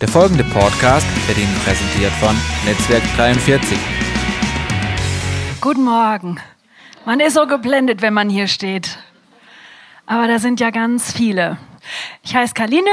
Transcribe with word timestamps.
Der 0.00 0.08
folgende 0.08 0.44
Podcast 0.44 1.06
wird 1.26 1.38
Ihnen 1.38 1.54
präsentiert 1.64 2.12
von 2.20 2.36
Netzwerk 2.66 3.02
43. 3.16 3.78
Guten 5.58 5.84
Morgen. 5.84 6.38
Man 7.06 7.18
ist 7.20 7.32
so 7.32 7.46
geblendet, 7.46 8.02
wenn 8.02 8.12
man 8.12 8.28
hier 8.28 8.46
steht. 8.46 8.98
Aber 10.04 10.28
da 10.28 10.38
sind 10.38 10.60
ja 10.60 10.68
ganz 10.68 11.12
viele. 11.12 11.56
Ich 12.22 12.36
heiße 12.36 12.52
Kaline, 12.52 12.90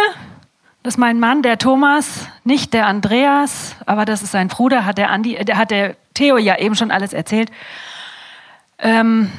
das 0.82 0.94
ist 0.94 0.98
mein 0.98 1.20
Mann, 1.20 1.42
der 1.42 1.58
Thomas, 1.58 2.30
nicht 2.46 2.74
der 2.74 2.88
Andreas, 2.88 3.76
aber 3.86 4.06
das 4.06 4.24
ist 4.24 4.32
sein 4.32 4.48
Bruder, 4.48 4.86
hat 4.86 4.98
der, 4.98 5.10
Andi, 5.10 5.44
der, 5.44 5.58
hat 5.58 5.72
der 5.72 5.98
Theo 6.14 6.38
ja 6.38 6.58
eben 6.58 6.76
schon 6.76 6.90
alles 6.90 7.12
erzählt. 7.12 7.52
Ähm, 8.80 9.30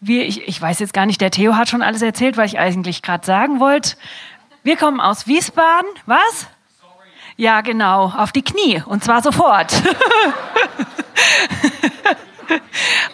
wir, 0.00 0.26
ich, 0.26 0.48
ich 0.48 0.60
weiß 0.60 0.80
jetzt 0.80 0.92
gar 0.92 1.06
nicht, 1.06 1.20
der 1.20 1.30
Theo 1.30 1.54
hat 1.54 1.68
schon 1.68 1.82
alles 1.82 2.02
erzählt, 2.02 2.36
was 2.36 2.52
ich 2.52 2.58
eigentlich 2.58 3.02
gerade 3.02 3.24
sagen 3.24 3.60
wollte. 3.60 3.92
Wir 4.64 4.76
kommen 4.76 5.00
aus 5.00 5.26
Wiesbaden. 5.26 5.88
Was? 6.06 6.46
Ja, 7.36 7.62
genau, 7.62 8.12
auf 8.16 8.30
die 8.30 8.42
Knie 8.42 8.80
und 8.86 9.02
zwar 9.02 9.20
sofort. 9.20 9.72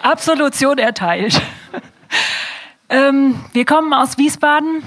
Absolution 0.03 0.77
erteilt. 0.77 1.41
ähm, 2.91 3.43
wir 3.53 3.65
kommen 3.65 3.95
aus 3.95 4.19
Wiesbaden. 4.19 4.83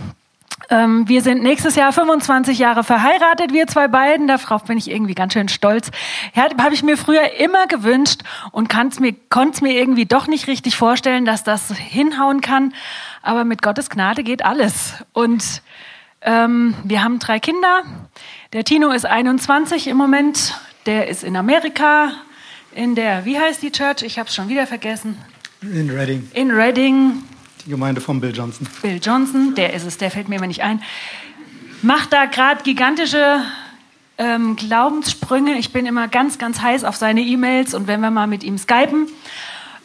Ähm, 0.69 1.07
wir 1.07 1.23
sind 1.23 1.41
nächstes 1.41 1.75
Jahr 1.75 1.91
25 1.91 2.59
Jahre 2.59 2.83
verheiratet, 2.83 3.51
wir 3.53 3.65
zwei 3.65 3.87
beiden. 3.87 4.27
Darauf 4.27 4.65
bin 4.65 4.77
ich 4.77 4.91
irgendwie 4.91 5.15
ganz 5.15 5.33
schön 5.33 5.49
stolz. 5.49 5.89
Habe 6.35 6.73
ich 6.73 6.83
mir 6.83 6.97
früher 6.97 7.39
immer 7.39 7.65
gewünscht 7.65 8.21
und 8.51 8.69
konnte 8.69 9.01
es 9.51 9.61
mir 9.61 9.73
irgendwie 9.73 10.05
doch 10.05 10.27
nicht 10.27 10.47
richtig 10.47 10.77
vorstellen, 10.77 11.25
dass 11.25 11.43
das 11.43 11.71
hinhauen 11.75 12.41
kann. 12.41 12.73
Aber 13.23 13.45
mit 13.45 13.61
Gottes 13.61 13.89
Gnade 13.89 14.23
geht 14.23 14.45
alles. 14.45 14.93
Und 15.13 15.61
ähm, 16.21 16.75
wir 16.83 17.03
haben 17.03 17.19
drei 17.19 17.39
Kinder. 17.39 17.83
Der 18.53 18.63
Tino 18.63 18.91
ist 18.91 19.05
21 19.05 19.87
im 19.87 19.97
Moment. 19.97 20.55
Der 20.85 21.07
ist 21.07 21.23
in 21.23 21.35
Amerika, 21.35 22.11
in 22.73 22.95
der, 22.95 23.25
wie 23.25 23.39
heißt 23.39 23.61
die 23.61 23.71
Church? 23.71 24.01
Ich 24.03 24.17
habe 24.17 24.29
es 24.29 24.35
schon 24.35 24.49
wieder 24.49 24.65
vergessen. 24.67 25.17
In 25.61 25.89
Reading. 25.89 26.29
In 26.33 26.51
Reading. 26.51 27.23
Die 27.65 27.69
Gemeinde 27.69 28.01
von 28.01 28.19
Bill 28.19 28.35
Johnson. 28.35 28.67
Bill 28.81 28.99
Johnson, 29.01 29.53
der 29.55 29.73
ist 29.73 29.85
es, 29.85 29.97
der 29.97 30.09
fällt 30.09 30.27
mir 30.29 30.37
immer 30.37 30.47
nicht 30.47 30.63
ein. 30.63 30.81
Macht 31.83 32.13
da 32.13 32.25
gerade 32.25 32.63
gigantische 32.63 33.41
ähm, 34.17 34.55
Glaubenssprünge. 34.55 35.57
Ich 35.57 35.71
bin 35.71 35.85
immer 35.85 36.07
ganz, 36.07 36.37
ganz 36.37 36.61
heiß 36.61 36.83
auf 36.83 36.95
seine 36.95 37.21
E-Mails 37.21 37.73
und 37.73 37.87
wenn 37.87 38.01
wir 38.01 38.11
mal 38.11 38.27
mit 38.27 38.43
ihm 38.43 38.57
skypen. 38.57 39.07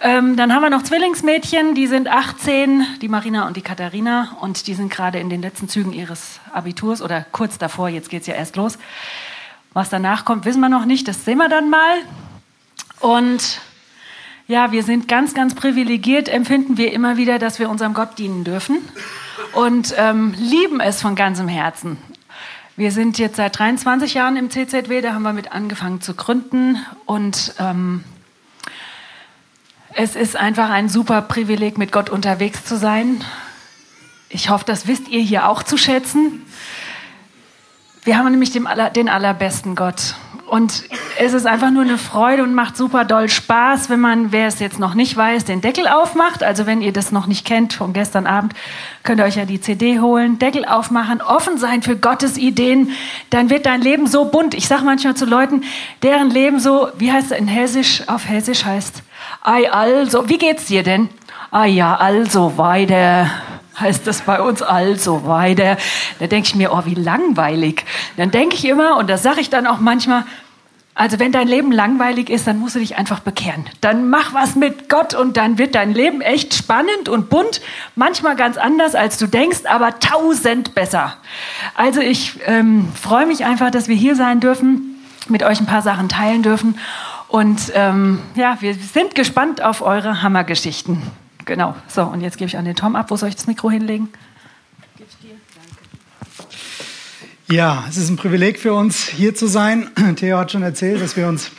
Ähm, 0.00 0.36
dann 0.36 0.52
haben 0.52 0.62
wir 0.62 0.70
noch 0.70 0.83
Zwillingsmädchen, 0.83 1.75
die 1.75 1.86
sind 1.86 2.08
18, 2.08 2.84
die 3.00 3.08
Marina 3.08 3.47
und 3.47 3.56
die 3.56 3.62
Katharina, 3.62 4.36
und 4.41 4.66
die 4.66 4.75
sind 4.75 4.91
gerade 4.91 5.19
in 5.19 5.30
den 5.30 5.41
letzten 5.41 5.69
Zügen 5.69 5.92
ihres 5.92 6.39
Abiturs 6.52 7.00
oder 7.00 7.25
kurz 7.33 7.56
davor, 7.56 7.89
jetzt 7.89 8.11
geht 8.11 8.20
es 8.20 8.27
ja 8.27 8.34
erst 8.34 8.56
los. 8.56 8.78
Was 9.72 9.89
danach 9.89 10.27
kommt, 10.27 10.44
wissen 10.44 10.61
wir 10.61 10.69
noch 10.69 10.84
nicht, 10.84 11.08
das 11.08 11.24
sehen 11.24 11.39
wir 11.39 11.48
dann 11.48 11.70
mal. 11.70 11.97
Und 13.00 13.61
ja, 14.48 14.70
wir 14.70 14.83
sind 14.83 15.08
ganz, 15.08 15.33
ganz 15.33 15.55
privilegiert, 15.55 16.28
empfinden 16.28 16.77
wir 16.77 16.92
immer 16.92 17.17
wieder, 17.17 17.39
dass 17.39 17.58
wir 17.58 17.70
unserem 17.70 17.94
Gott 17.94 18.19
dienen 18.19 18.44
dürfen 18.44 18.78
und 19.55 19.94
ähm, 19.97 20.34
lieben 20.36 20.80
es 20.80 21.00
von 21.00 21.14
ganzem 21.14 21.48
Herzen. 21.48 21.97
Wir 22.77 22.92
sind 22.92 23.19
jetzt 23.19 23.36
seit 23.36 23.58
23 23.58 24.12
Jahren 24.12 24.36
im 24.36 24.50
CZW, 24.50 25.00
da 25.00 25.14
haben 25.14 25.22
wir 25.22 25.33
mit 25.33 25.52
angefangen 25.52 26.02
zu 26.02 26.12
gründen 26.12 26.77
und 27.06 27.55
ähm, 27.58 28.05
es 29.97 30.14
ist 30.14 30.36
einfach 30.36 30.69
ein 30.69 30.91
super 30.91 31.22
Privileg, 31.22 31.78
mit 31.78 31.91
Gott 31.91 32.11
unterwegs 32.11 32.64
zu 32.64 32.77
sein. 32.77 33.25
Ich 34.28 34.50
hoffe, 34.50 34.64
das 34.66 34.86
wisst 34.86 35.08
ihr 35.08 35.22
hier 35.22 35.48
auch 35.48 35.62
zu 35.62 35.78
schätzen. 35.78 36.44
Wir 38.05 38.19
haben 38.19 38.30
nämlich 38.30 38.50
den, 38.50 38.67
aller, 38.67 38.91
den 38.91 39.08
allerbesten 39.08 39.74
Gott. 39.74 40.14
Und 40.47 40.84
es 41.19 41.33
ist 41.33 41.47
einfach 41.47 41.70
nur 41.70 41.83
eine 41.83 41.97
Freude 41.97 42.42
und 42.42 42.55
macht 42.55 42.77
super 42.77 43.06
doll 43.06 43.30
Spaß, 43.30 43.89
wenn 43.89 43.98
man, 43.98 44.33
wer 44.33 44.47
es 44.47 44.61
jetzt 44.61 44.78
noch 44.78 44.95
nicht 44.95 45.17
weiß, 45.17 45.46
den 45.46 45.62
Deckel 45.62 45.89
aufmacht. 45.89 46.42
Also 46.42 46.67
wenn 46.67 46.83
ihr 46.83 46.92
das 46.92 47.11
noch 47.11 47.27
nicht 47.27 47.46
kennt 47.46 47.73
von 47.73 47.95
gestern 47.95 48.27
Abend, 48.27 48.52
könnt 49.02 49.18
ihr 49.20 49.24
euch 49.24 49.36
ja 49.36 49.46
die 49.46 49.62
CD 49.62 49.98
holen, 49.98 50.39
Deckel 50.39 50.67
aufmachen, 50.67 51.23
offen 51.23 51.56
sein 51.56 51.80
für 51.80 51.96
Gottes 51.96 52.36
Ideen. 52.36 52.90
Dann 53.30 53.48
wird 53.48 53.64
dein 53.64 53.80
Leben 53.80 54.06
so 54.06 54.27
bunt. 54.27 54.52
Ich 54.52 54.68
sage 54.68 54.85
manchmal 54.85 55.17
zu 55.17 55.24
Leuten, 55.24 55.64
deren 56.02 56.30
Leben 56.30 56.61
so, 56.61 56.90
wie 56.98 57.11
heißt 57.11 57.33
es 57.33 57.39
in 57.39 57.48
Hessisch, 57.48 58.06
auf 58.08 58.29
Hessisch 58.29 58.67
heißt, 58.67 59.02
ei 59.45 59.70
also, 59.70 60.29
wie 60.29 60.39
geht's 60.39 60.67
dir 60.67 60.83
denn? 60.83 61.09
Ah 61.51 61.64
ja, 61.64 61.97
also 61.97 62.57
weiter 62.59 63.31
heißt 63.79 64.07
das 64.07 64.23
bei 64.23 64.41
uns 64.41 64.63
also 64.63 65.27
weiter. 65.27 65.77
Da 66.19 66.27
denke 66.27 66.48
ich 66.48 66.55
mir, 66.55 66.73
oh, 66.73 66.83
wie 66.85 66.95
langweilig. 66.95 67.85
Dann 68.17 68.31
denke 68.31 68.57
ich 68.57 68.65
immer, 68.65 68.97
und 68.97 69.09
das 69.11 69.23
sage 69.23 69.41
ich 69.41 69.51
dann 69.51 69.67
auch 69.67 69.79
manchmal, 69.79 70.25
also 70.95 71.19
wenn 71.19 71.31
dein 71.31 71.47
Leben 71.47 71.73
langweilig 71.73 72.31
ist, 72.31 72.47
dann 72.47 72.59
musst 72.59 72.75
du 72.75 72.79
dich 72.79 72.97
einfach 72.97 73.20
bekehren. 73.20 73.67
Dann 73.83 74.09
mach 74.09 74.33
was 74.33 74.57
mit 74.57 74.89
Gott 74.89 75.13
und 75.13 75.36
dann 75.36 75.59
wird 75.59 75.75
dein 75.75 75.92
Leben 75.92 76.23
echt 76.23 76.55
spannend 76.55 77.11
und 77.11 77.29
bunt. 77.29 77.61
Manchmal 77.97 78.35
ganz 78.35 78.57
anders, 78.57 78.95
als 78.95 79.19
du 79.19 79.27
denkst, 79.27 79.67
aber 79.67 80.01
tausend 80.01 80.75
besser. 80.75 81.15
Also 81.75 82.01
ich 82.01 82.41
ähm, 82.47 82.91
freue 82.95 83.27
mich 83.27 83.45
einfach, 83.45 83.70
dass 83.70 83.89
wir 83.89 83.97
hier 83.97 84.17
sein 84.17 84.41
dürfen, 84.41 84.97
mit 85.29 85.42
euch 85.42 85.61
ein 85.61 85.67
paar 85.67 85.83
Sachen 85.83 86.09
teilen 86.09 86.42
dürfen. 86.42 86.79
Und 87.29 87.73
ähm, 87.75 88.20
ja, 88.35 88.57
wir 88.61 88.75
sind 88.75 89.14
gespannt 89.14 89.63
auf 89.63 89.83
eure 89.83 90.23
Hammergeschichten. 90.23 91.03
Genau. 91.45 91.75
So, 91.89 92.03
und 92.03 92.20
jetzt 92.20 92.39
gebe 92.39 92.48
ich 92.48 92.57
an 92.57 92.64
den 92.64 92.77
Tom 92.77 92.97
ab. 92.97 93.11
Wo 93.11 93.17
soll 93.17 93.29
ich 93.29 93.37
das 93.37 93.47
Mikro 93.47 93.70
hinlegen? 93.70 94.09
Ja, 97.48 97.85
es 97.89 97.97
ist 97.97 98.09
ein 98.09 98.17
Privileg 98.17 98.59
für 98.59 98.75
uns, 98.75 99.07
hier 99.07 99.35
zu 99.35 99.47
sein. 99.47 99.91
Theo 100.17 100.39
hat 100.39 100.51
schon 100.51 100.65
erzählt, 100.65 101.01
dass 101.01 101.17
wir 101.17 101.29
uns 101.29 101.53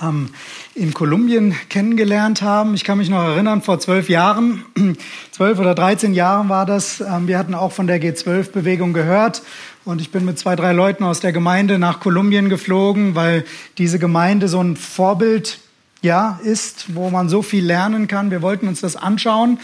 ähm, 0.00 0.30
in 0.76 0.92
Kolumbien 0.92 1.54
kennengelernt 1.70 2.42
haben. 2.42 2.74
Ich 2.74 2.84
kann 2.84 2.98
mich 2.98 3.08
noch 3.08 3.22
erinnern, 3.22 3.62
vor 3.62 3.80
zwölf 3.80 4.10
Jahren, 4.10 4.62
zwölf 5.30 5.58
oder 5.58 5.74
dreizehn 5.74 6.12
Jahren 6.12 6.50
war 6.50 6.66
das. 6.66 7.00
Ähm, 7.00 7.26
wir 7.28 7.38
hatten 7.38 7.54
auch 7.54 7.72
von 7.72 7.86
der 7.86 8.00
G12-Bewegung 8.00 8.92
gehört. 8.92 9.42
Und 9.86 10.02
ich 10.02 10.10
bin 10.10 10.26
mit 10.26 10.38
zwei, 10.38 10.54
drei 10.54 10.72
Leuten 10.72 11.02
aus 11.02 11.20
der 11.20 11.32
Gemeinde 11.32 11.78
nach 11.78 12.00
Kolumbien 12.00 12.50
geflogen, 12.50 13.14
weil 13.14 13.44
diese 13.78 13.98
Gemeinde 13.98 14.48
so 14.48 14.60
ein 14.60 14.76
Vorbild 14.76 15.60
ja, 16.02 16.38
ist, 16.42 16.94
wo 16.94 17.08
man 17.08 17.30
so 17.30 17.40
viel 17.40 17.64
lernen 17.64 18.06
kann. 18.06 18.30
Wir 18.30 18.42
wollten 18.42 18.68
uns 18.68 18.82
das 18.82 18.96
anschauen. 18.96 19.58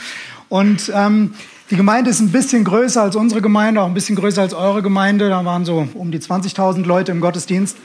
Und 0.49 0.91
ähm, 0.95 1.35
die 1.71 1.77
Gemeinde 1.77 2.09
ist 2.09 2.21
ein 2.21 2.33
bisschen 2.33 2.65
größer 2.65 3.03
als 3.03 3.17
unsere 3.17 3.43
Gemeinde, 3.43 3.83
auch 3.83 3.87
ein 3.87 3.95
bisschen 3.95 4.17
größer 4.17 4.41
als 4.41 4.55
eure 4.55 4.81
Gemeinde. 4.81 5.29
Da 5.29 5.45
waren 5.45 5.67
so 5.67 5.87
um 5.93 6.11
die 6.11 6.21
20.000 6.21 6.85
Leute 6.87 7.13
im 7.13 7.21
Gottesdienst. 7.21 7.77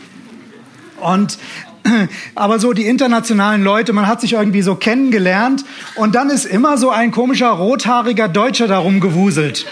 Und 1.01 1.37
aber 2.35 2.59
so 2.59 2.73
die 2.73 2.85
internationalen 2.85 3.63
Leute, 3.63 3.93
man 3.93 4.07
hat 4.07 4.21
sich 4.21 4.33
irgendwie 4.33 4.61
so 4.61 4.75
kennengelernt 4.75 5.65
und 5.95 6.15
dann 6.15 6.29
ist 6.29 6.45
immer 6.45 6.77
so 6.77 6.89
ein 6.89 7.11
komischer 7.11 7.49
rothaariger 7.49 8.27
Deutscher 8.27 8.67
darum 8.67 8.99
gewuselt. 8.99 9.65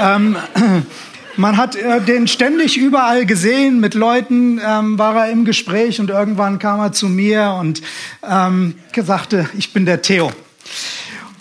ähm, 0.00 0.36
man 1.36 1.56
hat 1.56 1.76
äh, 1.76 2.00
den 2.00 2.28
ständig 2.28 2.76
überall 2.76 3.26
gesehen, 3.26 3.80
mit 3.80 3.94
Leuten 3.94 4.60
ähm, 4.64 4.98
war 4.98 5.26
er 5.26 5.32
im 5.32 5.44
Gespräch 5.44 6.00
und 6.00 6.10
irgendwann 6.10 6.58
kam 6.58 6.80
er 6.80 6.92
zu 6.92 7.08
mir 7.08 7.56
und 7.60 7.82
ähm, 8.28 8.74
sagte, 8.96 9.48
ich 9.56 9.72
bin 9.72 9.86
der 9.86 10.02
Theo. 10.02 10.30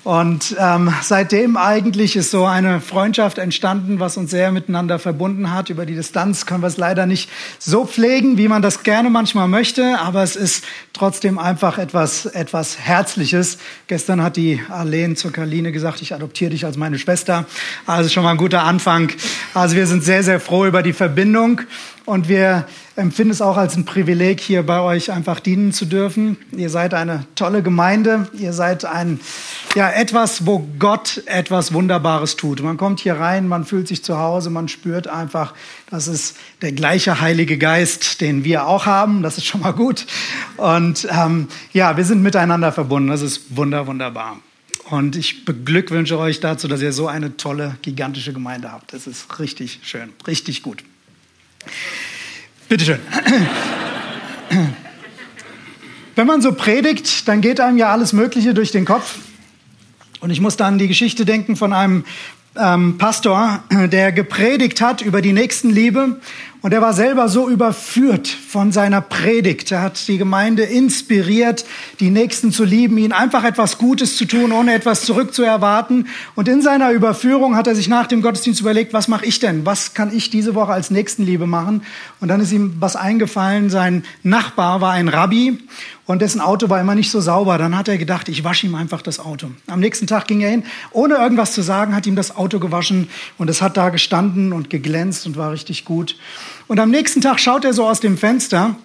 Und 0.03 0.57
ähm, 0.59 0.93
seitdem 1.01 1.55
eigentlich 1.55 2.17
ist 2.17 2.29
so 2.29 2.45
eine 2.45 2.81
Freundschaft 2.81 3.37
entstanden, 3.37 4.01
was 4.01 4.17
uns 4.17 4.31
sehr 4.31 4.51
miteinander 4.51 4.99
verbunden 4.99 5.53
hat. 5.53 5.69
Über 5.69 5.85
die 5.85 5.95
Distanz 5.95 6.45
können 6.45 6.61
wir 6.61 6.67
es 6.67 6.75
leider 6.75 7.05
nicht 7.05 7.29
so 7.57 7.85
pflegen, 7.85 8.37
wie 8.37 8.49
man 8.49 8.61
das 8.61 8.83
gerne 8.83 9.09
manchmal 9.09 9.47
möchte, 9.47 9.99
aber 10.01 10.21
es 10.21 10.35
ist 10.35 10.65
trotzdem 10.91 11.39
einfach 11.39 11.77
etwas, 11.77 12.25
etwas 12.25 12.79
Herzliches. 12.79 13.59
Gestern 13.87 14.21
hat 14.21 14.35
die 14.35 14.61
Arlene 14.67 15.15
zur 15.15 15.31
Karline 15.31 15.71
gesagt, 15.71 16.01
ich 16.01 16.13
adoptiere 16.13 16.51
dich 16.51 16.65
als 16.65 16.75
meine 16.75 16.99
Schwester. 16.99 17.45
Also 17.85 18.09
schon 18.09 18.23
mal 18.23 18.31
ein 18.31 18.37
guter 18.37 18.63
Anfang. 18.63 19.09
Also 19.53 19.77
wir 19.77 19.87
sind 19.87 20.03
sehr, 20.03 20.23
sehr 20.23 20.41
froh 20.41 20.65
über 20.65 20.83
die 20.83 20.93
Verbindung 20.93 21.61
und 22.05 22.27
wir 22.27 22.67
empfinden 22.97 23.31
es 23.31 23.41
auch 23.41 23.55
als 23.55 23.77
ein 23.77 23.85
Privileg, 23.85 24.41
hier 24.41 24.63
bei 24.63 24.81
euch 24.81 25.11
einfach 25.11 25.39
dienen 25.39 25.71
zu 25.71 25.85
dürfen. 25.85 26.37
Ihr 26.51 26.69
seid 26.69 26.93
eine 26.93 27.25
tolle 27.35 27.63
Gemeinde. 27.63 28.27
Ihr 28.33 28.51
seid 28.51 28.83
ein, 28.83 29.21
ja, 29.75 29.89
etwas, 29.89 30.45
wo 30.45 30.67
Gott 30.79 31.23
etwas 31.27 31.73
Wunderbares 31.73 32.35
tut. 32.35 32.61
Man 32.61 32.75
kommt 32.75 32.99
hier 32.99 33.15
rein, 33.15 33.47
man 33.47 33.65
fühlt 33.65 33.87
sich 33.87 34.03
zu 34.03 34.19
Hause, 34.19 34.49
man 34.49 34.67
spürt 34.67 35.07
einfach, 35.07 35.53
das 35.89 36.07
ist 36.09 36.35
der 36.61 36.73
gleiche 36.73 37.21
Heilige 37.21 37.57
Geist, 37.57 38.19
den 38.19 38.43
wir 38.43 38.67
auch 38.67 38.85
haben. 38.85 39.23
Das 39.23 39.37
ist 39.37 39.45
schon 39.45 39.61
mal 39.61 39.71
gut. 39.71 40.05
Und 40.57 41.07
ähm, 41.09 41.47
ja, 41.71 41.95
wir 41.95 42.03
sind 42.03 42.21
miteinander 42.21 42.73
verbunden. 42.73 43.09
Das 43.09 43.21
ist 43.21 43.55
wunder, 43.55 43.87
wunderbar. 43.87 44.39
Und 44.89 45.15
ich 45.15 45.45
beglückwünsche 45.45 46.19
euch 46.19 46.41
dazu, 46.41 46.67
dass 46.67 46.81
ihr 46.81 46.91
so 46.91 47.07
eine 47.07 47.37
tolle, 47.37 47.77
gigantische 47.81 48.33
Gemeinde 48.33 48.73
habt. 48.73 48.91
Das 48.91 49.07
ist 49.07 49.39
richtig 49.39 49.79
schön, 49.83 50.09
richtig 50.27 50.63
gut. 50.63 50.83
Bitte 52.69 52.85
schön. 52.85 52.99
Wenn 56.15 56.27
man 56.27 56.41
so 56.41 56.53
predigt, 56.53 57.27
dann 57.27 57.41
geht 57.41 57.59
einem 57.59 57.77
ja 57.77 57.91
alles 57.91 58.13
Mögliche 58.13 58.53
durch 58.53 58.71
den 58.71 58.85
Kopf. 58.85 59.15
Und 60.19 60.29
ich 60.29 60.39
muss 60.39 60.57
dann 60.57 60.73
an 60.73 60.77
die 60.79 60.87
Geschichte 60.87 61.25
denken 61.25 61.55
von 61.55 61.73
einem 61.73 62.05
ähm, 62.55 62.97
Pastor, 62.97 63.63
der 63.71 64.11
gepredigt 64.11 64.79
hat 64.79 65.01
über 65.01 65.21
die 65.21 65.33
Nächstenliebe 65.33 66.19
Und 66.63 66.73
er 66.73 66.81
war 66.81 66.93
selber 66.93 67.27
so 67.27 67.49
überführt 67.49 68.25
von 68.29 68.71
seiner 68.71 69.01
Predigt. 69.01 69.69
Er 69.73 69.81
hat 69.81 70.07
die 70.07 70.17
Gemeinde 70.17 70.63
inspiriert, 70.63 71.65
die 71.99 72.09
Nächsten 72.09 72.53
zu 72.53 72.63
lieben, 72.63 72.97
ihnen 72.97 73.11
einfach 73.11 73.43
etwas 73.43 73.77
Gutes 73.77 74.15
zu 74.15 74.23
tun, 74.23 74.53
ohne 74.53 74.73
etwas 74.73 75.01
zurückzuerwarten. 75.01 76.07
Und 76.35 76.47
in 76.47 76.61
seiner 76.61 76.91
Überführung 76.91 77.57
hat 77.57 77.67
er 77.67 77.75
sich 77.75 77.89
nach 77.89 78.07
dem 78.07 78.21
Gottesdienst 78.21 78.61
überlegt, 78.61 78.93
was 78.93 79.09
mache 79.09 79.25
ich 79.25 79.41
denn? 79.41 79.65
Was 79.65 79.93
kann 79.93 80.15
ich 80.15 80.29
diese 80.29 80.55
Woche 80.55 80.71
als 80.71 80.89
Nächstenliebe 80.89 81.47
machen? 81.47 81.81
Und 82.21 82.29
dann 82.29 82.39
ist 82.39 82.53
ihm 82.53 82.77
was 82.79 82.95
eingefallen. 82.95 83.69
Sein 83.69 84.05
Nachbar 84.23 84.79
war 84.79 84.93
ein 84.93 85.09
Rabbi 85.09 85.57
und 86.05 86.21
dessen 86.21 86.41
Auto 86.41 86.69
war 86.69 86.81
immer 86.81 86.95
nicht 86.95 87.11
so 87.11 87.21
sauber. 87.21 87.57
Dann 87.57 87.77
hat 87.77 87.87
er 87.87 87.97
gedacht, 87.97 88.27
ich 88.27 88.43
wasche 88.43 88.67
ihm 88.67 88.75
einfach 88.75 89.01
das 89.01 89.19
Auto. 89.19 89.51
Am 89.67 89.79
nächsten 89.79 90.07
Tag 90.07 90.27
ging 90.27 90.41
er 90.41 90.49
hin, 90.49 90.63
ohne 90.91 91.15
irgendwas 91.15 91.53
zu 91.53 91.61
sagen, 91.61 91.95
hat 91.95 92.05
ihm 92.05 92.15
das 92.15 92.35
Auto 92.35 92.59
gewaschen 92.59 93.09
und 93.37 93.49
es 93.49 93.61
hat 93.61 93.77
da 93.77 93.89
gestanden 93.89 94.53
und 94.53 94.69
geglänzt 94.69 95.25
und 95.25 95.37
war 95.37 95.51
richtig 95.51 95.85
gut. 95.85 96.17
Und 96.67 96.79
am 96.79 96.89
nächsten 96.89 97.21
Tag 97.21 97.39
schaut 97.39 97.65
er 97.65 97.73
so 97.73 97.85
aus 97.85 97.99
dem 97.99 98.17
Fenster 98.17 98.75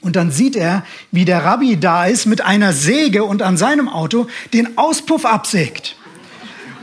und 0.00 0.16
dann 0.16 0.30
sieht 0.30 0.54
er, 0.54 0.84
wie 1.12 1.24
der 1.24 1.44
Rabbi 1.44 1.78
da 1.80 2.04
ist 2.04 2.26
mit 2.26 2.42
einer 2.42 2.72
Säge 2.72 3.24
und 3.24 3.42
an 3.42 3.56
seinem 3.56 3.88
Auto 3.88 4.26
den 4.52 4.76
Auspuff 4.76 5.24
absägt. 5.24 5.96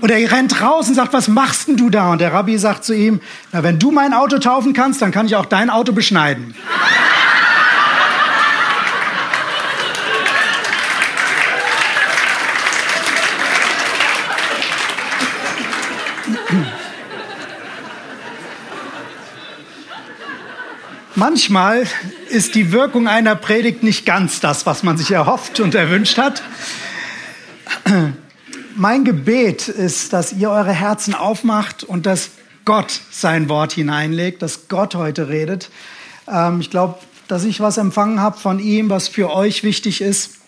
Und 0.02 0.10
er 0.10 0.32
rennt 0.32 0.60
raus 0.62 0.88
und 0.88 0.96
sagt, 0.96 1.14
was 1.14 1.28
machst 1.28 1.68
denn 1.68 1.78
du 1.78 1.92
da? 1.92 2.12
Und 2.12 2.22
der 2.22 2.34
Rabbi 2.34 2.58
sagt 2.58 2.84
zu 2.84 2.94
ihm, 2.94 3.22
na, 3.52 3.62
wenn 3.62 3.78
du 3.78 3.92
mein 3.92 4.14
Auto 4.14 4.40
taufen 4.40 4.74
kannst, 4.74 5.02
dann 5.04 5.12
kann 5.12 5.28
ich 5.28 5.36
auch 5.36 5.46
dein 5.46 5.70
Auto 5.70 5.94
beschneiden. 5.94 6.56
Manchmal 21.22 21.86
ist 22.30 22.56
die 22.56 22.72
Wirkung 22.72 23.08
einer 23.08 23.36
Predigt 23.36 23.84
nicht 23.84 24.08
ganz 24.08 24.40
das, 24.40 24.66
was 24.66 24.82
man 24.82 24.98
sich 24.98 25.12
erhofft 25.12 25.60
und 25.60 25.76
erwünscht 25.76 26.18
hat. 26.18 26.42
Mein 28.76 29.04
Gebet 29.04 29.68
ist, 29.68 30.14
dass 30.14 30.34
ihr 30.34 30.50
eure 30.50 30.72
Herzen 30.72 31.14
aufmacht 31.14 31.84
und 31.84 32.08
dass 32.08 32.32
Gott 32.66 33.02
sein 33.12 33.50
Wort 33.50 33.74
hineinlegt, 33.74 34.42
dass 34.42 34.68
Gott 34.68 34.96
heute 34.96 35.30
redet. 35.30 35.70
Ähm, 36.28 36.60
ich 36.60 36.72
glaube, 36.72 36.98
dass 37.28 37.44
ich 37.44 37.60
was 37.60 37.78
empfangen 37.78 38.20
habe 38.20 38.40
von 38.40 38.58
ihm, 38.58 38.90
was 38.90 39.08
für 39.08 39.32
euch 39.32 39.64
wichtig 39.64 40.02
ist. 40.02 40.40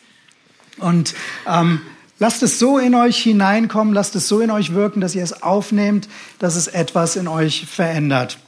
Und 0.80 1.14
ähm, 1.48 1.82
lasst 2.18 2.42
es 2.42 2.58
so 2.58 2.80
in 2.80 2.96
euch 2.96 3.22
hineinkommen, 3.22 3.94
lasst 3.94 4.16
es 4.16 4.28
so 4.28 4.40
in 4.40 4.50
euch 4.50 4.74
wirken, 4.74 5.02
dass 5.02 5.14
ihr 5.14 5.24
es 5.24 5.44
aufnehmt, 5.44 6.10
dass 6.40 6.56
es 6.56 6.66
etwas 6.66 7.16
in 7.16 7.28
euch 7.28 7.68
verändert. 7.68 8.40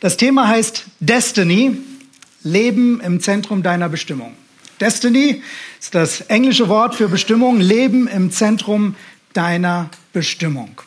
Das 0.00 0.16
Thema 0.16 0.48
heißt 0.48 0.84
Destiny, 1.00 1.76
Leben 2.42 3.00
im 3.00 3.20
Zentrum 3.20 3.62
deiner 3.62 3.88
Bestimmung. 3.88 4.34
Destiny 4.80 5.42
ist 5.80 5.94
das 5.94 6.22
englische 6.22 6.68
Wort 6.68 6.94
für 6.94 7.08
Bestimmung, 7.08 7.60
Leben 7.60 8.08
im 8.08 8.30
Zentrum 8.32 8.96
deiner 9.32 9.90
Bestimmung. 10.12 10.80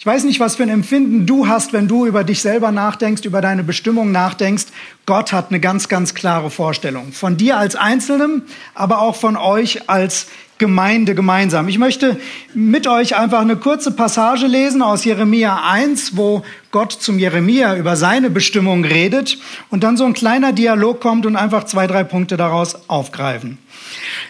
Ich 0.00 0.06
weiß 0.06 0.24
nicht, 0.24 0.40
was 0.40 0.56
für 0.56 0.62
ein 0.62 0.70
Empfinden 0.70 1.26
du 1.26 1.46
hast, 1.46 1.74
wenn 1.74 1.86
du 1.86 2.06
über 2.06 2.24
dich 2.24 2.40
selber 2.40 2.72
nachdenkst, 2.72 3.26
über 3.26 3.42
deine 3.42 3.62
Bestimmung 3.62 4.12
nachdenkst. 4.12 4.68
Gott 5.04 5.30
hat 5.30 5.50
eine 5.50 5.60
ganz, 5.60 5.90
ganz 5.90 6.14
klare 6.14 6.48
Vorstellung. 6.48 7.12
Von 7.12 7.36
dir 7.36 7.58
als 7.58 7.76
Einzelnem, 7.76 8.40
aber 8.74 9.02
auch 9.02 9.14
von 9.14 9.36
euch 9.36 9.90
als 9.90 10.28
Gemeinde 10.56 11.14
gemeinsam. 11.14 11.68
Ich 11.68 11.78
möchte 11.78 12.18
mit 12.54 12.86
euch 12.86 13.14
einfach 13.14 13.42
eine 13.42 13.56
kurze 13.56 13.90
Passage 13.90 14.46
lesen 14.46 14.80
aus 14.80 15.04
Jeremia 15.04 15.64
1, 15.68 16.16
wo 16.16 16.44
Gott 16.70 16.92
zum 16.92 17.18
Jeremia 17.18 17.76
über 17.76 17.94
seine 17.94 18.30
Bestimmung 18.30 18.86
redet 18.86 19.36
und 19.68 19.84
dann 19.84 19.98
so 19.98 20.06
ein 20.06 20.14
kleiner 20.14 20.54
Dialog 20.54 21.02
kommt 21.02 21.26
und 21.26 21.36
einfach 21.36 21.64
zwei, 21.64 21.86
drei 21.86 22.04
Punkte 22.04 22.38
daraus 22.38 22.88
aufgreifen. 22.88 23.58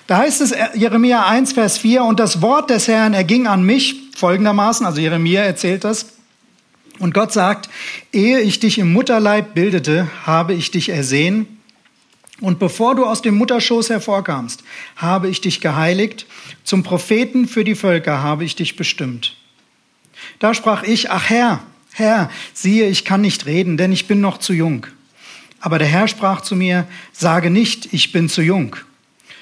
Da 0.08 0.18
heißt 0.18 0.40
es 0.40 0.52
Jeremia 0.74 1.26
1, 1.26 1.52
Vers 1.52 1.78
4, 1.78 2.02
und 2.02 2.18
das 2.18 2.42
Wort 2.42 2.70
des 2.70 2.88
Herrn 2.88 3.14
erging 3.14 3.46
an 3.46 3.62
mich 3.62 4.09
folgendermaßen, 4.20 4.86
also 4.86 5.00
Jeremia 5.00 5.42
erzählt 5.42 5.84
das, 5.84 6.06
und 6.98 7.14
Gott 7.14 7.32
sagt, 7.32 7.70
ehe 8.12 8.40
ich 8.40 8.60
dich 8.60 8.78
im 8.78 8.92
Mutterleib 8.92 9.54
bildete, 9.54 10.08
habe 10.24 10.52
ich 10.52 10.70
dich 10.70 10.90
ersehen 10.90 11.60
und 12.40 12.58
bevor 12.58 12.94
du 12.94 13.04
aus 13.04 13.22
dem 13.22 13.36
Mutterschoß 13.36 13.90
hervorkamst, 13.90 14.62
habe 14.96 15.28
ich 15.28 15.40
dich 15.40 15.60
geheiligt, 15.60 16.26
zum 16.64 16.82
Propheten 16.82 17.46
für 17.46 17.64
die 17.64 17.74
Völker 17.74 18.22
habe 18.22 18.44
ich 18.44 18.56
dich 18.56 18.76
bestimmt. 18.76 19.36
Da 20.38 20.54
sprach 20.54 20.82
ich, 20.82 21.10
ach 21.10 21.28
Herr, 21.28 21.60
Herr, 21.92 22.30
siehe, 22.54 22.88
ich 22.88 23.04
kann 23.04 23.20
nicht 23.20 23.46
reden, 23.46 23.76
denn 23.76 23.92
ich 23.92 24.06
bin 24.06 24.20
noch 24.20 24.38
zu 24.38 24.52
jung. 24.52 24.86
Aber 25.60 25.78
der 25.78 25.88
Herr 25.88 26.08
sprach 26.08 26.40
zu 26.40 26.56
mir, 26.56 26.86
sage 27.12 27.50
nicht, 27.50 27.92
ich 27.92 28.12
bin 28.12 28.28
zu 28.28 28.40
jung, 28.40 28.76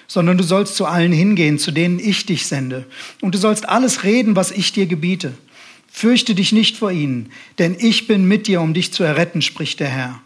sondern 0.08 0.38
du 0.38 0.42
sollst 0.42 0.74
zu 0.74 0.86
allen 0.86 1.12
hingehen, 1.12 1.58
zu 1.58 1.70
denen 1.70 2.00
ich 2.00 2.26
dich 2.26 2.46
sende. 2.46 2.86
Und 3.20 3.34
du 3.34 3.38
sollst 3.38 3.68
alles 3.68 4.02
reden, 4.02 4.34
was 4.34 4.50
ich 4.50 4.72
dir 4.72 4.86
gebiete. 4.86 5.34
Fürchte 5.90 6.34
dich 6.34 6.52
nicht 6.52 6.76
vor 6.76 6.90
ihnen, 6.90 7.30
denn 7.58 7.76
ich 7.78 8.06
bin 8.08 8.26
mit 8.26 8.46
dir, 8.46 8.60
um 8.60 8.74
dich 8.74 8.92
zu 8.92 9.04
erretten, 9.04 9.42
spricht 9.42 9.78
der 9.78 9.88
Herr. 9.88 10.20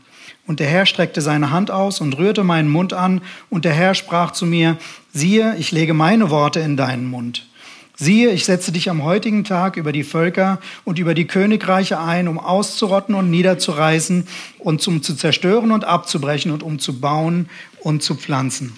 Und 0.46 0.60
der 0.60 0.66
Herr 0.66 0.86
streckte 0.86 1.20
seine 1.20 1.50
Hand 1.50 1.70
aus 1.70 2.00
und 2.00 2.18
rührte 2.18 2.44
meinen 2.44 2.68
Mund 2.68 2.92
an, 2.92 3.20
und 3.50 3.64
der 3.64 3.72
Herr 3.72 3.94
sprach 3.94 4.32
zu 4.32 4.46
mir, 4.46 4.78
siehe, 5.12 5.56
ich 5.58 5.72
lege 5.72 5.94
meine 5.94 6.30
Worte 6.30 6.60
in 6.60 6.76
deinen 6.76 7.06
Mund. 7.06 7.46
Siehe, 7.94 8.30
ich 8.30 8.44
setze 8.44 8.72
dich 8.72 8.90
am 8.90 9.04
heutigen 9.04 9.44
Tag 9.44 9.76
über 9.76 9.92
die 9.92 10.02
Völker 10.02 10.60
und 10.84 10.98
über 10.98 11.14
die 11.14 11.26
Königreiche 11.26 12.00
ein, 12.00 12.26
um 12.26 12.38
auszurotten 12.38 13.14
und 13.14 13.30
niederzureißen 13.30 14.26
und 14.58 14.86
um 14.88 15.02
zu 15.02 15.14
zerstören 15.14 15.70
und 15.70 15.84
abzubrechen 15.84 16.50
und 16.50 16.62
um 16.62 16.78
zu 16.78 16.98
bauen 17.00 17.48
und 17.80 18.02
zu 18.02 18.16
pflanzen. 18.16 18.72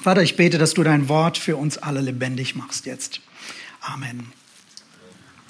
Vater, 0.00 0.22
ich 0.22 0.36
bete, 0.36 0.58
dass 0.58 0.74
du 0.74 0.82
dein 0.82 1.08
Wort 1.08 1.38
für 1.38 1.56
uns 1.56 1.78
alle 1.78 2.00
lebendig 2.00 2.56
machst 2.56 2.86
jetzt. 2.86 3.20
Amen. 3.80 4.32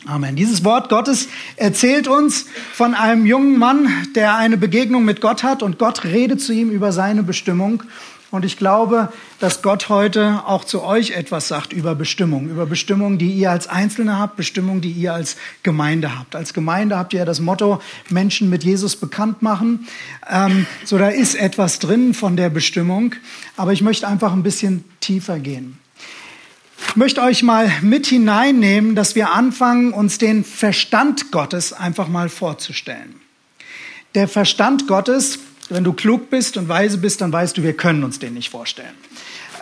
Amen. 0.05 0.35
Dieses 0.35 0.65
Wort 0.65 0.89
Gottes 0.89 1.29
erzählt 1.55 2.09
uns 2.09 2.47
von 2.73 2.95
einem 2.95 3.25
jungen 3.25 3.57
Mann, 3.57 3.89
der 4.17 4.37
eine 4.37 4.57
Begegnung 4.57 5.05
mit 5.05 5.21
Gott 5.21 5.45
hat 5.45 5.63
und 5.63 5.79
Gott 5.79 6.03
redet 6.03 6.41
zu 6.41 6.53
ihm 6.53 6.71
über 6.71 6.91
seine 6.91 7.23
Bestimmung. 7.23 7.85
Und 8.33 8.47
ich 8.47 8.57
glaube, 8.57 9.13
dass 9.41 9.61
Gott 9.61 9.91
heute 9.91 10.45
auch 10.47 10.65
zu 10.65 10.83
euch 10.83 11.11
etwas 11.11 11.49
sagt 11.49 11.75
über 11.75 11.95
Bestimmung, 11.95 12.49
über 12.49 12.65
Bestimmung, 12.65 13.19
die 13.19 13.31
ihr 13.31 13.51
als 13.51 13.67
Einzelne 13.67 14.19
habt, 14.19 14.37
Bestimmung, 14.37 14.81
die 14.81 14.91
ihr 14.91 15.13
als 15.13 15.37
Gemeinde 15.63 16.19
habt. 16.19 16.35
Als 16.35 16.55
Gemeinde 16.55 16.97
habt 16.97 17.13
ihr 17.13 17.19
ja 17.19 17.25
das 17.27 17.41
Motto, 17.41 17.83
Menschen 18.09 18.49
mit 18.49 18.65
Jesus 18.65 18.97
bekannt 18.97 19.43
machen. 19.43 19.87
Ähm, 20.31 20.67
so, 20.83 20.97
da 20.97 21.09
ist 21.09 21.35
etwas 21.35 21.79
drin 21.79 22.15
von 22.15 22.39
der 22.39 22.49
Bestimmung. 22.49 23.15
Aber 23.59 23.75
ich 23.75 23.83
möchte 23.83 24.09
einfach 24.09 24.33
ein 24.33 24.43
bisschen 24.43 24.83
tiefer 25.01 25.39
gehen. 25.39 25.79
Ich 26.89 26.97
möchte 26.97 27.21
euch 27.21 27.43
mal 27.43 27.71
mit 27.83 28.07
hineinnehmen, 28.07 28.95
dass 28.95 29.15
wir 29.15 29.35
anfangen, 29.35 29.93
uns 29.93 30.17
den 30.17 30.43
Verstand 30.43 31.33
Gottes 31.33 31.75
einfach 31.75 32.09
mal 32.09 32.31
vorzustellen. 32.31 33.15
Der 34.15 34.27
Verstand 34.27 34.89
Gottes, 34.89 35.39
wenn 35.69 35.85
du 35.85 35.93
klug 35.93 36.31
bist 36.31 36.57
und 36.57 36.69
weise 36.69 36.99
bist, 36.99 37.21
dann 37.21 37.33
weißt 37.33 37.57
du, 37.57 37.63
wir 37.63 37.77
können 37.77 38.05
uns 38.05 38.19
den 38.19 38.35
nicht 38.35 38.51
vorstellen. 38.51 38.95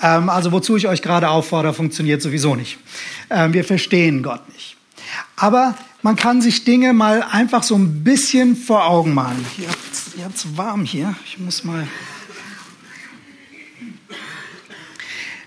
Ähm, 0.02 0.28
also 0.28 0.52
wozu 0.52 0.76
ich 0.76 0.88
euch 0.88 1.02
gerade 1.02 1.30
auffordere, 1.30 1.74
funktioniert 1.74 2.22
sowieso 2.22 2.54
nicht. 2.54 2.78
Ähm, 3.28 3.52
wir 3.52 3.64
verstehen 3.64 4.22
Gott 4.22 4.48
nicht. 4.52 4.76
Aber 5.36 5.74
man 6.02 6.16
kann 6.16 6.40
sich 6.40 6.64
Dinge 6.64 6.92
mal 6.92 7.22
einfach 7.22 7.62
so 7.62 7.74
ein 7.74 8.04
bisschen 8.04 8.56
vor 8.56 8.86
Augen 8.86 9.12
malen. 9.14 9.44
Ihr 9.58 9.68
habt 10.24 10.36
es 10.36 10.56
warm 10.56 10.84
hier. 10.84 11.14
Ich 11.26 11.38
muss 11.38 11.64
mal 11.64 11.86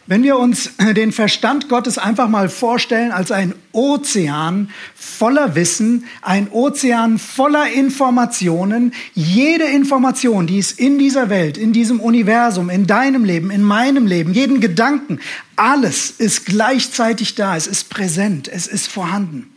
Wenn 0.05 0.23
wir 0.23 0.37
uns 0.37 0.71
den 0.95 1.11
Verstand 1.11 1.69
Gottes 1.69 1.97
einfach 1.97 2.27
mal 2.27 2.49
vorstellen 2.49 3.11
als 3.11 3.31
ein 3.31 3.53
Ozean 3.71 4.69
voller 4.95 5.55
Wissen, 5.55 6.05
ein 6.21 6.49
Ozean 6.51 7.19
voller 7.19 7.71
Informationen, 7.71 8.93
jede 9.13 9.63
Information, 9.65 10.45
die 10.45 10.59
es 10.59 10.73
in 10.73 10.99
dieser 10.99 11.29
Welt, 11.29 11.57
in 11.57 11.71
diesem 11.71 11.99
Universum, 11.99 12.69
in 12.69 12.85
deinem 12.85 13.23
Leben, 13.23 13.49
in 13.49 13.63
meinem 13.63 14.05
Leben, 14.05 14.33
jeden 14.33 14.59
Gedanken, 14.59 15.19
alles 15.55 16.11
ist 16.11 16.45
gleichzeitig 16.45 17.35
da, 17.35 17.55
es 17.55 17.67
ist 17.67 17.89
präsent, 17.89 18.49
es 18.49 18.67
ist 18.67 18.87
vorhanden. 18.87 19.49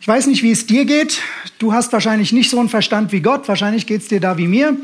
Ich 0.00 0.08
weiß 0.08 0.26
nicht, 0.26 0.42
wie 0.42 0.50
es 0.50 0.66
dir 0.66 0.84
geht. 0.84 1.20
Du 1.60 1.72
hast 1.72 1.92
wahrscheinlich 1.92 2.32
nicht 2.32 2.50
so 2.50 2.58
einen 2.58 2.68
Verstand 2.68 3.12
wie 3.12 3.20
Gott. 3.20 3.46
Wahrscheinlich 3.46 3.86
geht 3.86 4.02
es 4.02 4.08
dir 4.08 4.18
da 4.18 4.36
wie 4.36 4.48
mir. 4.48 4.76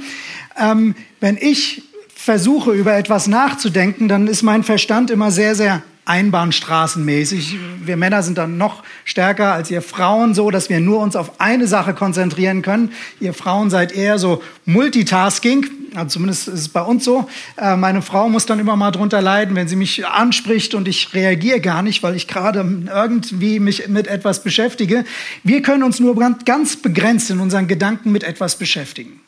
Ähm, 0.56 0.94
wenn 1.18 1.36
ich 1.36 1.82
versuche, 2.28 2.72
über 2.72 2.94
etwas 2.94 3.26
nachzudenken, 3.26 4.06
dann 4.06 4.26
ist 4.26 4.42
mein 4.42 4.62
Verstand 4.62 5.10
immer 5.10 5.30
sehr, 5.30 5.54
sehr 5.54 5.82
einbahnstraßenmäßig. 6.04 7.56
Wir 7.82 7.96
Männer 7.96 8.22
sind 8.22 8.36
dann 8.36 8.58
noch 8.58 8.82
stärker 9.06 9.54
als 9.54 9.70
ihr 9.70 9.80
Frauen 9.80 10.34
so, 10.34 10.50
dass 10.50 10.68
wir 10.68 10.78
nur 10.78 11.00
uns 11.00 11.16
auf 11.16 11.40
eine 11.40 11.66
Sache 11.66 11.94
konzentrieren 11.94 12.60
können. 12.60 12.92
Ihr 13.18 13.32
Frauen 13.32 13.70
seid 13.70 13.92
eher 13.92 14.18
so 14.18 14.42
Multitasking. 14.66 15.64
Also 15.94 16.18
zumindest 16.18 16.48
ist 16.48 16.60
es 16.60 16.68
bei 16.68 16.82
uns 16.82 17.02
so. 17.02 17.30
Äh, 17.56 17.76
meine 17.76 18.02
Frau 18.02 18.28
muss 18.28 18.44
dann 18.44 18.58
immer 18.58 18.76
mal 18.76 18.90
drunter 18.90 19.22
leiden, 19.22 19.56
wenn 19.56 19.68
sie 19.68 19.76
mich 19.76 20.06
anspricht 20.06 20.74
und 20.74 20.86
ich 20.86 21.14
reagiere 21.14 21.62
gar 21.62 21.80
nicht, 21.80 22.02
weil 22.02 22.14
ich 22.14 22.28
gerade 22.28 22.60
irgendwie 22.88 23.58
mich 23.58 23.88
mit 23.88 24.06
etwas 24.06 24.42
beschäftige. 24.42 25.06
Wir 25.44 25.62
können 25.62 25.82
uns 25.82 25.98
nur 25.98 26.14
ganz 26.44 26.76
begrenzt 26.76 27.30
in 27.30 27.40
unseren 27.40 27.68
Gedanken 27.68 28.12
mit 28.12 28.22
etwas 28.22 28.56
beschäftigen. 28.56 29.18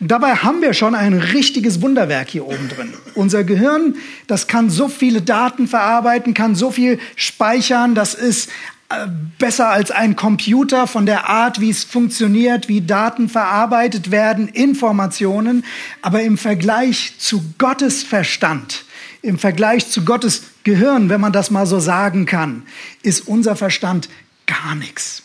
Dabei 0.00 0.36
haben 0.36 0.60
wir 0.60 0.74
schon 0.74 0.94
ein 0.94 1.14
richtiges 1.14 1.80
Wunderwerk 1.80 2.28
hier 2.28 2.46
oben 2.46 2.68
drin. 2.68 2.92
Unser 3.14 3.44
Gehirn, 3.44 3.96
das 4.26 4.46
kann 4.46 4.70
so 4.70 4.88
viele 4.88 5.22
Daten 5.22 5.68
verarbeiten, 5.68 6.34
kann 6.34 6.54
so 6.54 6.70
viel 6.70 6.98
speichern, 7.16 7.94
das 7.94 8.14
ist 8.14 8.50
äh, 8.90 9.06
besser 9.38 9.70
als 9.70 9.90
ein 9.90 10.14
Computer 10.14 10.86
von 10.86 11.06
der 11.06 11.28
Art, 11.28 11.60
wie 11.60 11.70
es 11.70 11.84
funktioniert, 11.84 12.68
wie 12.68 12.80
Daten 12.80 13.28
verarbeitet 13.28 14.10
werden, 14.10 14.48
Informationen. 14.48 15.64
Aber 16.02 16.22
im 16.22 16.36
Vergleich 16.36 17.14
zu 17.18 17.42
Gottes 17.58 18.02
Verstand, 18.02 18.84
im 19.22 19.38
Vergleich 19.38 19.88
zu 19.88 20.04
Gottes 20.04 20.42
Gehirn, 20.64 21.08
wenn 21.08 21.20
man 21.20 21.32
das 21.32 21.50
mal 21.50 21.66
so 21.66 21.80
sagen 21.80 22.26
kann, 22.26 22.64
ist 23.02 23.26
unser 23.26 23.56
Verstand 23.56 24.08
gar 24.46 24.74
nichts. 24.74 25.22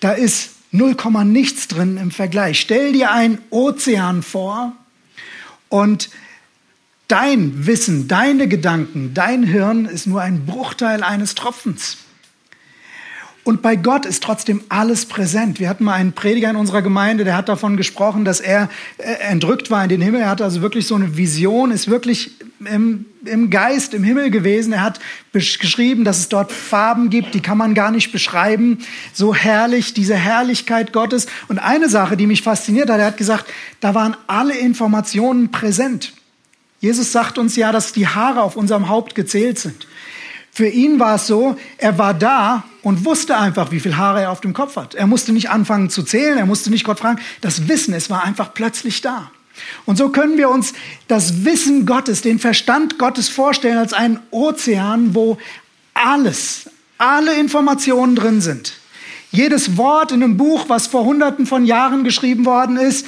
Da 0.00 0.12
ist 0.12 0.50
0, 0.72 0.96
nichts 1.24 1.68
drin 1.68 1.96
im 1.98 2.10
Vergleich. 2.10 2.60
Stell 2.60 2.92
dir 2.92 3.12
einen 3.12 3.38
Ozean 3.50 4.22
vor 4.22 4.72
und 5.68 6.10
dein 7.08 7.66
Wissen, 7.66 8.08
deine 8.08 8.48
Gedanken, 8.48 9.12
dein 9.12 9.42
Hirn 9.42 9.84
ist 9.84 10.06
nur 10.06 10.22
ein 10.22 10.46
Bruchteil 10.46 11.02
eines 11.02 11.34
Tropfens. 11.34 11.98
Und 13.44 13.60
bei 13.60 13.74
Gott 13.74 14.06
ist 14.06 14.22
trotzdem 14.22 14.62
alles 14.68 15.06
präsent. 15.06 15.58
Wir 15.58 15.68
hatten 15.68 15.82
mal 15.82 15.94
einen 15.94 16.12
Prediger 16.12 16.50
in 16.50 16.56
unserer 16.56 16.80
Gemeinde, 16.80 17.24
der 17.24 17.36
hat 17.36 17.48
davon 17.48 17.76
gesprochen, 17.76 18.24
dass 18.24 18.38
er 18.38 18.70
äh, 18.98 19.14
entrückt 19.30 19.68
war 19.68 19.82
in 19.82 19.88
den 19.88 20.00
Himmel. 20.00 20.20
Er 20.20 20.30
hatte 20.30 20.44
also 20.44 20.62
wirklich 20.62 20.86
so 20.86 20.94
eine 20.94 21.16
Vision, 21.16 21.72
ist 21.72 21.88
wirklich 21.88 22.32
im, 22.64 23.06
im 23.24 23.50
Geist 23.50 23.94
im 23.94 24.04
Himmel 24.04 24.30
gewesen. 24.30 24.72
Er 24.72 24.82
hat 24.82 25.00
geschrieben, 25.32 26.04
dass 26.04 26.18
es 26.18 26.28
dort 26.28 26.52
Farben 26.52 27.10
gibt, 27.10 27.34
die 27.34 27.40
kann 27.40 27.58
man 27.58 27.74
gar 27.74 27.90
nicht 27.90 28.12
beschreiben. 28.12 28.78
So 29.12 29.34
herrlich, 29.34 29.92
diese 29.92 30.14
Herrlichkeit 30.14 30.92
Gottes. 30.92 31.26
Und 31.48 31.58
eine 31.58 31.88
Sache, 31.88 32.16
die 32.16 32.28
mich 32.28 32.42
fasziniert 32.42 32.90
hat, 32.90 33.00
er 33.00 33.06
hat 33.06 33.16
gesagt, 33.16 33.46
da 33.80 33.92
waren 33.94 34.16
alle 34.28 34.56
Informationen 34.56 35.50
präsent. 35.50 36.12
Jesus 36.78 37.10
sagt 37.10 37.38
uns 37.38 37.56
ja, 37.56 37.72
dass 37.72 37.92
die 37.92 38.06
Haare 38.06 38.42
auf 38.42 38.56
unserem 38.56 38.88
Haupt 38.88 39.16
gezählt 39.16 39.58
sind. 39.58 39.86
Für 40.52 40.68
ihn 40.68 41.00
war 41.00 41.16
es 41.16 41.26
so, 41.26 41.56
er 41.78 41.98
war 41.98 42.14
da 42.14 42.64
und 42.82 43.04
wusste 43.04 43.38
einfach, 43.38 43.70
wie 43.70 43.80
viel 43.80 43.96
Haare 43.96 44.22
er 44.22 44.30
auf 44.30 44.40
dem 44.40 44.52
Kopf 44.52 44.76
hat. 44.76 44.94
Er 44.94 45.06
musste 45.06 45.32
nicht 45.32 45.50
anfangen 45.50 45.90
zu 45.90 46.02
zählen, 46.02 46.38
er 46.38 46.46
musste 46.46 46.70
nicht 46.70 46.84
Gott 46.84 46.98
fragen. 46.98 47.20
Das 47.40 47.68
Wissen, 47.68 47.94
es 47.94 48.10
war 48.10 48.24
einfach 48.24 48.52
plötzlich 48.54 49.00
da. 49.00 49.30
Und 49.84 49.96
so 49.96 50.08
können 50.08 50.38
wir 50.38 50.48
uns 50.48 50.72
das 51.08 51.44
Wissen 51.44 51.86
Gottes, 51.86 52.22
den 52.22 52.38
Verstand 52.38 52.98
Gottes 52.98 53.28
vorstellen 53.28 53.78
als 53.78 53.92
einen 53.92 54.18
Ozean, 54.30 55.14
wo 55.14 55.38
alles, 55.94 56.70
alle 56.98 57.38
Informationen 57.38 58.16
drin 58.16 58.40
sind. 58.40 58.74
Jedes 59.30 59.78
Wort 59.78 60.12
in 60.12 60.22
einem 60.22 60.36
Buch, 60.36 60.66
was 60.68 60.86
vor 60.86 61.04
hunderten 61.04 61.46
von 61.46 61.64
Jahren 61.64 62.04
geschrieben 62.04 62.44
worden 62.44 62.76
ist, 62.76 63.06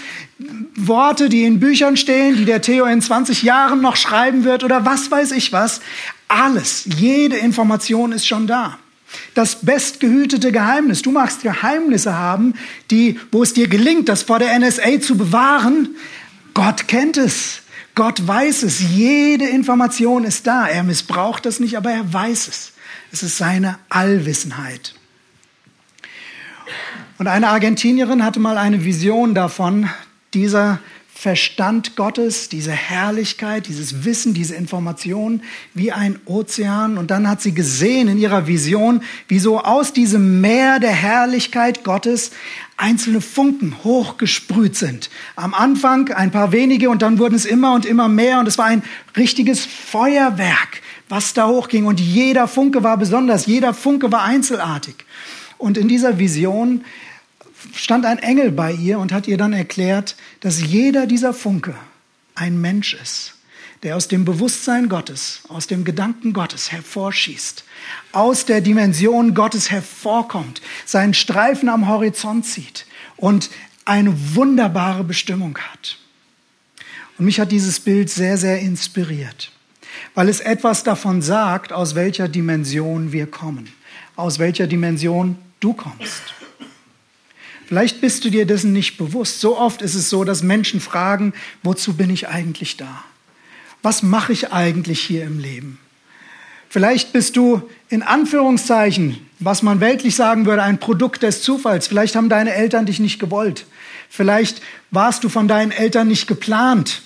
Worte, 0.74 1.28
die 1.28 1.44
in 1.44 1.60
Büchern 1.60 1.96
stehen, 1.96 2.36
die 2.36 2.44
der 2.44 2.62
Theo 2.62 2.86
in 2.86 3.02
20 3.02 3.42
Jahren 3.42 3.80
noch 3.80 3.96
schreiben 3.96 4.44
wird 4.44 4.64
oder 4.64 4.84
was 4.84 5.10
weiß 5.10 5.32
ich 5.32 5.52
was, 5.52 5.80
alles, 6.28 6.86
jede 6.96 7.36
Information 7.36 8.12
ist 8.12 8.26
schon 8.26 8.46
da. 8.46 8.78
Das 9.34 9.60
bestgehütete 9.62 10.52
Geheimnis. 10.52 11.02
Du 11.02 11.10
magst 11.10 11.42
Geheimnisse 11.42 12.16
haben, 12.16 12.54
die, 12.90 13.18
wo 13.32 13.42
es 13.42 13.54
dir 13.54 13.68
gelingt, 13.68 14.08
das 14.08 14.22
vor 14.22 14.38
der 14.38 14.58
NSA 14.58 15.00
zu 15.00 15.16
bewahren. 15.16 15.96
Gott 16.54 16.88
kennt 16.88 17.16
es. 17.16 17.62
Gott 17.94 18.26
weiß 18.26 18.64
es. 18.64 18.80
Jede 18.80 19.46
Information 19.46 20.24
ist 20.24 20.46
da. 20.46 20.66
Er 20.66 20.82
missbraucht 20.82 21.46
das 21.46 21.60
nicht, 21.60 21.76
aber 21.76 21.90
er 21.90 22.12
weiß 22.12 22.48
es. 22.48 22.72
Es 23.12 23.22
ist 23.22 23.38
seine 23.38 23.78
Allwissenheit. 23.88 24.94
Und 27.18 27.28
eine 27.28 27.48
Argentinierin 27.48 28.24
hatte 28.24 28.40
mal 28.40 28.58
eine 28.58 28.84
Vision 28.84 29.34
davon, 29.34 29.88
dieser 30.32 30.80
Verstand 31.16 31.94
Gottes, 31.96 32.48
diese 32.48 32.72
Herrlichkeit, 32.72 33.68
dieses 33.68 34.04
Wissen, 34.04 34.34
diese 34.34 34.56
Information 34.56 35.42
wie 35.72 35.92
ein 35.92 36.18
Ozean. 36.26 36.98
Und 36.98 37.10
dann 37.10 37.28
hat 37.28 37.40
sie 37.40 37.54
gesehen 37.54 38.08
in 38.08 38.18
ihrer 38.18 38.46
Vision, 38.46 39.00
wie 39.28 39.38
so 39.38 39.60
aus 39.60 39.92
diesem 39.92 40.40
Meer 40.40 40.80
der 40.80 40.90
Herrlichkeit 40.90 41.84
Gottes 41.84 42.32
einzelne 42.76 43.20
Funken 43.20 43.76
hochgesprüht 43.84 44.76
sind. 44.76 45.08
Am 45.36 45.54
Anfang 45.54 46.10
ein 46.10 46.32
paar 46.32 46.52
wenige 46.52 46.90
und 46.90 47.00
dann 47.00 47.18
wurden 47.18 47.36
es 47.36 47.46
immer 47.46 47.74
und 47.74 47.86
immer 47.86 48.08
mehr 48.08 48.40
und 48.40 48.48
es 48.48 48.58
war 48.58 48.66
ein 48.66 48.82
richtiges 49.16 49.64
Feuerwerk, 49.64 50.82
was 51.08 51.32
da 51.32 51.46
hochging. 51.46 51.86
Und 51.86 52.00
jeder 52.00 52.48
Funke 52.48 52.82
war 52.82 52.98
besonders, 52.98 53.46
jeder 53.46 53.72
Funke 53.72 54.10
war 54.10 54.24
einzelartig. 54.24 54.96
Und 55.58 55.78
in 55.78 55.88
dieser 55.88 56.18
Vision 56.18 56.84
stand 57.74 58.06
ein 58.06 58.18
Engel 58.18 58.52
bei 58.52 58.72
ihr 58.72 58.98
und 58.98 59.12
hat 59.12 59.26
ihr 59.26 59.36
dann 59.36 59.52
erklärt, 59.52 60.16
dass 60.40 60.60
jeder 60.60 61.06
dieser 61.06 61.34
Funke 61.34 61.74
ein 62.34 62.60
Mensch 62.60 62.94
ist, 62.94 63.34
der 63.82 63.96
aus 63.96 64.08
dem 64.08 64.24
Bewusstsein 64.24 64.88
Gottes, 64.88 65.42
aus 65.48 65.66
dem 65.66 65.84
Gedanken 65.84 66.32
Gottes 66.32 66.72
hervorschießt, 66.72 67.64
aus 68.12 68.46
der 68.46 68.60
Dimension 68.60 69.34
Gottes 69.34 69.70
hervorkommt, 69.70 70.62
seinen 70.84 71.14
Streifen 71.14 71.68
am 71.68 71.88
Horizont 71.88 72.46
zieht 72.46 72.86
und 73.16 73.50
eine 73.84 74.34
wunderbare 74.34 75.04
Bestimmung 75.04 75.58
hat. 75.58 75.98
Und 77.18 77.26
mich 77.26 77.38
hat 77.38 77.52
dieses 77.52 77.80
Bild 77.80 78.10
sehr, 78.10 78.38
sehr 78.38 78.58
inspiriert, 78.60 79.52
weil 80.14 80.28
es 80.28 80.40
etwas 80.40 80.82
davon 80.82 81.22
sagt, 81.22 81.72
aus 81.72 81.94
welcher 81.94 82.28
Dimension 82.28 83.12
wir 83.12 83.26
kommen, 83.26 83.72
aus 84.16 84.38
welcher 84.38 84.66
Dimension 84.66 85.36
du 85.60 85.74
kommst. 85.74 86.34
Vielleicht 87.66 88.00
bist 88.00 88.24
du 88.24 88.30
dir 88.30 88.46
dessen 88.46 88.72
nicht 88.72 88.98
bewusst. 88.98 89.40
So 89.40 89.58
oft 89.58 89.82
ist 89.82 89.94
es 89.94 90.10
so, 90.10 90.24
dass 90.24 90.42
Menschen 90.42 90.80
fragen, 90.80 91.32
wozu 91.62 91.94
bin 91.94 92.10
ich 92.10 92.28
eigentlich 92.28 92.76
da? 92.76 93.04
Was 93.82 94.02
mache 94.02 94.32
ich 94.32 94.52
eigentlich 94.52 95.00
hier 95.00 95.24
im 95.24 95.38
Leben? 95.38 95.78
Vielleicht 96.68 97.12
bist 97.12 97.36
du 97.36 97.62
in 97.88 98.02
Anführungszeichen, 98.02 99.18
was 99.38 99.62
man 99.62 99.80
weltlich 99.80 100.16
sagen 100.16 100.46
würde, 100.46 100.62
ein 100.62 100.78
Produkt 100.78 101.22
des 101.22 101.42
Zufalls. 101.42 101.86
Vielleicht 101.86 102.16
haben 102.16 102.28
deine 102.28 102.54
Eltern 102.54 102.86
dich 102.86 102.98
nicht 102.98 103.18
gewollt. 103.20 103.66
Vielleicht 104.08 104.60
warst 104.90 105.24
du 105.24 105.28
von 105.28 105.48
deinen 105.48 105.70
Eltern 105.70 106.08
nicht 106.08 106.26
geplant. 106.26 107.02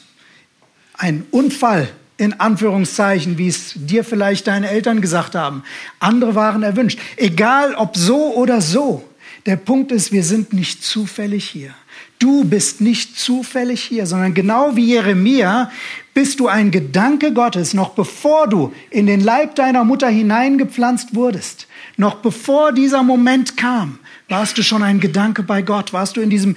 Ein 0.95 1.27
Unfall 1.31 1.89
in 2.17 2.39
Anführungszeichen, 2.41 3.39
wie 3.39 3.49
es 3.49 3.73
dir 3.75 4.05
vielleicht 4.05 4.47
deine 4.47 4.69
Eltern 4.69 5.01
gesagt 5.01 5.35
haben. 5.35 5.63
Andere 6.01 6.35
waren 6.35 6.63
erwünscht. 6.63 6.99
Egal 7.17 7.75
ob 7.75 7.97
so 7.97 8.35
oder 8.35 8.61
so. 8.61 9.08
Der 9.47 9.57
Punkt 9.57 9.93
ist, 9.93 10.13
wir 10.13 10.25
sind 10.25 10.53
nicht 10.53 10.85
zufällig 10.85 11.49
hier. 11.49 11.75
Du 12.19 12.45
bist 12.45 12.81
nicht 12.81 13.19
zufällig 13.19 13.83
hier, 13.83 14.07
sondern 14.07 14.35
genau 14.35 14.75
wie 14.75 14.87
Jeremia 14.87 15.71
bist 16.15 16.41
du 16.41 16.49
ein 16.49 16.71
Gedanke 16.71 17.33
Gottes, 17.33 17.75
noch 17.75 17.91
bevor 17.91 18.49
du 18.49 18.73
in 18.91 19.07
den 19.07 19.21
Leib 19.21 19.55
deiner 19.55 19.85
Mutter 19.85 20.09
hineingepflanzt 20.09 21.15
wurdest. 21.15 21.69
Noch 21.97 22.17
bevor 22.17 22.73
dieser 22.73 23.03
Moment 23.03 23.57
kam, 23.57 24.01
warst 24.29 24.59
du 24.59 24.63
schon 24.63 24.83
ein 24.83 25.01
Gedanke 25.01 25.43
bei 25.43 25.63
Gott, 25.63 25.93
warst 25.93 26.17
du 26.17 26.21
in 26.21 26.31
diesem 26.31 26.57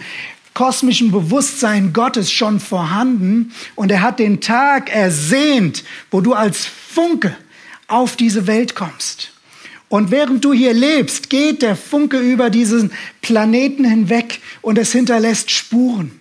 kosmischen 0.53 1.11
Bewusstsein 1.11 1.93
Gottes 1.93 2.31
schon 2.31 2.59
vorhanden 2.59 3.53
und 3.75 3.91
er 3.91 4.01
hat 4.01 4.19
den 4.19 4.41
Tag 4.41 4.93
ersehnt, 4.93 5.83
wo 6.09 6.21
du 6.21 6.33
als 6.33 6.65
Funke 6.65 7.35
auf 7.87 8.15
diese 8.15 8.47
Welt 8.47 8.75
kommst. 8.75 9.30
Und 9.91 10.09
während 10.09 10.45
du 10.45 10.53
hier 10.53 10.73
lebst, 10.73 11.29
geht 11.29 11.61
der 11.61 11.75
Funke 11.75 12.17
über 12.17 12.49
diesen 12.49 12.93
Planeten 13.21 13.83
hinweg 13.83 14.39
und 14.61 14.77
es 14.77 14.93
hinterlässt 14.93 15.51
Spuren. 15.51 16.17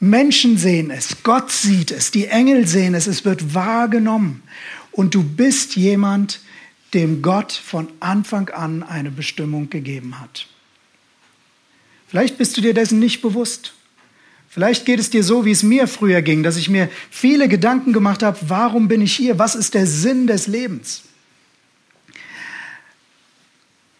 Menschen 0.00 0.58
sehen 0.58 0.90
es, 0.90 1.22
Gott 1.22 1.52
sieht 1.52 1.92
es, 1.92 2.10
die 2.10 2.26
Engel 2.26 2.66
sehen 2.66 2.94
es, 2.94 3.06
es 3.06 3.24
wird 3.24 3.54
wahrgenommen. 3.54 4.42
Und 4.90 5.14
du 5.14 5.22
bist 5.22 5.76
jemand, 5.76 6.40
dem 6.92 7.22
Gott 7.22 7.52
von 7.52 7.86
Anfang 8.00 8.48
an 8.48 8.82
eine 8.82 9.12
Bestimmung 9.12 9.70
gegeben 9.70 10.18
hat. 10.18 10.48
Vielleicht 12.08 12.36
bist 12.36 12.56
du 12.56 12.62
dir 12.62 12.74
dessen 12.74 12.98
nicht 12.98 13.22
bewusst. 13.22 13.74
Vielleicht 14.48 14.86
geht 14.86 14.98
es 14.98 15.08
dir 15.08 15.22
so, 15.22 15.44
wie 15.44 15.52
es 15.52 15.62
mir 15.62 15.86
früher 15.86 16.20
ging, 16.20 16.42
dass 16.42 16.56
ich 16.56 16.68
mir 16.68 16.90
viele 17.12 17.46
Gedanken 17.46 17.92
gemacht 17.92 18.24
habe, 18.24 18.40
warum 18.48 18.88
bin 18.88 19.02
ich 19.02 19.14
hier? 19.14 19.38
Was 19.38 19.54
ist 19.54 19.74
der 19.74 19.86
Sinn 19.86 20.26
des 20.26 20.48
Lebens? 20.48 21.04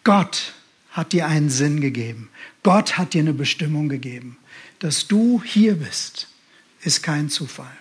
Gott 0.03 0.53
hat 0.91 1.13
dir 1.13 1.27
einen 1.27 1.49
Sinn 1.49 1.81
gegeben. 1.81 2.29
Gott 2.61 2.97
hat 2.97 3.13
dir 3.13 3.21
eine 3.21 3.33
Bestimmung 3.33 3.89
gegeben. 3.89 4.37
Dass 4.79 5.07
du 5.07 5.41
hier 5.43 5.75
bist, 5.75 6.27
ist 6.81 7.03
kein 7.03 7.29
Zufall. 7.29 7.71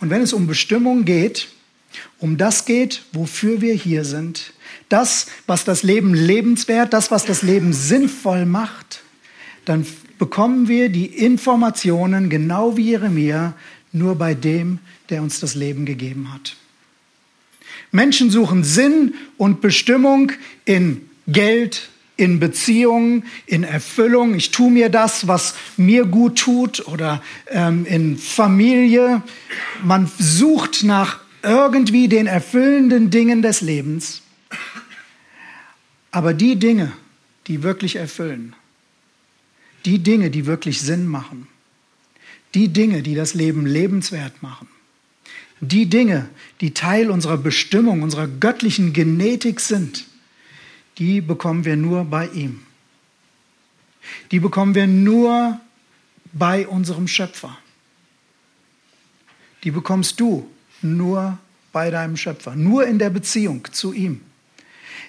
Und 0.00 0.10
wenn 0.10 0.22
es 0.22 0.32
um 0.32 0.46
Bestimmung 0.46 1.04
geht, 1.04 1.48
um 2.18 2.36
das 2.36 2.64
geht, 2.64 3.02
wofür 3.12 3.60
wir 3.60 3.74
hier 3.74 4.04
sind, 4.04 4.52
das, 4.88 5.26
was 5.46 5.64
das 5.64 5.82
Leben 5.82 6.14
lebenswert, 6.14 6.92
das, 6.92 7.10
was 7.10 7.24
das 7.24 7.42
Leben 7.42 7.72
sinnvoll 7.72 8.46
macht, 8.46 9.02
dann 9.64 9.86
bekommen 10.18 10.68
wir 10.68 10.88
die 10.88 11.06
Informationen, 11.06 12.28
genau 12.28 12.76
wie 12.76 12.90
Jeremia, 12.90 13.54
nur 13.92 14.16
bei 14.16 14.34
dem, 14.34 14.80
der 15.10 15.22
uns 15.22 15.40
das 15.40 15.54
Leben 15.54 15.86
gegeben 15.86 16.32
hat. 16.32 16.56
Menschen 17.94 18.28
suchen 18.28 18.64
Sinn 18.64 19.14
und 19.36 19.60
Bestimmung 19.60 20.32
in 20.64 21.08
Geld, 21.28 21.90
in 22.16 22.40
Beziehungen, 22.40 23.22
in 23.46 23.62
Erfüllung. 23.62 24.34
Ich 24.34 24.50
tue 24.50 24.68
mir 24.68 24.88
das, 24.88 25.28
was 25.28 25.54
mir 25.76 26.04
gut 26.04 26.36
tut 26.36 26.88
oder 26.88 27.22
ähm, 27.46 27.86
in 27.86 28.18
Familie. 28.18 29.22
Man 29.84 30.10
sucht 30.18 30.82
nach 30.82 31.20
irgendwie 31.44 32.08
den 32.08 32.26
erfüllenden 32.26 33.10
Dingen 33.10 33.42
des 33.42 33.60
Lebens. 33.60 34.22
Aber 36.10 36.34
die 36.34 36.56
Dinge, 36.56 36.90
die 37.46 37.62
wirklich 37.62 37.94
erfüllen, 37.94 38.56
die 39.84 40.00
Dinge, 40.00 40.30
die 40.30 40.46
wirklich 40.46 40.80
Sinn 40.80 41.06
machen, 41.06 41.46
die 42.54 42.68
Dinge, 42.68 43.02
die 43.02 43.14
das 43.14 43.34
Leben 43.34 43.66
lebenswert 43.66 44.42
machen, 44.42 44.66
die 45.68 45.86
Dinge, 45.86 46.28
die 46.60 46.74
Teil 46.74 47.10
unserer 47.10 47.36
Bestimmung, 47.36 48.02
unserer 48.02 48.26
göttlichen 48.26 48.92
Genetik 48.92 49.60
sind, 49.60 50.04
die 50.98 51.20
bekommen 51.20 51.64
wir 51.64 51.76
nur 51.76 52.04
bei 52.04 52.28
ihm. 52.28 52.62
Die 54.30 54.40
bekommen 54.40 54.74
wir 54.74 54.86
nur 54.86 55.60
bei 56.32 56.66
unserem 56.66 57.08
Schöpfer. 57.08 57.56
Die 59.62 59.70
bekommst 59.70 60.20
du 60.20 60.48
nur 60.82 61.38
bei 61.72 61.90
deinem 61.90 62.16
Schöpfer, 62.16 62.54
nur 62.54 62.86
in 62.86 62.98
der 62.98 63.10
Beziehung 63.10 63.66
zu 63.72 63.92
ihm. 63.92 64.20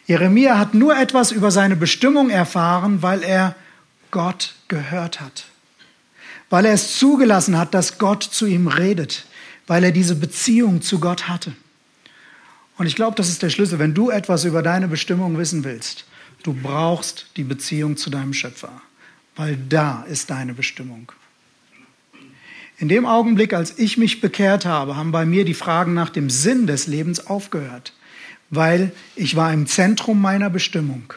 Jeremia 0.07 0.57
hat 0.57 0.73
nur 0.73 0.97
etwas 0.97 1.31
über 1.31 1.51
seine 1.51 1.75
Bestimmung 1.75 2.29
erfahren, 2.29 3.01
weil 3.01 3.23
er 3.23 3.55
Gott 4.11 4.55
gehört 4.67 5.19
hat, 5.19 5.45
weil 6.49 6.65
er 6.65 6.73
es 6.73 6.97
zugelassen 6.97 7.57
hat, 7.57 7.73
dass 7.73 7.97
Gott 7.97 8.23
zu 8.23 8.45
ihm 8.45 8.67
redet, 8.67 9.25
weil 9.67 9.83
er 9.83 9.91
diese 9.91 10.15
Beziehung 10.15 10.81
zu 10.81 10.99
Gott 10.99 11.27
hatte. 11.27 11.53
Und 12.77 12.87
ich 12.87 12.95
glaube, 12.95 13.15
das 13.15 13.29
ist 13.29 13.41
der 13.41 13.49
Schlüssel. 13.49 13.79
Wenn 13.79 13.93
du 13.93 14.09
etwas 14.09 14.43
über 14.43 14.61
deine 14.61 14.87
Bestimmung 14.87 15.37
wissen 15.37 15.63
willst, 15.63 16.05
du 16.43 16.53
brauchst 16.53 17.27
die 17.37 17.43
Beziehung 17.43 17.97
zu 17.97 18.09
deinem 18.09 18.33
Schöpfer, 18.33 18.81
weil 19.35 19.57
da 19.69 20.03
ist 20.03 20.29
deine 20.29 20.53
Bestimmung. 20.53 21.11
In 22.77 22.89
dem 22.89 23.05
Augenblick, 23.05 23.53
als 23.53 23.79
ich 23.79 23.97
mich 23.97 24.19
bekehrt 24.19 24.65
habe, 24.65 24.97
haben 24.97 25.13
bei 25.13 25.25
mir 25.25 25.45
die 25.45 25.53
Fragen 25.53 25.93
nach 25.93 26.09
dem 26.09 26.29
Sinn 26.29 26.67
des 26.67 26.87
Lebens 26.87 27.25
aufgehört, 27.25 27.93
weil 28.49 28.91
ich 29.15 29.37
war 29.37 29.53
im 29.53 29.65
Zentrum 29.65 30.21
meiner 30.21 30.49
Bestimmung. 30.49 31.13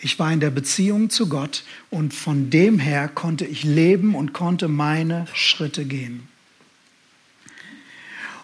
Ich 0.00 0.18
war 0.18 0.32
in 0.32 0.40
der 0.40 0.50
Beziehung 0.50 1.10
zu 1.10 1.28
Gott 1.28 1.64
und 1.90 2.14
von 2.14 2.48
dem 2.48 2.78
her 2.78 3.08
konnte 3.08 3.44
ich 3.44 3.62
leben 3.62 4.14
und 4.14 4.32
konnte 4.32 4.68
meine 4.68 5.26
Schritte 5.34 5.84
gehen. 5.84 6.28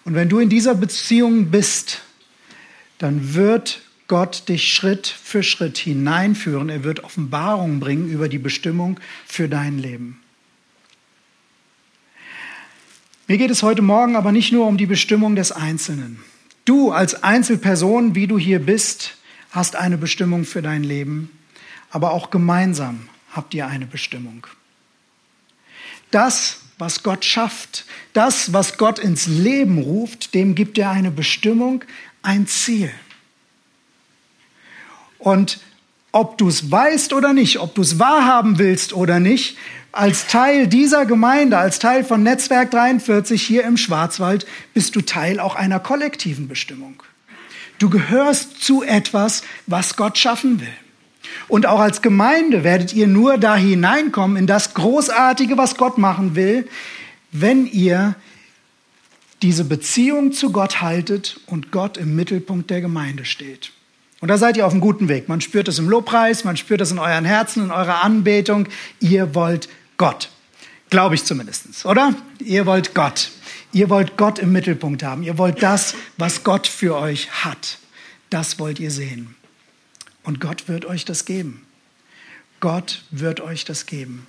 Und 0.08 0.14
wenn 0.14 0.30
du 0.30 0.38
in 0.38 0.48
dieser 0.48 0.74
Beziehung 0.74 1.50
bist, 1.50 2.00
dann 2.96 3.34
wird 3.34 3.82
Gott 4.06 4.48
dich 4.48 4.72
Schritt 4.72 5.06
für 5.06 5.42
Schritt 5.42 5.76
hineinführen. 5.76 6.70
Er 6.70 6.82
wird 6.82 7.04
Offenbarungen 7.04 7.78
bringen 7.78 8.08
über 8.08 8.30
die 8.30 8.38
Bestimmung 8.38 8.98
für 9.26 9.50
dein 9.50 9.78
Leben. 9.78 10.18
Mir 13.26 13.36
geht 13.36 13.50
es 13.50 13.62
heute 13.62 13.82
Morgen 13.82 14.16
aber 14.16 14.32
nicht 14.32 14.50
nur 14.50 14.66
um 14.66 14.78
die 14.78 14.86
Bestimmung 14.86 15.36
des 15.36 15.52
Einzelnen. 15.52 16.20
Du 16.64 16.90
als 16.90 17.22
Einzelperson, 17.22 18.14
wie 18.14 18.26
du 18.26 18.38
hier 18.38 18.60
bist, 18.60 19.18
hast 19.50 19.76
eine 19.76 19.98
Bestimmung 19.98 20.46
für 20.46 20.62
dein 20.62 20.84
Leben, 20.84 21.30
aber 21.90 22.12
auch 22.12 22.30
gemeinsam 22.30 23.10
habt 23.30 23.52
ihr 23.52 23.66
eine 23.66 23.84
Bestimmung. 23.84 24.46
Das, 26.10 26.62
was 26.78 27.02
Gott 27.02 27.24
schafft, 27.24 27.84
das, 28.12 28.52
was 28.52 28.78
Gott 28.78 28.98
ins 28.98 29.26
Leben 29.26 29.78
ruft, 29.78 30.34
dem 30.34 30.54
gibt 30.54 30.78
er 30.78 30.90
eine 30.90 31.10
Bestimmung, 31.10 31.84
ein 32.22 32.46
Ziel. 32.46 32.90
Und 35.18 35.60
ob 36.12 36.38
du 36.38 36.48
es 36.48 36.70
weißt 36.70 37.12
oder 37.12 37.32
nicht, 37.32 37.58
ob 37.58 37.74
du 37.74 37.82
es 37.82 37.98
wahrhaben 37.98 38.58
willst 38.58 38.92
oder 38.92 39.20
nicht, 39.20 39.56
als 39.92 40.26
Teil 40.26 40.68
dieser 40.68 41.06
Gemeinde, 41.06 41.58
als 41.58 41.78
Teil 41.78 42.04
von 42.04 42.22
Netzwerk 42.22 42.70
43 42.70 43.42
hier 43.42 43.64
im 43.64 43.76
Schwarzwald, 43.76 44.46
bist 44.74 44.94
du 44.94 45.00
Teil 45.00 45.40
auch 45.40 45.56
einer 45.56 45.80
kollektiven 45.80 46.46
Bestimmung. 46.46 47.02
Du 47.78 47.90
gehörst 47.90 48.62
zu 48.62 48.82
etwas, 48.82 49.42
was 49.66 49.96
Gott 49.96 50.18
schaffen 50.18 50.60
will. 50.60 50.68
Und 51.48 51.66
auch 51.66 51.80
als 51.80 52.02
Gemeinde 52.02 52.64
werdet 52.64 52.92
ihr 52.92 53.06
nur 53.06 53.38
da 53.38 53.56
hineinkommen 53.56 54.36
in 54.36 54.46
das 54.46 54.74
Großartige, 54.74 55.56
was 55.56 55.76
Gott 55.76 55.98
machen 55.98 56.34
will, 56.34 56.68
wenn 57.32 57.66
ihr 57.66 58.14
diese 59.42 59.64
Beziehung 59.64 60.32
zu 60.32 60.50
Gott 60.50 60.80
haltet 60.80 61.40
und 61.46 61.70
Gott 61.70 61.96
im 61.96 62.16
Mittelpunkt 62.16 62.70
der 62.70 62.80
Gemeinde 62.80 63.24
steht. 63.24 63.72
Und 64.20 64.28
da 64.28 64.36
seid 64.36 64.56
ihr 64.56 64.66
auf 64.66 64.72
einem 64.72 64.80
guten 64.80 65.08
Weg. 65.08 65.28
Man 65.28 65.40
spürt 65.40 65.68
es 65.68 65.78
im 65.78 65.88
Lobpreis, 65.88 66.42
man 66.44 66.56
spürt 66.56 66.80
es 66.80 66.90
in 66.90 66.98
euren 66.98 67.24
Herzen, 67.24 67.64
in 67.64 67.70
eurer 67.70 68.02
Anbetung. 68.02 68.66
Ihr 68.98 69.34
wollt 69.34 69.68
Gott. 69.96 70.30
Glaube 70.90 71.14
ich 71.14 71.24
zumindest, 71.24 71.84
oder? 71.84 72.14
Ihr 72.40 72.66
wollt 72.66 72.94
Gott. 72.94 73.30
Ihr 73.72 73.90
wollt 73.90 74.16
Gott 74.16 74.38
im 74.38 74.52
Mittelpunkt 74.52 75.02
haben. 75.02 75.22
Ihr 75.22 75.38
wollt 75.38 75.62
das, 75.62 75.94
was 76.16 76.42
Gott 76.42 76.66
für 76.66 76.96
euch 76.96 77.30
hat. 77.44 77.78
Das 78.30 78.58
wollt 78.58 78.80
ihr 78.80 78.90
sehen. 78.90 79.34
Und 80.28 80.42
Gott 80.42 80.68
wird 80.68 80.84
euch 80.84 81.06
das 81.06 81.24
geben. 81.24 81.64
Gott 82.60 83.02
wird 83.10 83.40
euch 83.40 83.64
das 83.64 83.86
geben. 83.86 84.26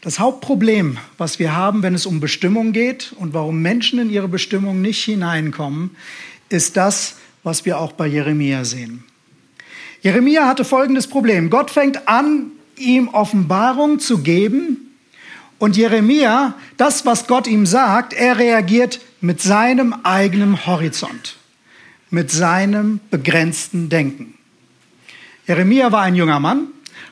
Das 0.00 0.20
Hauptproblem, 0.20 0.96
was 1.16 1.40
wir 1.40 1.56
haben, 1.56 1.82
wenn 1.82 1.96
es 1.96 2.06
um 2.06 2.20
Bestimmung 2.20 2.70
geht 2.70 3.12
und 3.16 3.34
warum 3.34 3.62
Menschen 3.62 3.98
in 3.98 4.10
ihre 4.10 4.28
Bestimmung 4.28 4.80
nicht 4.80 5.02
hineinkommen, 5.02 5.96
ist 6.50 6.76
das, 6.76 7.16
was 7.42 7.64
wir 7.64 7.80
auch 7.80 7.90
bei 7.90 8.06
Jeremia 8.06 8.64
sehen. 8.64 9.02
Jeremia 10.02 10.46
hatte 10.46 10.64
folgendes 10.64 11.08
Problem. 11.08 11.50
Gott 11.50 11.72
fängt 11.72 12.06
an, 12.06 12.52
ihm 12.76 13.08
Offenbarung 13.08 13.98
zu 13.98 14.18
geben 14.18 14.94
und 15.58 15.76
Jeremia, 15.76 16.54
das, 16.76 17.04
was 17.04 17.26
Gott 17.26 17.48
ihm 17.48 17.66
sagt, 17.66 18.12
er 18.12 18.38
reagiert 18.38 19.00
mit 19.20 19.42
seinem 19.42 19.94
eigenen 20.04 20.64
Horizont, 20.64 21.37
mit 22.10 22.30
seinem 22.30 23.00
begrenzten 23.10 23.88
Denken. 23.88 24.34
Jeremia 25.46 25.92
war 25.92 26.02
ein 26.02 26.14
junger 26.14 26.40
Mann, 26.40 26.68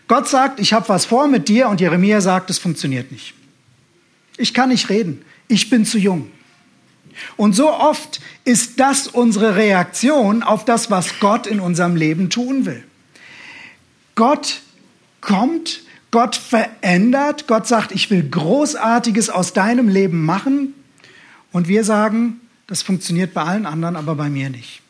Gott 0.09 0.29
sagt, 0.29 0.61
ich 0.61 0.73
habe 0.73 0.89
was 0.89 1.05
vor 1.05 1.27
mit 1.27 1.49
dir 1.49 1.69
und 1.69 1.81
Jeremia 1.81 2.21
sagt, 2.21 2.51
es 2.51 2.59
funktioniert 2.59 3.11
nicht. 3.11 3.35
Ich 4.37 4.55
kann 4.55 4.69
nicht 4.69 4.89
reden, 4.89 5.25
ich 5.49 5.69
bin 5.69 5.85
zu 5.85 5.99
jung. 5.99 6.31
Und 7.37 7.55
so 7.55 7.71
oft 7.73 8.21
ist 8.45 8.79
das 8.79 9.09
unsere 9.09 9.57
Reaktion 9.57 10.43
auf 10.43 10.65
das, 10.65 10.91
was 10.91 11.19
Gott 11.19 11.47
in 11.47 11.61
unserem 11.61 11.97
Leben 11.97 12.31
tun 12.31 12.67
will. 12.67 12.85
Gott 14.15 14.61
kommt, 15.21 15.81
Gott 16.11 16.37
verändert, 16.37 17.47
Gott 17.47 17.67
sagt, 17.67 17.93
ich 17.93 18.11
will 18.11 18.29
Großartiges 18.29 19.31
aus 19.31 19.55
deinem 19.55 19.89
Leben 19.89 20.25
machen. 20.25 20.75
Und 21.53 21.69
wir 21.69 21.85
sagen, 21.85 22.41
das 22.67 22.83
funktioniert 22.83 23.35
bei 23.35 23.43
allen 23.43 23.67
anderen, 23.67 23.97
aber 23.97 24.15
bei 24.15 24.29
mir 24.29 24.51
nicht. 24.51 24.83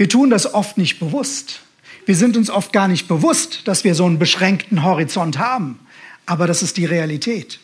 Wir 0.00 0.08
tun 0.08 0.30
das 0.30 0.54
oft 0.54 0.78
nicht 0.78 0.98
bewusst. 0.98 1.60
Wir 2.06 2.16
sind 2.16 2.38
uns 2.38 2.48
oft 2.48 2.72
gar 2.72 2.88
nicht 2.88 3.06
bewusst, 3.06 3.68
dass 3.68 3.84
wir 3.84 3.94
so 3.94 4.06
einen 4.06 4.18
beschränkten 4.18 4.82
Horizont 4.82 5.38
haben. 5.38 5.78
Aber 6.24 6.46
das 6.46 6.62
ist 6.62 6.78
die 6.78 6.86
Realität. 6.86 7.60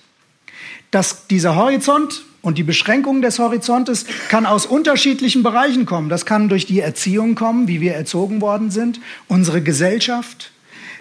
Dass 0.90 1.28
dieser 1.28 1.56
Horizont 1.56 2.26
und 2.42 2.58
die 2.58 2.62
Beschränkung 2.62 3.22
des 3.22 3.38
Horizontes 3.38 4.04
kann 4.28 4.44
aus 4.44 4.66
unterschiedlichen 4.66 5.42
Bereichen 5.42 5.86
kommen. 5.86 6.10
Das 6.10 6.26
kann 6.26 6.50
durch 6.50 6.66
die 6.66 6.80
Erziehung 6.80 7.36
kommen, 7.36 7.68
wie 7.68 7.80
wir 7.80 7.94
erzogen 7.94 8.42
worden 8.42 8.70
sind, 8.70 9.00
unsere 9.28 9.62
Gesellschaft. 9.62 10.52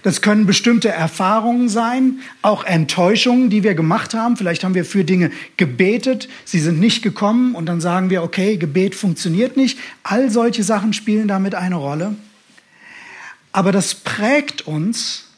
Das 0.06 0.22
können 0.22 0.46
bestimmte 0.46 0.90
Erfahrungen 0.90 1.68
sein, 1.68 2.20
auch 2.44 2.64
Enttäuschungen, 2.64 3.50
die 3.50 3.64
wir 3.64 3.74
gemacht 3.74 4.14
haben. 4.14 4.38
Vielleicht 4.38 4.64
haben 4.64 4.76
wir 4.76 4.86
für 4.86 5.04
Dinge 5.04 5.32
gebetet, 5.58 6.30
sie 6.44 6.60
sind 6.60 6.80
nicht 6.80 7.02
gekommen 7.02 7.56
und 7.56 7.66
dann 7.66 7.82
sagen 7.82 8.12
wir, 8.12 8.22
okay, 8.22 8.58
Gebet 8.58 8.94
funktioniert 8.94 9.58
nicht. 9.58 9.80
All 10.04 10.30
solche 10.30 10.62
Sachen 10.62 10.94
spielen 10.94 11.28
damit 11.28 11.56
eine 11.56 11.78
Rolle. 11.78 12.16
Aber 13.52 13.72
das 13.72 13.96
prägt 13.96 14.68
uns 14.68 15.30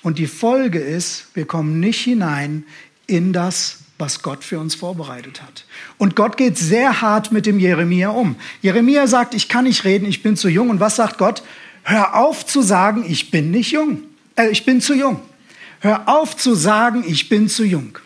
und 0.00 0.16
die 0.16 0.26
Folge 0.26 0.78
ist, 0.78 1.26
wir 1.34 1.44
kommen 1.44 1.78
nicht 1.78 2.00
hinein 2.00 2.64
in 3.06 3.34
das, 3.34 3.80
was 3.98 4.22
Gott 4.22 4.42
für 4.42 4.58
uns 4.58 4.74
vorbereitet 4.74 5.42
hat. 5.42 5.66
Und 5.98 6.16
Gott 6.16 6.38
geht 6.38 6.56
sehr 6.56 7.02
hart 7.02 7.30
mit 7.30 7.44
dem 7.44 7.58
Jeremia 7.58 8.08
um. 8.08 8.36
Jeremia 8.62 9.06
sagt, 9.06 9.34
ich 9.34 9.50
kann 9.50 9.64
nicht 9.64 9.84
reden, 9.84 10.06
ich 10.06 10.22
bin 10.22 10.34
zu 10.34 10.48
jung. 10.48 10.70
Und 10.70 10.80
was 10.80 10.96
sagt 10.96 11.18
Gott? 11.18 11.42
Hör 11.88 12.16
auf 12.16 12.44
zu 12.44 12.60
sagen, 12.60 13.06
ich 13.08 13.30
bin 13.30 13.50
nicht 13.50 13.72
jung. 13.72 14.02
Äh, 14.36 14.50
ich 14.50 14.66
bin 14.66 14.82
zu 14.82 14.92
jung. 14.92 15.22
Hör 15.80 16.06
auf 16.06 16.36
zu 16.36 16.54
sagen, 16.54 17.02
ich 17.06 17.30
bin 17.30 17.48
zu 17.48 17.64
jung. 17.64 17.98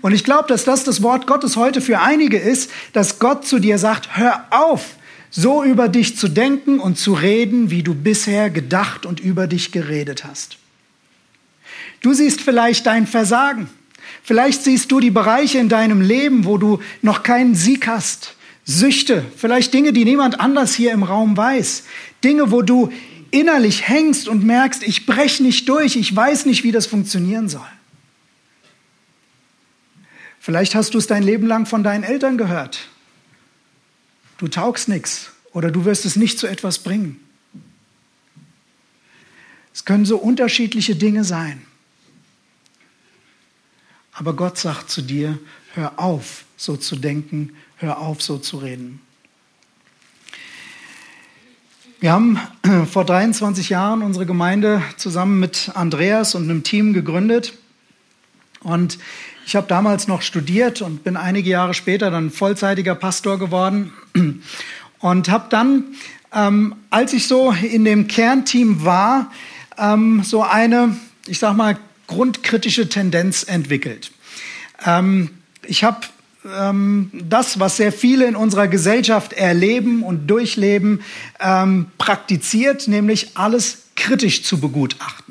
Und 0.00 0.12
ich 0.12 0.24
glaube, 0.24 0.48
dass 0.48 0.64
das 0.64 0.82
das 0.82 1.00
Wort 1.00 1.28
Gottes 1.28 1.54
heute 1.54 1.80
für 1.80 2.00
einige 2.00 2.38
ist, 2.38 2.72
dass 2.92 3.20
Gott 3.20 3.46
zu 3.46 3.60
dir 3.60 3.78
sagt, 3.78 4.16
hör 4.16 4.46
auf, 4.50 4.96
so 5.30 5.62
über 5.62 5.88
dich 5.88 6.16
zu 6.16 6.26
denken 6.26 6.80
und 6.80 6.98
zu 6.98 7.12
reden, 7.12 7.70
wie 7.70 7.84
du 7.84 7.94
bisher 7.94 8.50
gedacht 8.50 9.06
und 9.06 9.20
über 9.20 9.46
dich 9.46 9.70
geredet 9.70 10.24
hast. 10.24 10.58
Du 12.02 12.12
siehst 12.12 12.40
vielleicht 12.40 12.84
dein 12.86 13.06
Versagen. 13.06 13.70
Vielleicht 14.24 14.64
siehst 14.64 14.90
du 14.90 14.98
die 14.98 15.12
Bereiche 15.12 15.58
in 15.58 15.68
deinem 15.68 16.00
Leben, 16.00 16.46
wo 16.46 16.58
du 16.58 16.80
noch 17.00 17.22
keinen 17.22 17.54
Sieg 17.54 17.86
hast. 17.86 18.34
Süchte, 18.64 19.24
vielleicht 19.36 19.72
Dinge, 19.72 19.92
die 19.92 20.04
niemand 20.04 20.40
anders 20.40 20.74
hier 20.74 20.90
im 20.90 21.04
Raum 21.04 21.36
weiß. 21.36 21.84
Dinge, 22.24 22.50
wo 22.50 22.62
du 22.62 22.90
innerlich 23.30 23.88
hängst 23.88 24.28
und 24.28 24.44
merkst, 24.44 24.82
ich 24.82 25.06
breche 25.06 25.42
nicht 25.42 25.68
durch, 25.68 25.96
ich 25.96 26.14
weiß 26.14 26.46
nicht, 26.46 26.64
wie 26.64 26.72
das 26.72 26.86
funktionieren 26.86 27.48
soll. 27.48 27.68
Vielleicht 30.40 30.74
hast 30.74 30.94
du 30.94 30.98
es 30.98 31.06
dein 31.06 31.22
Leben 31.22 31.46
lang 31.46 31.66
von 31.66 31.82
deinen 31.82 32.02
Eltern 32.02 32.38
gehört. 32.38 32.88
Du 34.38 34.48
taugst 34.48 34.88
nichts 34.88 35.32
oder 35.52 35.70
du 35.70 35.84
wirst 35.84 36.06
es 36.06 36.16
nicht 36.16 36.38
zu 36.38 36.46
etwas 36.46 36.78
bringen. 36.78 37.20
Es 39.74 39.84
können 39.84 40.06
so 40.06 40.16
unterschiedliche 40.16 40.96
Dinge 40.96 41.24
sein. 41.24 41.62
Aber 44.12 44.34
Gott 44.34 44.58
sagt 44.58 44.90
zu 44.90 45.02
dir, 45.02 45.38
hör 45.74 45.98
auf, 45.98 46.44
so 46.56 46.76
zu 46.76 46.96
denken, 46.96 47.54
hör 47.76 47.98
auf, 47.98 48.22
so 48.22 48.38
zu 48.38 48.58
reden. 48.58 49.00
Wir 52.00 52.12
haben 52.12 52.40
vor 52.90 53.04
23 53.04 53.68
Jahren 53.68 54.00
unsere 54.00 54.24
Gemeinde 54.24 54.82
zusammen 54.96 55.38
mit 55.38 55.70
Andreas 55.74 56.34
und 56.34 56.44
einem 56.44 56.62
Team 56.62 56.94
gegründet. 56.94 57.52
Und 58.62 58.98
ich 59.44 59.54
habe 59.54 59.66
damals 59.66 60.08
noch 60.08 60.22
studiert 60.22 60.80
und 60.80 61.04
bin 61.04 61.18
einige 61.18 61.50
Jahre 61.50 61.74
später 61.74 62.10
dann 62.10 62.30
vollzeitiger 62.30 62.94
Pastor 62.94 63.38
geworden. 63.38 63.92
Und 65.00 65.30
habe 65.30 65.46
dann, 65.48 65.84
ähm, 66.34 66.74
als 66.90 67.14
ich 67.14 67.26
so 67.26 67.52
in 67.52 67.86
dem 67.86 68.06
Kernteam 68.06 68.84
war, 68.84 69.32
ähm, 69.78 70.22
so 70.22 70.42
eine, 70.42 70.94
ich 71.26 71.38
sag 71.38 71.56
mal, 71.56 71.78
grundkritische 72.06 72.90
Tendenz 72.90 73.44
entwickelt. 73.44 74.12
Ähm, 74.84 75.30
ich 75.66 75.84
habe 75.84 76.00
ähm, 76.44 77.10
das, 77.12 77.60
was 77.60 77.76
sehr 77.76 77.92
viele 77.92 78.26
in 78.26 78.36
unserer 78.36 78.68
Gesellschaft 78.68 79.32
erleben 79.32 80.02
und 80.02 80.26
durchleben, 80.26 81.02
ähm, 81.40 81.86
praktiziert, 81.98 82.88
nämlich 82.88 83.32
alles 83.34 83.82
kritisch 83.94 84.44
zu 84.44 84.60
begutachten 84.60 85.29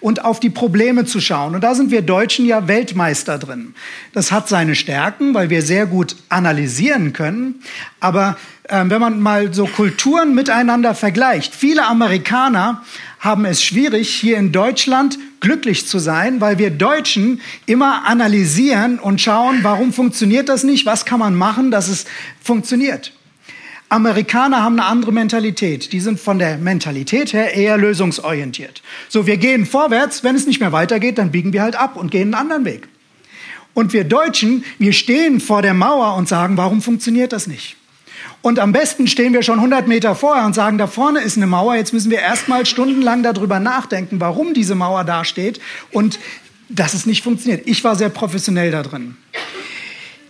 und 0.00 0.24
auf 0.24 0.40
die 0.40 0.50
Probleme 0.50 1.04
zu 1.04 1.20
schauen. 1.20 1.54
Und 1.54 1.62
da 1.62 1.74
sind 1.74 1.90
wir 1.90 2.02
Deutschen 2.02 2.46
ja 2.46 2.68
Weltmeister 2.68 3.38
drin. 3.38 3.74
Das 4.12 4.32
hat 4.32 4.48
seine 4.48 4.74
Stärken, 4.74 5.34
weil 5.34 5.50
wir 5.50 5.62
sehr 5.62 5.86
gut 5.86 6.16
analysieren 6.28 7.12
können. 7.12 7.56
Aber 8.00 8.36
äh, 8.64 8.84
wenn 8.86 9.00
man 9.00 9.20
mal 9.20 9.52
so 9.52 9.66
Kulturen 9.66 10.34
miteinander 10.34 10.94
vergleicht, 10.94 11.54
viele 11.54 11.86
Amerikaner 11.86 12.82
haben 13.20 13.44
es 13.44 13.62
schwierig, 13.62 14.08
hier 14.08 14.36
in 14.36 14.52
Deutschland 14.52 15.18
glücklich 15.40 15.86
zu 15.86 15.98
sein, 15.98 16.40
weil 16.40 16.58
wir 16.58 16.70
Deutschen 16.70 17.40
immer 17.66 18.06
analysieren 18.06 18.98
und 18.98 19.20
schauen, 19.20 19.60
warum 19.62 19.92
funktioniert 19.92 20.48
das 20.48 20.64
nicht, 20.64 20.86
was 20.86 21.04
kann 21.04 21.18
man 21.18 21.34
machen, 21.34 21.70
dass 21.70 21.88
es 21.88 22.04
funktioniert. 22.42 23.12
Amerikaner 23.88 24.62
haben 24.62 24.78
eine 24.80 24.88
andere 24.88 25.12
Mentalität. 25.12 25.92
Die 25.92 26.00
sind 26.00 26.18
von 26.18 26.38
der 26.38 26.58
Mentalität 26.58 27.32
her 27.32 27.54
eher 27.54 27.78
lösungsorientiert. 27.78 28.82
So, 29.08 29.26
wir 29.26 29.36
gehen 29.36 29.64
vorwärts, 29.64 30.24
wenn 30.24 30.34
es 30.34 30.46
nicht 30.46 30.60
mehr 30.60 30.72
weitergeht, 30.72 31.18
dann 31.18 31.30
biegen 31.30 31.52
wir 31.52 31.62
halt 31.62 31.76
ab 31.76 31.96
und 31.96 32.10
gehen 32.10 32.34
einen 32.34 32.34
anderen 32.34 32.64
Weg. 32.64 32.88
Und 33.74 33.92
wir 33.92 34.04
Deutschen, 34.04 34.64
wir 34.78 34.92
stehen 34.92 35.38
vor 35.38 35.62
der 35.62 35.74
Mauer 35.74 36.16
und 36.16 36.28
sagen, 36.28 36.56
warum 36.56 36.82
funktioniert 36.82 37.32
das 37.32 37.46
nicht? 37.46 37.76
Und 38.42 38.58
am 38.58 38.72
besten 38.72 39.06
stehen 39.06 39.32
wir 39.32 39.42
schon 39.42 39.56
100 39.56 39.86
Meter 39.86 40.14
vorher 40.14 40.46
und 40.46 40.54
sagen, 40.54 40.78
da 40.78 40.86
vorne 40.86 41.20
ist 41.20 41.36
eine 41.36 41.46
Mauer, 41.46 41.74
jetzt 41.74 41.92
müssen 41.92 42.10
wir 42.10 42.20
erstmal 42.20 42.64
stundenlang 42.64 43.22
darüber 43.22 43.60
nachdenken, 43.60 44.20
warum 44.20 44.54
diese 44.54 44.74
Mauer 44.74 45.04
da 45.04 45.24
steht 45.24 45.60
und 45.90 46.18
dass 46.68 46.94
es 46.94 47.06
nicht 47.06 47.22
funktioniert. 47.22 47.66
Ich 47.66 47.84
war 47.84 47.96
sehr 47.96 48.08
professionell 48.08 48.70
da 48.70 48.82
drin. 48.82 49.16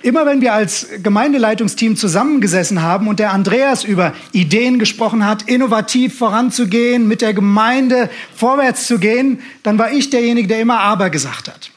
Immer 0.06 0.24
wenn 0.24 0.40
wir 0.40 0.54
als 0.54 0.86
Gemeindeleitungsteam 1.02 1.96
zusammengesessen 1.96 2.80
haben 2.80 3.08
und 3.08 3.18
der 3.18 3.32
Andreas 3.32 3.82
über 3.82 4.14
Ideen 4.30 4.78
gesprochen 4.78 5.26
hat, 5.26 5.42
innovativ 5.48 6.16
voranzugehen, 6.16 7.08
mit 7.08 7.22
der 7.22 7.34
Gemeinde 7.34 8.08
vorwärts 8.32 8.86
zu 8.86 9.00
gehen, 9.00 9.40
dann 9.64 9.80
war 9.80 9.90
ich 9.90 10.08
derjenige, 10.10 10.46
der 10.46 10.60
immer 10.60 10.78
aber 10.78 11.10
gesagt 11.10 11.48
hat. 11.48 11.72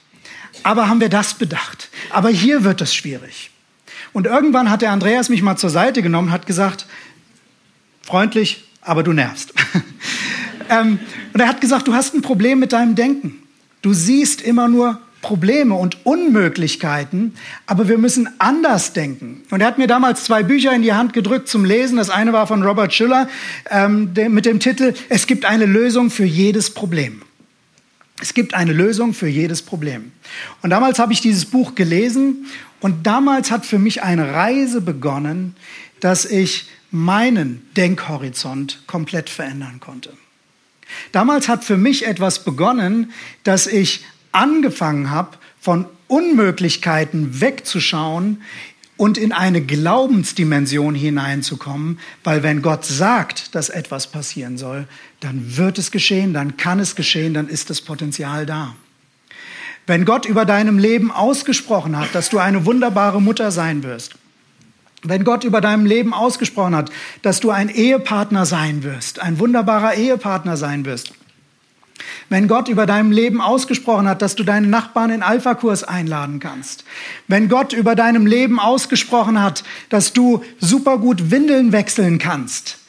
Aber 0.62 0.88
haben 0.88 1.02
wir 1.02 1.10
das 1.10 1.34
bedacht? 1.34 1.90
Aber 2.12 2.30
hier 2.30 2.64
wird 2.64 2.82
es 2.82 2.94
schwierig. 2.94 3.50
Und 4.14 4.28
irgendwann 4.28 4.70
hat 4.70 4.84
der 4.84 4.92
Andreas 4.92 5.30
mich 5.30 5.42
mal 5.42 5.58
zur 5.58 5.72
Seite 5.72 6.04
genommen, 6.04 6.32
hat 6.32 6.46
gesagt, 6.46 6.86
freundlich, 8.04 8.64
aber 8.84 9.02
du 9.02 9.12
nervst. 9.12 9.56
ähm, 10.70 11.00
und 11.34 11.40
er 11.40 11.48
hat 11.48 11.62
gesagt, 11.62 11.88
du 11.88 11.96
hast 11.96 12.14
ein 12.14 12.22
Problem 12.22 12.60
mit 12.60 12.74
deinem 12.74 12.94
Denken. 12.94 13.42
Du 13.82 13.92
siehst 13.92 14.44
immer 14.44 14.68
nur 14.68 15.02
Probleme 15.22 15.76
und 15.76 16.06
Unmöglichkeiten, 16.06 17.34
aber 17.66 17.90
wir 17.90 17.98
müssen 17.98 18.30
anders 18.40 18.94
denken. 18.94 19.44
Und 19.50 19.62
er 19.62 19.68
hat 19.68 19.78
mir 19.78 19.88
damals 19.88 20.24
zwei 20.24 20.44
Bücher 20.44 20.74
in 20.74 20.82
die 20.82 20.94
Hand 20.94 21.14
gedrückt 21.14 21.50
zum 21.50 21.66
Lesen. 21.66 21.98
Das 21.98 22.10
eine 22.10 22.32
war 22.32 22.48
von 22.48 22.64
Robert 22.64 22.94
Schiller 22.94 23.28
ähm, 23.70 24.14
mit 24.30 24.46
dem 24.46 24.60
Titel 24.60 24.94
Es 25.10 25.28
gibt 25.28 25.46
eine 25.46 25.66
Lösung 25.66 26.10
für 26.10 26.26
jedes 26.26 26.74
Problem. 26.74 27.22
Es 28.22 28.34
gibt 28.34 28.54
eine 28.54 28.74
Lösung 28.74 29.14
für 29.14 29.28
jedes 29.28 29.62
Problem. 29.62 30.12
Und 30.62 30.70
damals 30.72 31.00
habe 31.00 31.14
ich 31.14 31.22
dieses 31.22 31.46
Buch 31.46 31.76
gelesen 31.76 32.48
und 32.80 33.06
damals 33.06 33.52
hat 33.52 33.66
für 33.66 33.80
mich 33.80 34.04
eine 34.04 34.34
Reise 34.34 34.82
begonnen, 34.82 35.56
dass 36.00 36.26
ich 36.26 36.68
meinen 36.92 37.66
Denkhorizont 37.78 38.84
komplett 38.88 39.30
verändern 39.30 39.80
konnte. 39.80 40.12
Damals 41.12 41.48
hat 41.48 41.64
für 41.64 41.78
mich 41.78 42.08
etwas 42.08 42.44
begonnen, 42.44 43.12
dass 43.44 43.68
ich 43.68 44.06
angefangen 44.32 45.12
habe, 45.12 45.38
von 45.60 45.86
Unmöglichkeiten 46.08 47.42
wegzuschauen 47.42 48.42
und 48.98 49.18
in 49.18 49.32
eine 49.32 49.62
Glaubensdimension 49.62 50.94
hineinzukommen, 50.94 52.00
weil 52.24 52.44
wenn 52.44 52.62
Gott 52.62 52.84
sagt, 52.84 53.56
dass 53.56 53.70
etwas 53.70 54.08
passieren 54.08 54.58
soll, 54.58 54.88
dann 55.22 55.56
wird 55.58 55.78
es 55.78 55.92
geschehen, 55.92 56.34
dann 56.34 56.58
kann 56.58 56.80
es 56.80 56.96
geschehen, 56.96 57.34
dann 57.34 57.48
ist 57.48 57.70
das 57.70 57.80
Potenzial 57.80 58.46
da. 58.46 58.76
Wenn 59.88 60.06
Gott 60.06 60.26
über 60.26 60.46
deinem 60.46 60.78
Leben 60.78 61.12
ausgesprochen 61.12 61.98
hat, 61.98 62.14
dass 62.14 62.30
du 62.30 62.40
eine 62.40 62.66
wunderbare 62.66 63.22
Mutter 63.22 63.52
sein 63.52 63.84
wirst, 63.84 64.16
wenn 65.02 65.24
Gott 65.24 65.46
über 65.46 65.62
deinem 65.62 65.86
Leben 65.86 66.14
ausgesprochen 66.14 66.76
hat, 66.76 66.92
dass 67.22 67.40
du 67.40 67.52
ein 67.52 67.70
Ehepartner 67.70 68.46
sein 68.46 68.84
wirst, 68.84 69.20
ein 69.20 69.40
wunderbarer 69.40 69.96
Ehepartner 69.96 70.58
sein 70.58 70.84
wirst, 70.84 71.14
wenn 72.30 72.48
Gott 72.48 72.68
über 72.68 72.86
deinem 72.86 73.12
Leben 73.12 73.42
ausgesprochen 73.42 74.08
hat, 74.08 74.22
dass 74.22 74.36
du 74.36 74.44
deine 74.44 74.68
Nachbarn 74.68 75.12
in 75.12 75.24
Alpha-Kurs 75.24 75.84
einladen 75.84 76.40
kannst. 76.40 76.84
Wenn 77.28 77.50
Gott 77.50 77.74
über 77.74 77.96
deinem 77.96 78.26
Leben 78.26 78.60
ausgesprochen 78.60 79.42
hat, 79.42 79.64
dass 79.90 80.14
du 80.14 80.44
super 80.60 80.98
gut 80.98 81.32
Windeln 81.32 81.72
wechseln 81.72 82.20
kannst. 82.20 82.80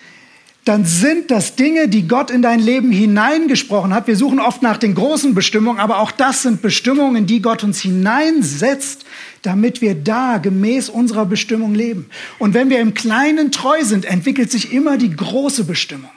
Dann 0.66 0.85
sind 0.85 1.31
das 1.31 1.57
Dinge, 1.57 1.88
die 1.88 2.07
Gott 2.07 2.31
in 2.31 2.42
dein 2.42 2.61
Leben 2.61 2.92
hineingesprochen 2.92 3.94
hat. 3.94 4.07
Wir 4.07 4.16
suchen 4.16 4.38
oft 4.38 4.61
nach 4.61 4.77
den 4.77 4.94
großen 4.94 5.35
Bestimmungen, 5.35 5.81
aber 5.81 6.01
auch 6.01 6.11
das 6.11 6.42
sind 6.42 6.61
Bestimmungen, 6.61 7.27
die 7.27 7.40
Gott 7.40 7.64
uns 7.64 7.81
hineinsetzt, 7.81 9.07
damit 9.40 9.81
wir 9.81 9.94
da 9.94 10.37
gemäß 10.37 10.90
unserer 10.90 11.25
Bestimmung 11.25 11.75
leben. 11.75 12.11
Und 12.38 12.53
wenn 12.53 12.68
wir 12.68 12.79
im 12.81 12.92
Kleinen 12.92 13.53
treu 13.53 13.83
sind, 13.85 14.05
entwickelt 14.05 14.51
sich 14.51 14.73
immer 14.73 14.99
die 14.99 15.11
große 15.16 15.64
Bestimmung. 15.64 16.11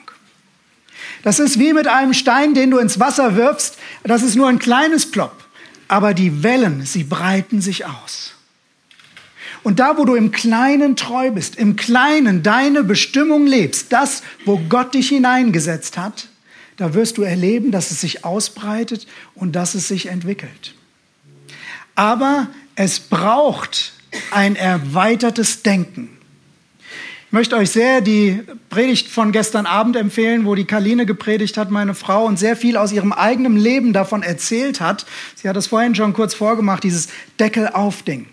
Das 1.24 1.38
ist 1.38 1.58
wie 1.58 1.72
mit 1.72 1.88
einem 1.88 2.12
Stein, 2.12 2.52
den 2.52 2.70
du 2.70 2.78
ins 2.78 3.00
Wasser 3.00 3.34
wirfst. 3.34 3.78
Das 4.04 4.22
ist 4.22 4.36
nur 4.36 4.46
ein 4.46 4.58
kleines 4.58 5.10
Plopp. 5.10 5.42
Aber 5.88 6.12
die 6.12 6.42
Wellen, 6.42 6.84
sie 6.84 7.02
breiten 7.02 7.62
sich 7.62 7.86
aus. 7.86 8.34
Und 9.62 9.80
da, 9.80 9.96
wo 9.96 10.04
du 10.04 10.14
im 10.14 10.32
Kleinen 10.32 10.96
treu 10.96 11.30
bist, 11.30 11.56
im 11.56 11.76
Kleinen 11.76 12.42
deine 12.42 12.84
Bestimmung 12.84 13.46
lebst, 13.46 13.90
das, 13.90 14.22
wo 14.44 14.58
Gott 14.68 14.92
dich 14.92 15.08
hineingesetzt 15.08 15.96
hat, 15.96 16.28
da 16.76 16.92
wirst 16.92 17.16
du 17.16 17.22
erleben, 17.22 17.70
dass 17.70 17.90
es 17.90 18.02
sich 18.02 18.26
ausbreitet 18.26 19.06
und 19.34 19.56
dass 19.56 19.74
es 19.74 19.88
sich 19.88 20.06
entwickelt. 20.06 20.74
Aber 21.94 22.48
es 22.74 23.00
braucht 23.00 23.94
ein 24.30 24.56
erweitertes 24.56 25.62
Denken 25.62 26.13
möchte 27.34 27.56
euch 27.56 27.70
sehr 27.70 28.00
die 28.00 28.42
Predigt 28.70 29.08
von 29.08 29.32
gestern 29.32 29.66
Abend 29.66 29.96
empfehlen, 29.96 30.46
wo 30.46 30.54
die 30.54 30.66
Kaline 30.66 31.04
gepredigt 31.04 31.58
hat, 31.58 31.68
meine 31.68 31.94
Frau, 31.94 32.24
und 32.24 32.38
sehr 32.38 32.56
viel 32.56 32.76
aus 32.76 32.92
ihrem 32.92 33.12
eigenen 33.12 33.56
Leben 33.56 33.92
davon 33.92 34.22
erzählt 34.22 34.80
hat. 34.80 35.04
Sie 35.34 35.48
hat 35.48 35.56
es 35.56 35.66
vorhin 35.66 35.96
schon 35.96 36.12
kurz 36.12 36.32
vorgemacht, 36.32 36.84
dieses 36.84 37.08
Deckel 37.40 37.68
auf 37.68 38.04
Ding. 38.04 38.26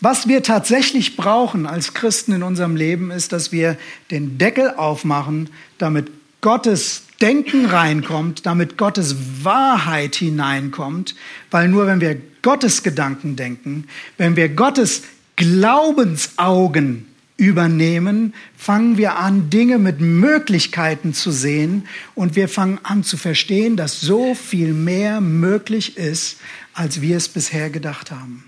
Was 0.00 0.28
wir 0.28 0.44
tatsächlich 0.44 1.16
brauchen 1.16 1.66
als 1.66 1.94
Christen 1.94 2.32
in 2.32 2.44
unserem 2.44 2.76
Leben 2.76 3.10
ist, 3.10 3.32
dass 3.32 3.50
wir 3.50 3.76
den 4.12 4.38
Deckel 4.38 4.70
aufmachen, 4.70 5.50
damit 5.78 6.10
Gottes 6.40 7.02
Denken 7.20 7.66
reinkommt, 7.66 8.46
damit 8.46 8.78
Gottes 8.78 9.16
Wahrheit 9.42 10.14
hineinkommt, 10.14 11.16
weil 11.50 11.68
nur 11.68 11.88
wenn 11.88 12.00
wir 12.00 12.20
Gottes 12.42 12.84
Gedanken 12.84 13.34
denken, 13.34 13.88
wenn 14.16 14.36
wir 14.36 14.48
Gottes 14.48 15.02
Glaubensaugen 15.34 17.11
übernehmen, 17.42 18.34
fangen 18.56 18.96
wir 18.98 19.16
an, 19.16 19.50
Dinge 19.50 19.78
mit 19.78 20.00
Möglichkeiten 20.00 21.12
zu 21.12 21.32
sehen 21.32 21.88
und 22.14 22.36
wir 22.36 22.48
fangen 22.48 22.78
an 22.84 23.02
zu 23.02 23.16
verstehen, 23.16 23.76
dass 23.76 24.00
so 24.00 24.36
viel 24.36 24.72
mehr 24.72 25.20
möglich 25.20 25.96
ist, 25.96 26.38
als 26.72 27.00
wir 27.00 27.16
es 27.16 27.28
bisher 27.28 27.68
gedacht 27.68 28.12
haben. 28.12 28.44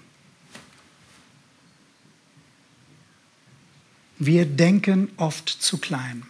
Wir 4.20 4.46
denken 4.46 5.08
oft 5.16 5.48
zu 5.48 5.78
klein. 5.78 6.22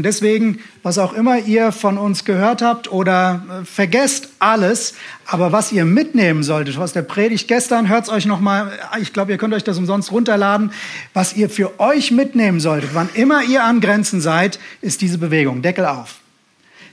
Und 0.00 0.04
deswegen, 0.04 0.60
was 0.82 0.96
auch 0.96 1.12
immer 1.12 1.40
ihr 1.40 1.72
von 1.72 1.98
uns 1.98 2.24
gehört 2.24 2.62
habt 2.62 2.90
oder 2.90 3.42
äh, 3.60 3.64
vergesst 3.66 4.30
alles, 4.38 4.94
aber 5.26 5.52
was 5.52 5.72
ihr 5.72 5.84
mitnehmen 5.84 6.42
solltet 6.42 6.78
aus 6.78 6.94
der 6.94 7.02
Predigt 7.02 7.48
gestern, 7.48 7.90
hört 7.90 8.04
es 8.04 8.08
euch 8.08 8.24
nochmal, 8.24 8.72
ich 8.98 9.12
glaube, 9.12 9.30
ihr 9.30 9.36
könnt 9.36 9.52
euch 9.52 9.62
das 9.62 9.76
umsonst 9.76 10.10
runterladen, 10.10 10.72
was 11.12 11.36
ihr 11.36 11.50
für 11.50 11.78
euch 11.80 12.12
mitnehmen 12.12 12.60
solltet, 12.60 12.94
wann 12.94 13.10
immer 13.12 13.42
ihr 13.42 13.62
an 13.62 13.82
Grenzen 13.82 14.22
seid, 14.22 14.58
ist 14.80 15.02
diese 15.02 15.18
Bewegung. 15.18 15.60
Deckel 15.60 15.84
auf. 15.84 16.20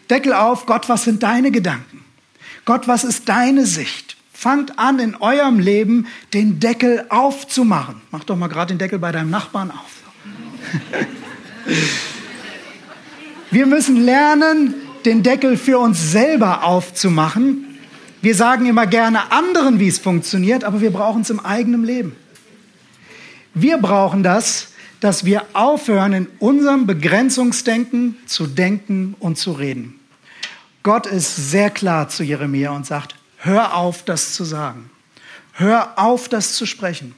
Deckel 0.09 0.33
auf, 0.33 0.65
Gott, 0.65 0.89
was 0.89 1.05
sind 1.05 1.23
deine 1.23 1.51
Gedanken? 1.51 2.03
Gott, 2.65 2.89
was 2.89 3.05
ist 3.05 3.29
deine 3.29 3.65
Sicht? 3.65 4.17
Fangt 4.33 4.77
an, 4.79 4.99
in 4.99 5.15
eurem 5.15 5.59
Leben 5.59 6.07
den 6.33 6.59
Deckel 6.59 7.05
aufzumachen. 7.07 8.01
Mach 8.11 8.25
doch 8.25 8.35
mal 8.35 8.47
gerade 8.47 8.73
den 8.73 8.79
Deckel 8.79 8.99
bei 8.99 9.13
deinem 9.13 9.29
Nachbarn 9.29 9.71
auf. 9.71 9.91
Wir 13.49 13.65
müssen 13.65 14.03
lernen, 14.03 14.75
den 15.05 15.23
Deckel 15.23 15.57
für 15.57 15.79
uns 15.79 16.11
selber 16.11 16.63
aufzumachen. 16.63 17.77
Wir 18.21 18.35
sagen 18.35 18.65
immer 18.65 18.87
gerne 18.87 19.31
anderen, 19.31 19.79
wie 19.79 19.87
es 19.87 19.99
funktioniert, 19.99 20.63
aber 20.63 20.81
wir 20.81 20.91
brauchen 20.91 21.21
es 21.21 21.29
im 21.29 21.39
eigenen 21.39 21.85
Leben. 21.85 22.15
Wir 23.53 23.77
brauchen 23.77 24.21
das, 24.21 24.69
dass 24.99 25.23
wir 25.23 25.45
aufhören, 25.53 26.13
in 26.13 26.27
unserem 26.39 26.87
Begrenzungsdenken 26.87 28.17
zu 28.25 28.47
denken 28.47 29.15
und 29.19 29.37
zu 29.37 29.53
reden. 29.53 29.99
Gott 30.83 31.05
ist 31.05 31.51
sehr 31.51 31.69
klar 31.69 32.09
zu 32.09 32.23
Jeremia 32.23 32.71
und 32.71 32.85
sagt, 32.85 33.15
hör 33.37 33.75
auf, 33.75 34.03
das 34.03 34.33
zu 34.33 34.43
sagen. 34.43 34.89
Hör 35.53 35.97
auf, 35.97 36.27
das 36.27 36.53
zu 36.53 36.65
sprechen. 36.65 37.15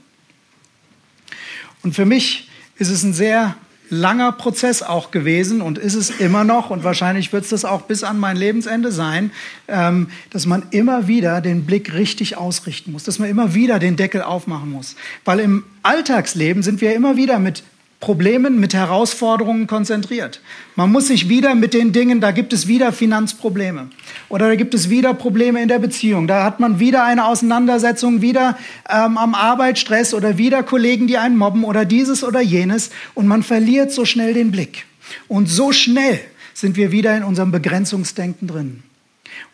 Und 1.82 1.96
für 1.96 2.06
mich 2.06 2.50
ist 2.78 2.90
es 2.90 3.04
ein 3.04 3.14
sehr 3.14 3.56
langer 3.90 4.32
Prozess 4.32 4.82
auch 4.82 5.12
gewesen 5.12 5.62
und 5.62 5.78
ist 5.78 5.96
es 5.96 6.10
immer 6.10 6.44
noch 6.44 6.70
und 6.70 6.84
wahrscheinlich 6.84 7.34
wird 7.34 7.44
es 7.44 7.50
das 7.50 7.66
auch 7.66 7.84
bis 7.84 8.04
an 8.04 8.20
mein 8.20 8.38
Lebensende 8.38 8.92
sein, 8.92 9.32
ähm, 9.68 10.10
dass 10.30 10.46
man 10.46 10.64
immer 10.72 11.08
wieder 11.08 11.42
den 11.42 11.66
Blick 11.66 11.94
richtig 11.94 12.38
ausrichten 12.38 12.92
muss, 12.92 13.04
dass 13.04 13.20
man 13.20 13.30
immer 13.30 13.54
wieder 13.54 13.80
den 13.80 13.96
Deckel 13.96 14.22
aufmachen 14.22 14.72
muss. 14.72 14.96
Weil 15.26 15.40
im 15.40 15.64
Alltagsleben 15.84 16.64
sind 16.64 16.82
wir 16.82 16.94
immer 16.96 17.18
wieder 17.18 17.40
mit 17.40 17.64
Problemen, 18.00 18.62
mit 18.62 18.74
Herausforderungen 18.74 19.68
konzentriert. 19.68 20.40
Man 20.78 20.90
muss 20.90 21.08
sich 21.08 21.28
wieder 21.28 21.54
mit 21.54 21.74
den 21.74 21.92
Dingen, 21.92 22.22
da 22.22 22.32
gibt 22.32 22.54
es 22.54 22.66
wieder 22.68 22.94
Finanzprobleme 22.94 23.90
oder 24.30 24.48
da 24.48 24.56
gibt 24.56 24.74
es 24.74 24.90
wieder 24.90 25.14
Probleme 25.14 25.62
in 25.62 25.68
der 25.68 25.80
Beziehung, 25.80 26.26
da 26.26 26.46
hat 26.46 26.62
man 26.62 26.80
wieder 26.80 27.04
eine 27.04 27.26
Auseinandersetzung, 27.26 28.22
wieder 28.22 28.58
ähm, 28.90 29.18
am 29.18 29.36
Arbeitsstress 29.36 30.14
oder 30.14 30.38
wieder 30.38 30.64
Kollegen, 30.64 31.08
die 31.08 31.18
einen 31.18 31.36
mobben 31.36 31.66
oder 31.66 31.84
dieses 31.84 32.24
oder 32.24 32.40
jenes 32.40 32.90
und 33.16 33.28
man 33.28 33.44
verliert 33.44 33.92
so 33.92 34.06
schnell 34.06 34.34
den 34.34 34.52
Blick. 34.52 34.86
Und 35.28 35.50
so 35.50 35.74
schnell 35.74 36.22
sind 36.54 36.78
wir 36.78 36.94
wieder 36.94 37.18
in 37.18 37.24
unserem 37.24 37.52
Begrenzungsdenken 37.52 38.48
drin. 38.48 38.84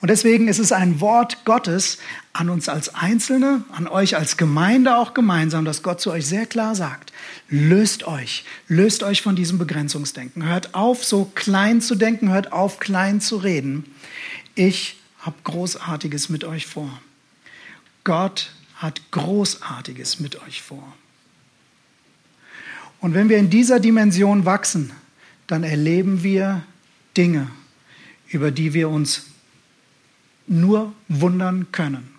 Und 0.02 0.10
deswegen 0.10 0.48
ist 0.48 0.60
es 0.60 0.72
ein 0.72 1.00
Wort 1.02 1.46
Gottes 1.46 2.00
an 2.34 2.50
uns 2.50 2.70
als 2.70 2.94
Einzelne, 2.94 3.64
an 3.72 3.88
euch 3.88 4.16
als 4.18 4.38
Gemeinde 4.38 4.98
auch 4.98 5.14
gemeinsam, 5.14 5.66
dass 5.66 5.84
Gott 5.84 6.02
zu 6.02 6.12
euch 6.12 6.26
sehr 6.26 6.46
klar 6.46 6.76
sagt, 6.76 7.14
löst 7.50 8.06
euch, 8.06 8.46
löst 8.68 9.04
euch 9.04 9.22
von 9.22 9.36
diesem 9.36 9.58
Begrenzungsdenken. 9.58 10.46
Hört 10.46 10.76
auf, 10.76 11.04
so 11.04 11.32
klein 11.36 11.82
zu 11.82 11.96
denken, 11.96 12.30
hört 12.30 12.52
auf, 12.52 12.80
klein 12.80 13.22
zu 13.22 13.38
reden. 13.38 13.86
Ich 14.56 14.98
habe 15.20 15.36
Großartiges 15.44 16.30
mit 16.30 16.44
euch 16.44 16.68
vor. 16.68 16.90
Gott 18.04 18.52
hat 18.76 19.02
Großartiges 19.12 20.20
mit 20.20 20.42
euch 20.44 20.62
vor. 20.62 20.94
Und 23.00 23.14
wenn 23.14 23.30
wir 23.30 23.38
in 23.38 23.50
dieser 23.50 23.80
Dimension 23.80 24.46
wachsen, 24.46 24.92
dann 25.48 25.64
erleben 25.64 26.24
wir 26.24 26.64
Dinge, 27.18 27.50
über 28.28 28.52
die 28.52 28.74
wir 28.74 28.90
uns 28.90 29.28
nur 30.48 30.94
wundern 31.08 31.72
können. 31.72 32.16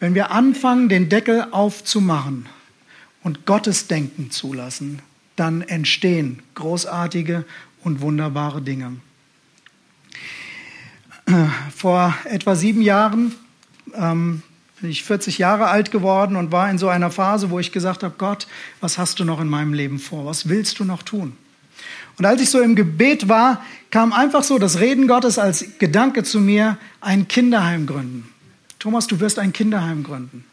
Wenn 0.00 0.14
wir 0.14 0.30
anfangen, 0.30 0.88
den 0.88 1.08
Deckel 1.08 1.48
aufzumachen 1.50 2.46
und 3.22 3.46
Gottes 3.46 3.88
Denken 3.88 4.30
zulassen, 4.30 5.00
dann 5.36 5.62
entstehen 5.62 6.42
großartige 6.54 7.44
und 7.82 8.00
wunderbare 8.00 8.62
Dinge. 8.62 8.96
Vor 11.74 12.14
etwa 12.24 12.54
sieben 12.54 12.80
Jahren 12.80 13.34
ähm, 13.94 14.42
bin 14.80 14.90
ich 14.90 15.02
40 15.04 15.38
Jahre 15.38 15.68
alt 15.68 15.90
geworden 15.90 16.36
und 16.36 16.52
war 16.52 16.70
in 16.70 16.78
so 16.78 16.88
einer 16.88 17.10
Phase, 17.10 17.50
wo 17.50 17.58
ich 17.58 17.72
gesagt 17.72 18.02
habe, 18.02 18.14
Gott, 18.16 18.46
was 18.80 18.98
hast 18.98 19.18
du 19.18 19.24
noch 19.24 19.40
in 19.40 19.48
meinem 19.48 19.74
Leben 19.74 19.98
vor? 19.98 20.24
Was 20.26 20.48
willst 20.48 20.78
du 20.78 20.84
noch 20.84 21.02
tun? 21.02 21.36
Und 22.18 22.24
als 22.24 22.42
ich 22.42 22.50
so 22.50 22.60
im 22.60 22.74
Gebet 22.74 23.28
war, 23.28 23.64
kam 23.90 24.12
einfach 24.12 24.42
so 24.42 24.58
das 24.58 24.80
Reden 24.80 25.06
Gottes 25.06 25.38
als 25.38 25.64
Gedanke 25.78 26.24
zu 26.24 26.40
mir, 26.40 26.76
ein 27.00 27.28
Kinderheim 27.28 27.86
gründen. 27.86 28.28
Thomas, 28.78 29.06
du 29.06 29.20
wirst 29.20 29.38
ein 29.38 29.52
Kinderheim 29.52 30.02
gründen. 30.02 30.44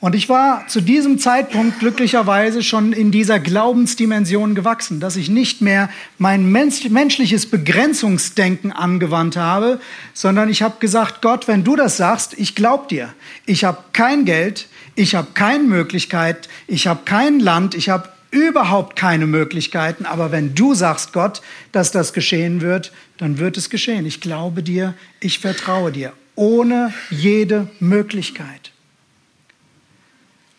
Und 0.00 0.14
ich 0.14 0.28
war 0.28 0.68
zu 0.68 0.80
diesem 0.80 1.18
Zeitpunkt 1.18 1.80
glücklicherweise 1.80 2.62
schon 2.62 2.92
in 2.92 3.10
dieser 3.10 3.40
Glaubensdimension 3.40 4.54
gewachsen, 4.54 5.00
dass 5.00 5.16
ich 5.16 5.28
nicht 5.28 5.60
mehr 5.60 5.90
mein 6.18 6.52
menschliches 6.52 7.46
Begrenzungsdenken 7.46 8.70
angewandt 8.70 9.36
habe, 9.36 9.80
sondern 10.14 10.50
ich 10.50 10.62
habe 10.62 10.76
gesagt, 10.78 11.20
Gott, 11.20 11.48
wenn 11.48 11.64
du 11.64 11.74
das 11.74 11.96
sagst, 11.96 12.34
ich 12.38 12.54
glaube 12.54 12.86
dir. 12.88 13.12
Ich 13.44 13.64
habe 13.64 13.78
kein 13.92 14.24
Geld, 14.24 14.68
ich 14.94 15.16
habe 15.16 15.28
keine 15.34 15.64
Möglichkeit, 15.64 16.48
ich 16.68 16.86
habe 16.86 17.00
kein 17.04 17.40
Land, 17.40 17.74
ich 17.74 17.88
habe 17.88 18.08
überhaupt 18.30 18.96
keine 18.96 19.26
Möglichkeiten, 19.26 20.04
aber 20.04 20.32
wenn 20.32 20.54
du 20.54 20.74
sagst, 20.74 21.12
Gott, 21.12 21.42
dass 21.72 21.90
das 21.90 22.12
geschehen 22.12 22.60
wird, 22.60 22.92
dann 23.16 23.38
wird 23.38 23.56
es 23.56 23.70
geschehen. 23.70 24.06
Ich 24.06 24.20
glaube 24.20 24.62
dir, 24.62 24.94
ich 25.20 25.38
vertraue 25.38 25.92
dir, 25.92 26.12
ohne 26.34 26.92
jede 27.10 27.68
Möglichkeit, 27.80 28.72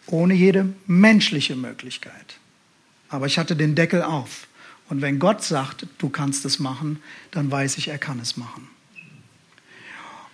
ohne 0.08 0.34
jede 0.34 0.74
menschliche 0.88 1.56
Möglichkeit. 1.56 2.38
Aber 3.10 3.26
ich 3.26 3.38
hatte 3.38 3.56
den 3.56 3.76
Deckel 3.76 4.02
auf. 4.04 4.48
Und 4.90 5.02
wenn 5.02 5.20
Gott 5.20 5.44
sagt, 5.44 5.86
du 6.00 6.10
kannst 6.10 6.46
es 6.46 6.60
machen, 6.60 7.02
dann 7.32 7.52
weiß 7.52 7.78
ich, 7.78 7.90
er 7.90 8.00
kann 8.00 8.20
es 8.20 8.38
machen. 8.38 8.68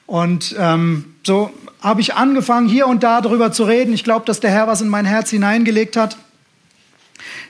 Und 0.05 0.55
ähm, 0.57 1.15
so 1.23 1.51
habe 1.81 1.99
ich 1.99 2.13
angefangen, 2.13 2.69
hier 2.69 2.87
und 2.87 3.03
da 3.03 3.21
darüber 3.21 3.51
zu 3.51 3.63
reden. 3.63 3.93
Ich 3.93 4.03
glaube, 4.03 4.25
dass 4.25 4.39
der 4.39 4.51
Herr 4.51 4.67
was 4.67 4.81
in 4.81 4.87
mein 4.87 5.05
Herz 5.05 5.29
hineingelegt 5.31 5.97
hat 5.97 6.17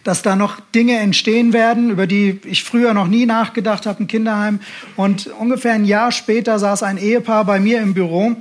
dass 0.04 0.22
da 0.22 0.36
noch 0.36 0.60
Dinge 0.74 0.98
entstehen 0.98 1.54
werden, 1.54 1.90
über 1.90 2.08
die 2.08 2.40
ich 2.46 2.64
früher 2.64 2.94
noch 2.94 3.08
nie 3.08 3.26
nachgedacht 3.26 3.86
habe, 3.86 4.04
ein 4.04 4.08
Kinderheim. 4.08 4.60
Und 4.96 5.28
ungefähr 5.28 5.74
ein 5.74 5.86
Jahr 5.86 6.12
später 6.12 6.60
saß 6.60 6.84
ein 6.84 6.98
Ehepaar 6.98 7.46
bei 7.46 7.60
mir 7.60 7.82
im 7.82 7.94
Büro. 7.94 8.36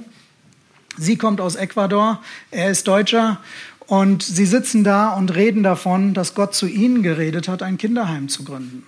Sie 0.96 1.16
kommt 1.16 1.40
aus 1.40 1.56
Ecuador, 1.56 2.20
er 2.50 2.70
ist 2.70 2.86
Deutscher. 2.86 3.40
Und 3.86 4.22
sie 4.22 4.46
sitzen 4.46 4.82
da 4.82 5.10
und 5.10 5.34
reden 5.34 5.62
davon, 5.62 6.14
dass 6.14 6.34
Gott 6.34 6.54
zu 6.54 6.66
ihnen 6.66 7.02
geredet 7.02 7.48
hat, 7.48 7.62
ein 7.62 7.76
Kinderheim 7.76 8.28
zu 8.28 8.44
gründen. 8.44 8.86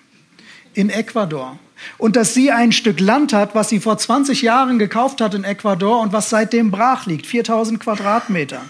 In 0.72 0.88
Ecuador. 0.88 1.58
Und 1.98 2.16
dass 2.16 2.32
sie 2.32 2.50
ein 2.50 2.72
Stück 2.72 3.00
Land 3.00 3.34
hat, 3.34 3.54
was 3.54 3.68
sie 3.68 3.80
vor 3.80 3.98
20 3.98 4.40
Jahren 4.40 4.78
gekauft 4.78 5.20
hat 5.20 5.34
in 5.34 5.44
Ecuador 5.44 6.00
und 6.00 6.12
was 6.12 6.30
seitdem 6.30 6.70
brach 6.70 7.06
liegt. 7.06 7.26
4000 7.26 7.80
Quadratmeter 7.80 8.62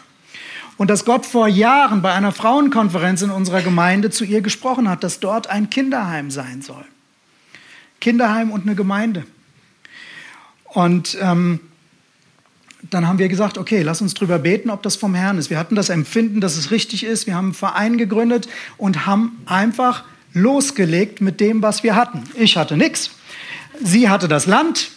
und 0.79 0.91
dass 0.91 1.05
Gott 1.05 1.25
vor 1.25 1.49
Jahren 1.49 2.03
bei 2.03 2.13
einer 2.13 2.33
Frauenkonferenz 2.33 3.23
in 3.23 3.31
unserer 3.31 3.63
Gemeinde 3.63 4.11
zu 4.11 4.25
ihr 4.25 4.43
gesprochen 4.43 4.89
hat, 4.89 5.03
dass 5.05 5.21
dort 5.21 5.49
ein 5.49 5.71
Kinderheim 5.71 6.31
sein 6.31 6.63
soll. 6.63 6.85
Kinderheim 8.01 8.51
und 8.51 8.63
eine 8.67 8.75
Gemeinde. 8.75 9.25
Und 10.65 11.17
ähm, 11.21 11.61
dann 12.91 13.09
haben 13.09 13.19
wir 13.19 13.29
gesagt, 13.29 13.59
okay, 13.59 13.83
lass 13.83 14.03
uns 14.03 14.15
drüber 14.15 14.39
beten, 14.39 14.71
ob 14.71 14.83
das 14.83 14.97
vom 14.97 15.15
Herrn 15.15 15.39
ist. 15.39 15.51
Wir 15.51 15.59
hatten 15.59 15.75
das 15.75 15.89
Empfinden, 15.89 16.41
dass 16.41 16.57
es 16.57 16.71
richtig 16.71 17.05
ist. 17.05 17.27
Wir 17.27 17.35
haben 17.35 17.47
einen 17.47 17.55
Verein 17.55 17.99
gegründet 17.99 18.49
und 18.77 19.07
haben 19.07 19.41
einfach 19.47 20.05
losgelegt 20.35 21.21
mit 21.23 21.41
dem, 21.41 21.63
was 21.63 21.83
wir 21.83 21.97
hatten. 21.97 22.23
Ich 22.35 22.57
hatte 22.59 22.77
nichts, 22.77 23.11
sie 23.83 24.09
hatte 24.11 24.29
das 24.29 24.47
Land, 24.47 24.91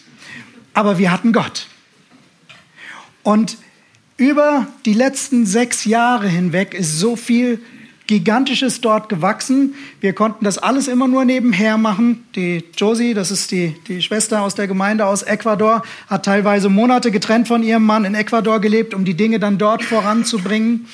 aber 0.73 0.97
wir 0.97 1.11
hatten 1.11 1.31
Gott. 1.31 1.67
Und 3.23 3.57
über 4.19 4.67
die 4.85 4.93
letzten 4.93 5.45
sechs 5.45 5.85
Jahre 5.85 6.27
hinweg 6.27 6.73
ist 6.73 6.99
so 6.99 7.15
viel 7.15 7.59
Gigantisches 8.05 8.81
dort 8.81 9.07
gewachsen. 9.07 9.75
Wir 10.01 10.13
konnten 10.13 10.43
das 10.43 10.57
alles 10.57 10.87
immer 10.87 11.07
nur 11.07 11.25
nebenher 11.25 11.77
machen. 11.77 12.25
Die 12.35 12.63
Josie, 12.75 13.13
das 13.13 13.29
ist 13.29 13.51
die, 13.51 13.75
die 13.87 14.01
Schwester 14.01 14.41
aus 14.41 14.55
der 14.55 14.67
Gemeinde 14.67 15.05
aus 15.05 15.21
Ecuador, 15.21 15.83
hat 16.07 16.25
teilweise 16.25 16.69
Monate 16.69 17.11
getrennt 17.11 17.47
von 17.47 17.61
ihrem 17.61 17.83
Mann 17.83 18.05
in 18.05 18.15
Ecuador 18.15 18.59
gelebt, 18.59 18.95
um 18.95 19.05
die 19.05 19.13
Dinge 19.13 19.39
dann 19.39 19.59
dort 19.59 19.83
voranzubringen. 19.83 20.87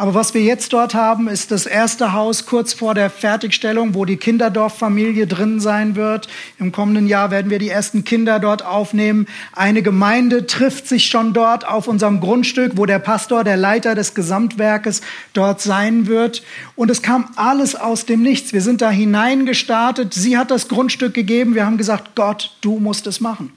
Aber 0.00 0.14
was 0.14 0.32
wir 0.32 0.40
jetzt 0.40 0.72
dort 0.72 0.94
haben, 0.94 1.28
ist 1.28 1.50
das 1.50 1.66
erste 1.66 2.14
Haus 2.14 2.46
kurz 2.46 2.72
vor 2.72 2.94
der 2.94 3.10
Fertigstellung, 3.10 3.94
wo 3.94 4.06
die 4.06 4.16
Kinderdorffamilie 4.16 5.26
drin 5.26 5.60
sein 5.60 5.94
wird. 5.94 6.26
Im 6.58 6.72
kommenden 6.72 7.06
Jahr 7.06 7.30
werden 7.30 7.50
wir 7.50 7.58
die 7.58 7.68
ersten 7.68 8.02
Kinder 8.02 8.38
dort 8.38 8.64
aufnehmen. 8.64 9.26
Eine 9.52 9.82
Gemeinde 9.82 10.46
trifft 10.46 10.88
sich 10.88 11.08
schon 11.08 11.34
dort 11.34 11.68
auf 11.68 11.86
unserem 11.86 12.20
Grundstück, 12.20 12.78
wo 12.78 12.86
der 12.86 12.98
Pastor, 12.98 13.44
der 13.44 13.58
Leiter 13.58 13.94
des 13.94 14.14
Gesamtwerkes 14.14 15.02
dort 15.34 15.60
sein 15.60 16.06
wird. 16.06 16.44
Und 16.76 16.90
es 16.90 17.02
kam 17.02 17.28
alles 17.36 17.74
aus 17.74 18.06
dem 18.06 18.22
Nichts. 18.22 18.54
Wir 18.54 18.62
sind 18.62 18.80
da 18.80 18.88
hineingestartet. 18.88 20.14
Sie 20.14 20.38
hat 20.38 20.50
das 20.50 20.68
Grundstück 20.68 21.12
gegeben. 21.12 21.54
Wir 21.54 21.66
haben 21.66 21.76
gesagt, 21.76 22.14
Gott, 22.14 22.56
du 22.62 22.78
musst 22.78 23.06
es 23.06 23.20
machen. 23.20 23.52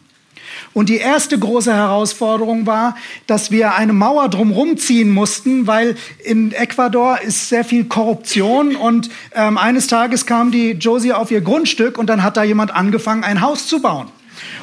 Und 0.73 0.89
die 0.89 0.97
erste 0.97 1.37
große 1.37 1.73
Herausforderung 1.73 2.65
war, 2.65 2.95
dass 3.27 3.51
wir 3.51 3.75
eine 3.75 3.93
Mauer 3.93 4.29
drumherum 4.29 4.77
ziehen 4.77 5.09
mussten, 5.09 5.67
weil 5.67 5.95
in 6.23 6.51
Ecuador 6.51 7.21
ist 7.21 7.49
sehr 7.49 7.63
viel 7.63 7.85
Korruption 7.85 8.75
und 8.75 9.09
ähm, 9.33 9.57
eines 9.57 9.87
Tages 9.87 10.25
kam 10.25 10.51
die 10.51 10.71
Josie 10.71 11.13
auf 11.13 11.31
ihr 11.31 11.41
Grundstück 11.41 11.97
und 11.97 12.07
dann 12.07 12.23
hat 12.23 12.37
da 12.37 12.43
jemand 12.43 12.73
angefangen, 12.73 13.23
ein 13.23 13.41
Haus 13.41 13.67
zu 13.67 13.81
bauen. 13.81 14.07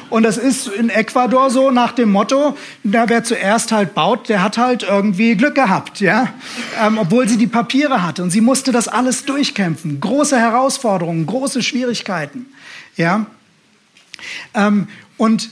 Und 0.09 0.23
das 0.23 0.37
ist 0.37 0.67
in 0.67 0.89
Ecuador 0.89 1.49
so 1.49 1.71
nach 1.71 1.93
dem 1.93 2.11
Motto, 2.11 2.57
na, 2.83 3.07
wer 3.07 3.23
zuerst 3.23 3.71
halt 3.71 3.93
baut, 3.93 4.27
der 4.27 4.43
hat 4.43 4.57
halt 4.57 4.83
irgendwie 4.83 5.35
Glück 5.35 5.55
gehabt, 5.55 6.01
ja. 6.01 6.33
Ähm, 6.81 6.97
obwohl 6.97 7.29
sie 7.29 7.37
die 7.37 7.47
Papiere 7.47 8.03
hatte. 8.03 8.21
Und 8.21 8.29
sie 8.29 8.41
musste 8.41 8.73
das 8.73 8.89
alles 8.89 9.23
durchkämpfen. 9.23 10.01
Große 10.01 10.37
Herausforderungen, 10.37 11.25
große 11.25 11.63
Schwierigkeiten, 11.63 12.47
ja. 12.97 13.25
Ähm, 14.53 14.89
und 15.17 15.49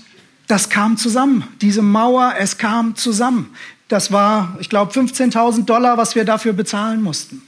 das 0.49 0.69
kam 0.69 0.97
zusammen. 0.97 1.47
Diese 1.62 1.83
Mauer, 1.83 2.33
es 2.39 2.57
kam 2.57 2.95
zusammen. 2.95 3.51
Das 3.88 4.12
war, 4.12 4.57
ich 4.59 4.67
glaube, 4.67 4.91
15.000 4.91 5.65
Dollar, 5.65 5.97
was 5.97 6.15
wir 6.15 6.25
dafür 6.25 6.53
bezahlen 6.53 7.03
mussten. 7.03 7.43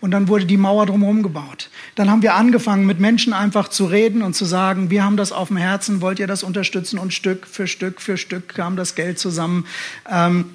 Und 0.00 0.12
dann 0.12 0.26
wurde 0.26 0.46
die 0.46 0.56
Mauer 0.56 0.86
drumherum 0.86 1.22
gebaut. 1.22 1.68
Dann 1.96 2.10
haben 2.10 2.22
wir 2.22 2.34
angefangen, 2.34 2.86
mit 2.86 2.98
Menschen 2.98 3.34
einfach 3.34 3.68
zu 3.68 3.84
reden 3.84 4.22
und 4.22 4.34
zu 4.34 4.46
sagen, 4.46 4.88
wir 4.88 5.04
haben 5.04 5.18
das 5.18 5.32
auf 5.32 5.48
dem 5.48 5.58
Herzen, 5.58 6.00
wollt 6.00 6.18
ihr 6.18 6.26
das 6.26 6.42
unterstützen? 6.42 6.98
Und 6.98 7.12
Stück 7.12 7.46
für 7.46 7.66
Stück 7.66 8.00
für 8.00 8.16
Stück 8.16 8.48
kam 8.48 8.74
das 8.74 8.94
Geld 8.94 9.18
zusammen. 9.18 9.66
Ähm, 10.10 10.46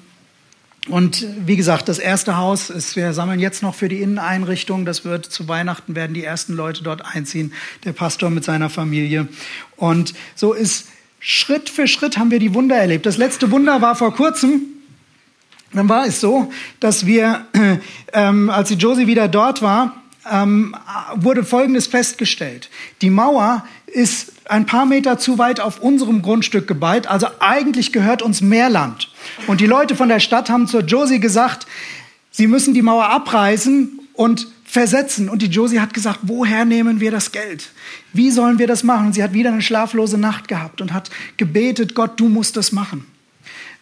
und 0.88 1.24
wie 1.46 1.54
gesagt, 1.54 1.88
das 1.88 2.00
erste 2.00 2.36
Haus 2.36 2.68
ist, 2.68 2.96
wir 2.96 3.12
sammeln 3.12 3.38
jetzt 3.38 3.62
noch 3.62 3.76
für 3.76 3.88
die 3.88 4.02
Inneneinrichtung. 4.02 4.84
Das 4.84 5.04
wird 5.04 5.24
zu 5.24 5.46
Weihnachten 5.46 5.94
werden 5.94 6.14
die 6.14 6.24
ersten 6.24 6.54
Leute 6.54 6.82
dort 6.82 7.04
einziehen, 7.04 7.52
der 7.84 7.92
Pastor 7.92 8.30
mit 8.30 8.42
seiner 8.42 8.70
Familie. 8.70 9.28
Und 9.76 10.14
so 10.34 10.52
ist 10.52 10.88
Schritt 11.28 11.68
für 11.68 11.88
Schritt 11.88 12.18
haben 12.18 12.30
wir 12.30 12.38
die 12.38 12.54
Wunder 12.54 12.76
erlebt. 12.76 13.04
Das 13.04 13.16
letzte 13.16 13.50
Wunder 13.50 13.82
war 13.82 13.96
vor 13.96 14.14
kurzem. 14.14 14.62
Dann 15.72 15.88
war 15.88 16.06
es 16.06 16.20
so, 16.20 16.52
dass 16.78 17.04
wir, 17.04 17.44
ähm, 18.12 18.48
als 18.48 18.68
die 18.68 18.76
Josie 18.76 19.08
wieder 19.08 19.26
dort 19.26 19.60
war, 19.60 19.96
ähm, 20.30 20.76
wurde 21.16 21.42
Folgendes 21.42 21.88
festgestellt. 21.88 22.70
Die 23.02 23.10
Mauer 23.10 23.66
ist 23.88 24.34
ein 24.44 24.66
paar 24.66 24.86
Meter 24.86 25.18
zu 25.18 25.36
weit 25.36 25.58
auf 25.58 25.80
unserem 25.80 26.22
Grundstück 26.22 26.68
geballt, 26.68 27.08
also 27.08 27.26
eigentlich 27.40 27.92
gehört 27.92 28.22
uns 28.22 28.40
mehr 28.40 28.70
Land. 28.70 29.10
Und 29.48 29.60
die 29.60 29.66
Leute 29.66 29.96
von 29.96 30.08
der 30.08 30.20
Stadt 30.20 30.48
haben 30.48 30.68
zur 30.68 30.82
Josie 30.82 31.18
gesagt, 31.18 31.66
sie 32.30 32.46
müssen 32.46 32.72
die 32.72 32.82
Mauer 32.82 33.06
abreißen 33.06 33.98
und 34.12 34.46
versetzen. 34.76 35.30
Und 35.30 35.40
die 35.40 35.46
Josie 35.46 35.80
hat 35.80 35.94
gesagt, 35.94 36.18
woher 36.24 36.66
nehmen 36.66 37.00
wir 37.00 37.10
das 37.10 37.32
Geld? 37.32 37.70
Wie 38.12 38.30
sollen 38.30 38.58
wir 38.58 38.66
das 38.66 38.82
machen? 38.82 39.06
Und 39.06 39.14
sie 39.14 39.22
hat 39.22 39.32
wieder 39.32 39.50
eine 39.50 39.62
schlaflose 39.62 40.18
Nacht 40.18 40.48
gehabt 40.48 40.82
und 40.82 40.92
hat 40.92 41.08
gebetet, 41.38 41.94
Gott, 41.94 42.20
du 42.20 42.28
musst 42.28 42.58
das 42.58 42.72
machen. 42.72 43.06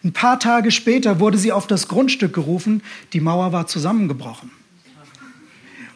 Ein 0.05 0.13
paar 0.13 0.39
Tage 0.39 0.71
später 0.71 1.19
wurde 1.19 1.37
sie 1.37 1.51
auf 1.51 1.67
das 1.67 1.89
Grundstück 1.89 2.31
gerufen, 2.31 2.81
die 3.11 3.19
Mauer 3.19 3.51
war 3.51 3.67
zusammengebrochen. 3.67 4.51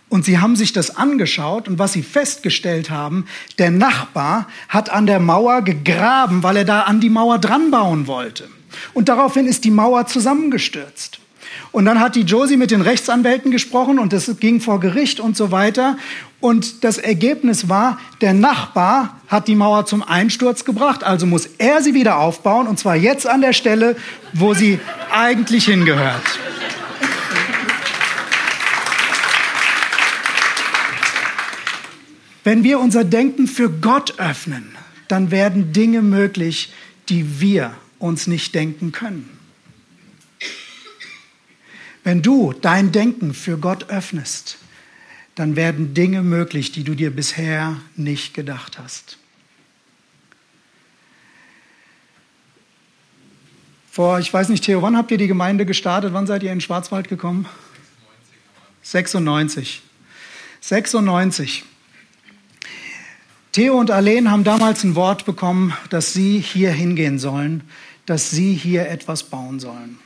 Und 0.10 0.26
sie 0.26 0.40
haben 0.40 0.58
sich 0.58 0.74
das 0.74 0.98
angeschaut 0.98 1.70
und 1.70 1.80
was 1.80 1.94
sie 1.94 2.04
festgestellt 2.04 2.90
haben, 2.90 3.26
der 3.58 3.72
Nachbar 3.72 4.50
hat 4.68 4.90
an 4.90 5.06
der 5.06 5.22
Mauer 5.22 5.62
gegraben, 5.62 6.44
weil 6.44 6.58
er 6.58 6.66
da 6.66 6.82
an 6.82 7.00
die 7.00 7.10
Mauer 7.10 7.40
dran 7.40 7.72
bauen 7.72 8.06
wollte. 8.08 8.50
Und 8.94 9.08
daraufhin 9.08 9.48
ist 9.48 9.64
die 9.64 9.72
Mauer 9.72 10.08
zusammengestürzt. 10.08 11.19
Und 11.72 11.86
dann 11.86 12.00
hat 12.00 12.15
die 12.15 12.22
Josie 12.22 12.58
mit 12.58 12.72
den 12.72 12.82
Rechtsanwälten 12.82 13.52
gesprochen 13.52 14.00
und 14.00 14.13
das 14.13 14.39
ging 14.39 14.60
vor 14.60 14.80
Gericht 14.80 15.19
und 15.19 15.38
so 15.38 15.52
weiter. 15.52 15.98
Und 16.39 16.84
das 16.84 16.98
Ergebnis 16.98 17.69
war, 17.69 18.00
der 18.22 18.34
Nachbar 18.34 19.19
hat 19.28 19.48
die 19.48 19.56
Mauer 19.56 19.86
zum 19.86 20.02
Einsturz 20.02 20.65
gebracht, 20.65 21.04
also 21.04 21.26
muss 21.26 21.48
er 21.58 21.82
sie 21.82 21.93
wieder 21.93 22.17
aufbauen 22.17 22.67
und 22.67 22.80
zwar 22.80 22.95
jetzt 22.95 23.28
an 23.28 23.41
der 23.41 23.54
Stelle, 23.54 23.95
wo 24.34 24.54
sie 24.54 24.80
eigentlich 25.12 25.65
hingehört. 25.65 26.24
Wenn 32.43 32.63
wir 32.63 32.80
unser 32.80 33.04
Denken 33.04 33.48
für 33.48 33.69
Gott 33.69 34.15
öffnen, 34.17 34.76
dann 35.08 35.30
werden 35.30 35.74
Dinge 35.74 36.02
möglich, 36.02 36.72
die 37.10 37.41
wir 37.41 37.74
uns 38.00 38.28
nicht 38.28 38.56
denken 38.56 38.91
können. 38.91 39.38
Wenn 42.10 42.24
du 42.24 42.54
dein 42.54 42.91
Denken 42.91 43.36
für 43.36 43.60
Gott 43.60 43.91
öffnest, 43.91 44.58
dann 45.36 45.56
werden 45.56 45.93
Dinge 45.93 46.24
möglich, 46.24 46.72
die 46.72 46.84
du 46.84 46.95
dir 46.95 47.15
bisher 47.15 47.80
nicht 47.95 48.34
gedacht 48.34 48.80
hast. 48.80 49.19
Vor, 53.91 54.17
ich 54.17 54.34
weiß 54.34 54.50
nicht, 54.50 54.63
Theo, 54.63 54.82
wann 54.82 54.98
habt 54.98 55.12
ihr 55.12 55.19
die 55.19 55.28
Gemeinde 55.28 55.67
gestartet? 55.67 56.12
Wann 56.12 56.26
seid 56.26 56.41
ihr 56.41 56.52
in 56.52 56.62
Schwarzwald 56.62 57.10
gekommen? 57.10 57.45
96. 58.82 59.84
96. 60.62 61.63
Theo 63.52 63.78
und 63.78 63.91
Arlene 63.91 64.32
haben 64.32 64.43
damals 64.43 64.84
ein 64.84 64.95
Wort 64.95 65.26
bekommen, 65.26 65.74
dass 65.91 66.13
sie 66.13 66.39
hier 66.39 66.72
hingehen 66.72 67.19
sollen, 67.19 67.62
dass 68.08 68.32
sie 68.32 68.56
hier 68.56 68.89
etwas 68.89 69.22
bauen 69.22 69.60
sollen. 69.60 70.00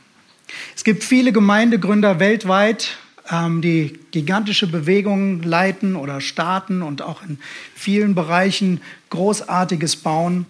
Es 0.76 0.84
gibt 0.84 1.04
viele 1.04 1.32
Gemeindegründer 1.32 2.20
weltweit, 2.20 2.96
ähm, 3.30 3.60
die 3.62 3.98
gigantische 4.10 4.66
Bewegungen 4.66 5.42
leiten 5.42 5.96
oder 5.96 6.20
starten 6.20 6.82
und 6.82 7.02
auch 7.02 7.22
in 7.22 7.38
vielen 7.74 8.14
Bereichen 8.14 8.80
Großartiges 9.10 9.96
bauen. 9.96 10.46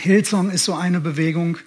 Hillsong 0.00 0.50
ist 0.50 0.64
so 0.64 0.74
eine 0.74 1.00
Bewegung. 1.00 1.58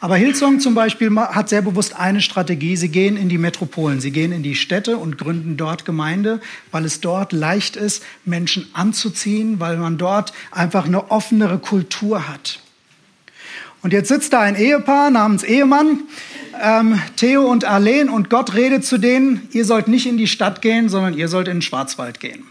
Aber 0.00 0.16
Hillsong 0.16 0.60
zum 0.60 0.74
Beispiel 0.74 1.14
hat 1.16 1.48
sehr 1.48 1.62
bewusst 1.62 1.94
eine 1.96 2.20
Strategie. 2.20 2.76
Sie 2.76 2.88
gehen 2.88 3.16
in 3.16 3.28
die 3.28 3.38
Metropolen, 3.38 4.00
sie 4.00 4.10
gehen 4.10 4.32
in 4.32 4.42
die 4.42 4.56
Städte 4.56 4.96
und 4.96 5.18
gründen 5.18 5.56
dort 5.56 5.84
Gemeinde, 5.84 6.40
weil 6.72 6.84
es 6.84 7.00
dort 7.00 7.32
leicht 7.32 7.76
ist, 7.76 8.02
Menschen 8.24 8.68
anzuziehen, 8.72 9.60
weil 9.60 9.76
man 9.76 9.98
dort 9.98 10.32
einfach 10.50 10.86
eine 10.86 11.10
offenere 11.10 11.58
Kultur 11.58 12.28
hat. 12.28 12.60
Und 13.82 13.92
jetzt 13.92 14.08
sitzt 14.08 14.32
da 14.32 14.40
ein 14.40 14.56
Ehepaar 14.56 15.10
namens 15.10 15.42
Ehemann, 15.42 16.00
ähm, 16.62 17.00
Theo 17.16 17.44
und 17.44 17.64
Arlene, 17.64 18.10
und 18.10 18.30
Gott 18.30 18.54
redet 18.54 18.84
zu 18.84 18.98
denen, 18.98 19.48
ihr 19.52 19.64
sollt 19.64 19.88
nicht 19.88 20.06
in 20.06 20.16
die 20.16 20.26
Stadt 20.26 20.62
gehen, 20.62 20.88
sondern 20.88 21.14
ihr 21.14 21.28
sollt 21.28 21.48
in 21.48 21.56
den 21.56 21.62
Schwarzwald 21.62 22.20
gehen. 22.20 22.44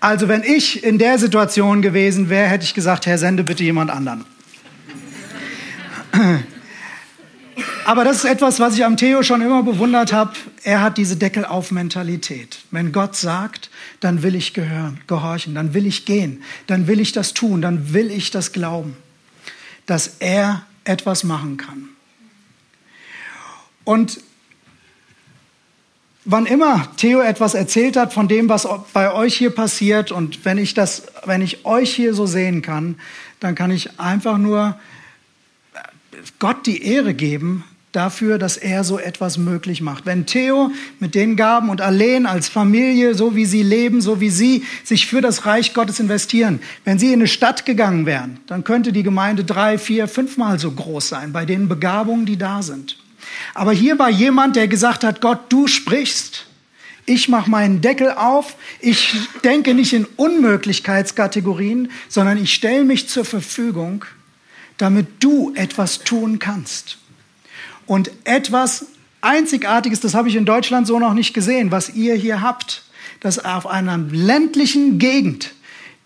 Also 0.00 0.28
wenn 0.28 0.42
ich 0.42 0.84
in 0.84 0.98
der 0.98 1.18
Situation 1.18 1.80
gewesen 1.80 2.28
wäre, 2.28 2.46
hätte 2.46 2.64
ich 2.64 2.74
gesagt, 2.74 3.06
Herr, 3.06 3.16
sende 3.16 3.42
bitte 3.42 3.64
jemand 3.64 3.90
anderen. 3.90 4.24
Aber 7.86 8.04
das 8.04 8.18
ist 8.18 8.24
etwas, 8.24 8.60
was 8.60 8.74
ich 8.74 8.84
am 8.84 8.96
Theo 8.96 9.22
schon 9.22 9.40
immer 9.40 9.62
bewundert 9.62 10.12
habe. 10.12 10.32
Er 10.62 10.82
hat 10.82 10.98
diese 10.98 11.16
Deckelauf-Mentalität. 11.16 12.58
Wenn 12.70 12.92
Gott 12.92 13.16
sagt, 13.16 13.70
dann 14.00 14.22
will 14.22 14.34
ich 14.34 14.54
gehören, 14.54 15.00
gehorchen, 15.06 15.54
dann 15.54 15.74
will 15.74 15.86
ich 15.86 16.04
gehen, 16.04 16.42
dann 16.66 16.86
will 16.86 17.00
ich 17.00 17.12
das 17.12 17.34
tun, 17.34 17.62
dann 17.62 17.92
will 17.92 18.10
ich 18.10 18.30
das 18.30 18.52
glauben, 18.52 18.96
dass 19.86 20.16
er 20.18 20.64
etwas 20.84 21.24
machen 21.24 21.56
kann. 21.56 21.88
Und 23.84 24.20
wann 26.24 26.46
immer 26.46 26.88
Theo 26.96 27.20
etwas 27.20 27.54
erzählt 27.54 27.96
hat 27.96 28.12
von 28.12 28.28
dem, 28.28 28.48
was 28.48 28.66
bei 28.92 29.12
euch 29.12 29.36
hier 29.36 29.50
passiert 29.50 30.10
und 30.10 30.44
wenn 30.44 30.58
ich 30.58 30.74
das, 30.74 31.04
wenn 31.24 31.42
ich 31.42 31.64
euch 31.64 31.94
hier 31.94 32.14
so 32.14 32.26
sehen 32.26 32.62
kann, 32.62 32.98
dann 33.40 33.54
kann 33.54 33.70
ich 33.70 34.00
einfach 34.00 34.38
nur 34.38 34.78
Gott 36.38 36.66
die 36.66 36.82
Ehre 36.82 37.12
geben 37.14 37.64
dafür, 37.94 38.38
dass 38.38 38.56
er 38.56 38.84
so 38.84 38.98
etwas 38.98 39.38
möglich 39.38 39.80
macht. 39.80 40.06
Wenn 40.06 40.26
Theo 40.26 40.70
mit 41.00 41.14
den 41.14 41.36
Gaben 41.36 41.70
und 41.70 41.80
allein 41.80 42.26
als 42.26 42.48
Familie, 42.48 43.14
so 43.14 43.36
wie 43.36 43.44
sie 43.44 43.62
leben, 43.62 44.00
so 44.00 44.20
wie 44.20 44.30
sie 44.30 44.64
sich 44.82 45.06
für 45.06 45.20
das 45.20 45.46
Reich 45.46 45.74
Gottes 45.74 46.00
investieren, 46.00 46.60
wenn 46.84 46.98
sie 46.98 47.08
in 47.08 47.20
eine 47.20 47.28
Stadt 47.28 47.64
gegangen 47.66 48.06
wären, 48.06 48.40
dann 48.46 48.64
könnte 48.64 48.92
die 48.92 49.02
Gemeinde 49.02 49.44
drei, 49.44 49.78
vier, 49.78 50.08
fünfmal 50.08 50.58
so 50.58 50.70
groß 50.70 51.08
sein 51.08 51.32
bei 51.32 51.44
den 51.44 51.68
Begabungen, 51.68 52.26
die 52.26 52.36
da 52.36 52.62
sind. 52.62 52.98
Aber 53.54 53.72
hier 53.72 53.98
war 53.98 54.10
jemand, 54.10 54.56
der 54.56 54.68
gesagt 54.68 55.04
hat, 55.04 55.20
Gott, 55.20 55.40
du 55.48 55.66
sprichst. 55.66 56.46
Ich 57.06 57.28
mache 57.28 57.50
meinen 57.50 57.80
Deckel 57.80 58.10
auf. 58.12 58.56
Ich 58.80 59.14
denke 59.44 59.74
nicht 59.74 59.92
in 59.92 60.06
Unmöglichkeitskategorien, 60.16 61.90
sondern 62.08 62.42
ich 62.42 62.54
stelle 62.54 62.84
mich 62.84 63.08
zur 63.08 63.24
Verfügung, 63.24 64.04
damit 64.78 65.06
du 65.20 65.52
etwas 65.54 66.00
tun 66.00 66.38
kannst. 66.38 66.98
Und 67.86 68.10
etwas 68.24 68.86
Einzigartiges, 69.20 70.00
das 70.00 70.14
habe 70.14 70.28
ich 70.28 70.36
in 70.36 70.44
Deutschland 70.44 70.86
so 70.86 70.98
noch 70.98 71.14
nicht 71.14 71.34
gesehen, 71.34 71.70
was 71.70 71.90
ihr 71.90 72.14
hier 72.14 72.40
habt, 72.40 72.84
dass 73.20 73.42
auf 73.42 73.66
einer 73.66 73.96
ländlichen 73.96 74.98
Gegend, 74.98 75.54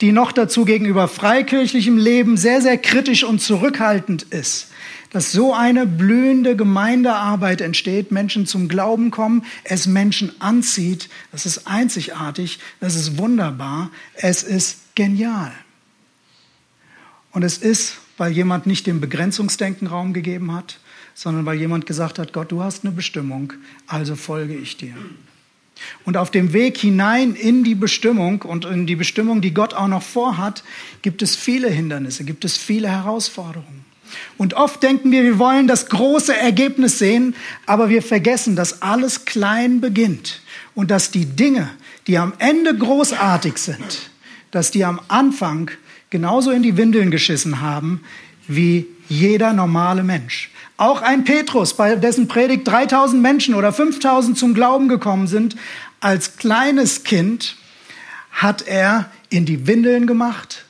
die 0.01 0.13
noch 0.13 0.31
dazu 0.31 0.65
gegenüber 0.65 1.09
freikirchlichem 1.09 1.99
Leben 1.99 2.37
sehr, 2.37 2.63
sehr 2.63 2.79
kritisch 2.79 3.25
und 3.25 3.41
zurückhaltend 3.41 4.23
ist, 4.23 4.69
dass 5.11 5.33
so 5.33 5.53
eine 5.53 5.87
blühende 5.87 6.55
Gemeindearbeit 6.55 7.61
entsteht, 7.61 8.13
Menschen 8.13 8.47
zum 8.47 8.69
Glauben 8.69 9.11
kommen, 9.11 9.45
es 9.65 9.87
Menschen 9.87 10.41
anzieht. 10.41 11.09
Das 11.33 11.47
ist 11.47 11.67
einzigartig, 11.67 12.61
das 12.79 12.95
ist 12.95 13.19
wunderbar, 13.19 13.91
es 14.15 14.43
ist 14.43 14.95
genial. 14.95 15.53
Und 17.33 17.43
es 17.43 17.59
ist, 17.59 17.97
weil 18.17 18.33
jemand 18.33 18.67
nicht 18.67 18.87
dem 18.87 19.01
Begrenzungsdenken 19.01 19.87
Raum 19.89 20.13
gegeben 20.13 20.55
hat, 20.55 20.79
sondern 21.19 21.45
weil 21.47 21.59
jemand 21.59 21.85
gesagt 21.85 22.21
hat, 22.21 22.33
Gott, 22.33 22.53
du 22.53 22.63
hast 22.63 22.85
eine 22.85 22.95
Bestimmung, 22.95 23.53
also 23.89 24.15
folge 24.15 24.55
ich 24.55 24.77
dir. 24.77 24.95
Und 26.05 26.17
auf 26.17 26.31
dem 26.31 26.53
Weg 26.53 26.79
hinein 26.79 27.35
in 27.35 27.65
die 27.65 27.75
Bestimmung 27.75 28.43
und 28.43 28.65
in 28.65 28.87
die 28.87 28.95
Bestimmung, 28.95 29.41
die 29.41 29.53
Gott 29.53 29.75
auch 29.75 29.89
noch 29.89 30.05
vorhat, 30.05 30.63
gibt 31.03 31.21
es 31.21 31.35
viele 31.35 31.71
Hindernisse, 31.71 32.23
gibt 32.23 32.45
es 32.45 32.57
viele 32.57 32.89
Herausforderungen. 32.89 33.85
Und 34.37 34.55
oft 34.55 34.81
denken 34.81 35.11
wir, 35.11 35.25
wir 35.25 35.41
wollen 35.41 35.67
das 35.67 35.89
große 35.89 36.37
Ergebnis 36.37 37.01
sehen, 37.01 37.35
aber 37.67 37.89
wir 37.89 38.03
vergessen, 38.03 38.55
dass 38.55 38.81
alles 38.81 39.25
klein 39.25 39.81
beginnt 39.81 40.41
und 40.77 40.93
dass 40.93 41.11
die 41.11 41.27
Dinge, 41.27 41.69
die 42.07 42.17
am 42.17 42.33
Ende 42.39 42.77
großartig 42.77 43.59
sind, 43.59 44.11
dass 44.53 44.71
die 44.71 44.85
am 44.85 45.01
Anfang 45.09 45.73
genauso 46.11 46.53
in 46.53 46.63
die 46.63 46.77
Windeln 46.77 47.11
geschissen 47.11 47.61
haben 47.61 48.03
wie 48.47 48.87
jeder 49.09 49.53
normale 49.53 50.03
Mensch. 50.03 50.51
Auch 50.77 51.03
ein 51.03 51.25
Petrus, 51.25 51.75
bei 51.75 51.97
dessen 51.97 52.29
Predigt 52.29 52.67
3000 52.69 53.21
Menschen 53.21 53.55
oder 53.55 53.73
5000 53.73 54.39
zum 54.39 54.55
Glauben 54.55 54.89
gekommen 54.89 55.27
sind, 55.27 55.57
als 56.01 56.37
kleines 56.37 57.03
Kind 57.03 57.57
hat 58.31 58.63
er 58.63 59.11
in 59.31 59.45
die 59.45 59.67
Windeln 59.67 60.07
gemacht, 60.07 60.65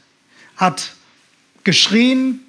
hat 0.56 0.92
geschrien, 1.64 2.40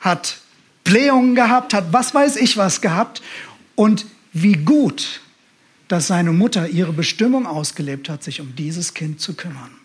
hat 0.00 0.38
Blähungen 0.82 1.34
gehabt, 1.34 1.74
hat 1.74 1.92
was 1.92 2.14
weiß 2.14 2.36
ich 2.36 2.56
was 2.56 2.80
gehabt. 2.80 3.22
Und 3.76 4.06
wie 4.32 4.54
gut, 4.54 5.20
dass 5.86 6.08
seine 6.08 6.32
Mutter 6.32 6.68
ihre 6.68 6.92
Bestimmung 6.92 7.46
ausgelebt 7.46 8.08
hat, 8.08 8.24
sich 8.24 8.40
um 8.40 8.54
dieses 8.56 8.94
Kind 8.94 9.20
zu 9.20 9.34
kümmern. 9.34 9.77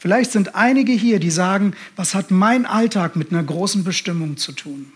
Vielleicht 0.00 0.32
sind 0.32 0.54
einige 0.54 0.92
hier, 0.92 1.20
die 1.20 1.30
sagen, 1.30 1.74
was 1.94 2.14
hat 2.14 2.30
mein 2.30 2.64
Alltag 2.64 3.16
mit 3.16 3.32
einer 3.32 3.42
großen 3.42 3.84
Bestimmung 3.84 4.38
zu 4.38 4.52
tun? 4.52 4.90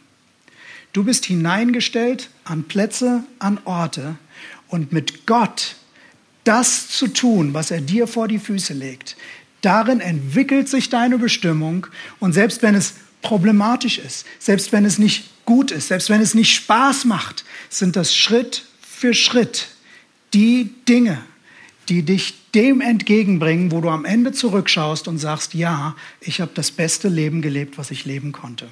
Du 0.94 1.05
bist 1.05 1.26
hineingestellt 1.26 2.30
an 2.44 2.64
Plätze, 2.64 3.22
an 3.38 3.61
Orte 3.66 4.16
und 4.68 4.92
mit 4.92 5.26
Gott 5.26 5.76
das 6.44 6.88
zu 6.88 7.09
tun, 7.09 7.52
was 7.52 7.70
er 7.70 7.82
dir 7.82 8.07
vor 8.07 8.28
die 8.28 8.38
Füße 8.38 8.72
legt. 8.72 9.18
Darin 9.61 10.00
entwickelt 10.00 10.70
sich 10.70 10.88
deine 10.88 11.18
Bestimmung 11.18 11.86
und 12.18 12.32
selbst 12.32 12.62
wenn 12.62 12.74
es 12.74 12.94
problematisch 13.20 13.98
ist, 13.98 14.24
selbst 14.38 14.72
wenn 14.72 14.86
es 14.86 14.98
nicht 14.98 15.44
gut 15.44 15.70
ist, 15.70 15.88
selbst 15.88 16.09
wenn 16.09 16.22
es 16.22 16.32
nicht 16.32 16.55
Spaß 16.55 17.05
macht, 17.05 17.44
sind 17.68 17.94
das 17.94 18.16
Schritt 18.16 18.64
für 18.80 19.12
Schritt 19.12 19.68
die 20.32 20.72
Dinge, 20.88 21.18
die 21.89 22.03
dich 22.03 22.35
dem 22.55 22.80
entgegenbringen, 22.80 23.72
wo 23.72 23.80
du 23.80 23.89
am 23.89 24.05
Ende 24.05 24.32
zurückschaust 24.32 25.09
und 25.09 25.18
sagst, 25.18 25.55
ja, 25.55 25.97
ich 26.20 26.41
habe 26.41 26.53
das 26.55 26.70
beste 26.70 27.09
Leben 27.09 27.43
gelebt, 27.43 27.78
was 27.78 27.91
ich 27.91 28.05
leben 28.05 28.32
konnte. 28.32 28.68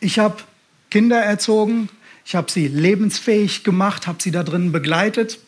Ich 0.00 0.18
habe 0.18 0.42
Kinder 0.90 1.20
erzogen, 1.20 1.88
ich 2.24 2.34
habe 2.34 2.50
sie 2.50 2.68
lebensfähig 2.68 3.64
gemacht, 3.64 4.06
habe 4.06 4.22
sie 4.22 4.30
da 4.30 4.42
drin 4.42 4.72
begleitet, 4.72 5.38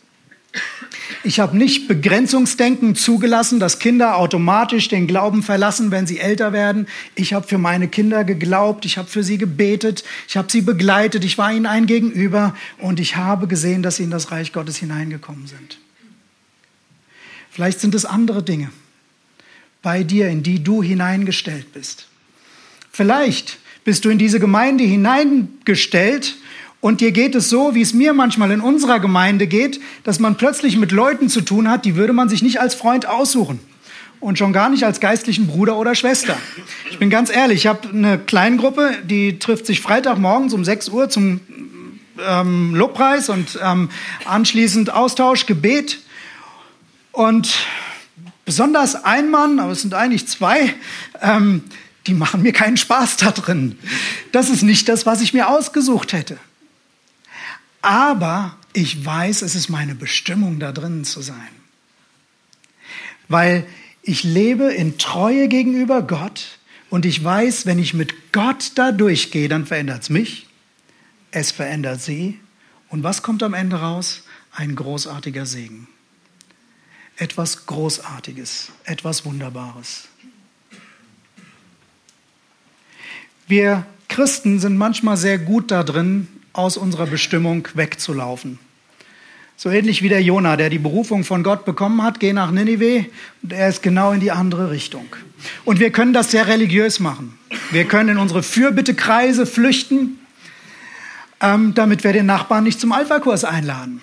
ich 1.22 1.40
habe 1.40 1.56
nicht 1.56 1.88
Begrenzungsdenken 1.88 2.94
zugelassen, 2.94 3.58
dass 3.58 3.78
Kinder 3.78 4.16
automatisch 4.16 4.88
den 4.88 5.06
Glauben 5.06 5.42
verlassen, 5.42 5.90
wenn 5.90 6.06
sie 6.06 6.18
älter 6.18 6.52
werden. 6.52 6.86
Ich 7.14 7.32
habe 7.32 7.46
für 7.46 7.58
meine 7.58 7.88
Kinder 7.88 8.24
geglaubt, 8.24 8.84
ich 8.84 8.98
habe 8.98 9.08
für 9.08 9.22
sie 9.22 9.38
gebetet, 9.38 10.04
ich 10.28 10.36
habe 10.36 10.50
sie 10.50 10.60
begleitet, 10.60 11.24
ich 11.24 11.38
war 11.38 11.52
ihnen 11.52 11.66
ein 11.66 11.86
Gegenüber 11.86 12.54
und 12.78 13.00
ich 13.00 13.16
habe 13.16 13.46
gesehen, 13.46 13.82
dass 13.82 13.96
sie 13.96 14.04
in 14.04 14.10
das 14.10 14.30
Reich 14.30 14.52
Gottes 14.52 14.76
hineingekommen 14.76 15.46
sind. 15.46 15.78
Vielleicht 17.54 17.78
sind 17.78 17.94
es 17.94 18.04
andere 18.04 18.42
Dinge 18.42 18.70
bei 19.80 20.02
dir, 20.02 20.28
in 20.28 20.42
die 20.42 20.64
du 20.64 20.82
hineingestellt 20.82 21.72
bist. 21.72 22.08
Vielleicht 22.90 23.58
bist 23.84 24.04
du 24.04 24.08
in 24.08 24.18
diese 24.18 24.40
Gemeinde 24.40 24.82
hineingestellt 24.82 26.34
und 26.80 27.00
dir 27.00 27.12
geht 27.12 27.36
es 27.36 27.48
so, 27.48 27.76
wie 27.76 27.82
es 27.82 27.94
mir 27.94 28.12
manchmal 28.12 28.50
in 28.50 28.60
unserer 28.60 28.98
Gemeinde 28.98 29.46
geht, 29.46 29.80
dass 30.02 30.18
man 30.18 30.36
plötzlich 30.36 30.76
mit 30.78 30.90
Leuten 30.90 31.28
zu 31.28 31.42
tun 31.42 31.70
hat, 31.70 31.84
die 31.84 31.94
würde 31.94 32.12
man 32.12 32.28
sich 32.28 32.42
nicht 32.42 32.60
als 32.60 32.74
Freund 32.74 33.06
aussuchen. 33.06 33.60
Und 34.18 34.36
schon 34.36 34.52
gar 34.52 34.68
nicht 34.68 34.82
als 34.82 34.98
geistlichen 34.98 35.46
Bruder 35.46 35.76
oder 35.76 35.94
Schwester. 35.94 36.36
Ich 36.90 36.98
bin 36.98 37.08
ganz 37.08 37.30
ehrlich, 37.30 37.58
ich 37.58 37.66
habe 37.68 37.88
eine 37.88 38.18
Kleingruppe, 38.18 38.96
die 39.04 39.38
trifft 39.38 39.66
sich 39.66 39.80
Freitagmorgens 39.80 40.54
um 40.54 40.64
6 40.64 40.88
Uhr 40.88 41.08
zum 41.08 41.38
ähm, 42.26 42.74
Lobpreis 42.74 43.28
und 43.28 43.60
ähm, 43.62 43.90
anschließend 44.24 44.92
Austausch, 44.92 45.46
Gebet. 45.46 46.00
Und 47.14 47.54
besonders 48.44 49.04
ein 49.04 49.30
Mann, 49.30 49.60
aber 49.60 49.70
es 49.70 49.82
sind 49.82 49.94
eigentlich 49.94 50.26
zwei, 50.26 50.74
ähm, 51.22 51.62
die 52.08 52.14
machen 52.14 52.42
mir 52.42 52.52
keinen 52.52 52.76
Spaß 52.76 53.18
da 53.18 53.30
drin. 53.30 53.78
Das 54.32 54.50
ist 54.50 54.62
nicht 54.62 54.88
das, 54.88 55.06
was 55.06 55.20
ich 55.20 55.32
mir 55.32 55.48
ausgesucht 55.48 56.12
hätte. 56.12 56.38
Aber 57.82 58.56
ich 58.72 59.04
weiß, 59.04 59.42
es 59.42 59.54
ist 59.54 59.68
meine 59.68 59.94
Bestimmung, 59.94 60.58
da 60.58 60.72
drinnen 60.72 61.04
zu 61.04 61.22
sein. 61.22 61.36
Weil 63.28 63.64
ich 64.02 64.24
lebe 64.24 64.64
in 64.64 64.98
Treue 64.98 65.46
gegenüber 65.46 66.02
Gott 66.02 66.58
und 66.90 67.06
ich 67.06 67.22
weiß, 67.22 67.64
wenn 67.64 67.78
ich 67.78 67.94
mit 67.94 68.32
Gott 68.32 68.72
da 68.74 68.90
durchgehe, 68.90 69.48
dann 69.48 69.66
verändert 69.66 70.02
es 70.02 70.10
mich, 70.10 70.48
es 71.30 71.52
verändert 71.52 72.02
sie. 72.02 72.40
Und 72.88 73.04
was 73.04 73.22
kommt 73.22 73.44
am 73.44 73.54
Ende 73.54 73.76
raus? 73.76 74.24
Ein 74.52 74.74
großartiger 74.74 75.46
Segen. 75.46 75.86
Etwas 77.16 77.66
Großartiges, 77.66 78.70
etwas 78.84 79.24
Wunderbares. 79.24 80.08
Wir 83.46 83.86
Christen 84.08 84.60
sind 84.60 84.76
manchmal 84.76 85.16
sehr 85.16 85.38
gut 85.38 85.70
da 85.70 85.82
drin, 85.82 86.28
aus 86.52 86.76
unserer 86.76 87.06
Bestimmung 87.06 87.66
wegzulaufen. 87.74 88.60
So 89.56 89.70
ähnlich 89.70 90.02
wie 90.02 90.08
der 90.08 90.22
Jona, 90.22 90.56
der 90.56 90.70
die 90.70 90.78
Berufung 90.78 91.24
von 91.24 91.42
Gott 91.42 91.64
bekommen 91.64 92.02
hat, 92.02 92.20
geh 92.20 92.32
nach 92.32 92.50
Ninive 92.50 93.06
und 93.42 93.52
er 93.52 93.68
ist 93.68 93.82
genau 93.82 94.12
in 94.12 94.20
die 94.20 94.30
andere 94.30 94.70
Richtung. 94.70 95.06
Und 95.64 95.80
wir 95.80 95.90
können 95.90 96.12
das 96.12 96.30
sehr 96.30 96.46
religiös 96.46 97.00
machen. 97.00 97.38
Wir 97.70 97.84
können 97.84 98.10
in 98.10 98.18
unsere 98.18 98.42
Fürbittekreise 98.42 99.46
flüchten, 99.46 100.18
ähm, 101.40 101.74
damit 101.74 102.04
wir 102.04 102.12
den 102.12 102.26
Nachbarn 102.26 102.64
nicht 102.64 102.80
zum 102.80 102.92
Alpha-Kurs 102.92 103.44
einladen. 103.44 104.00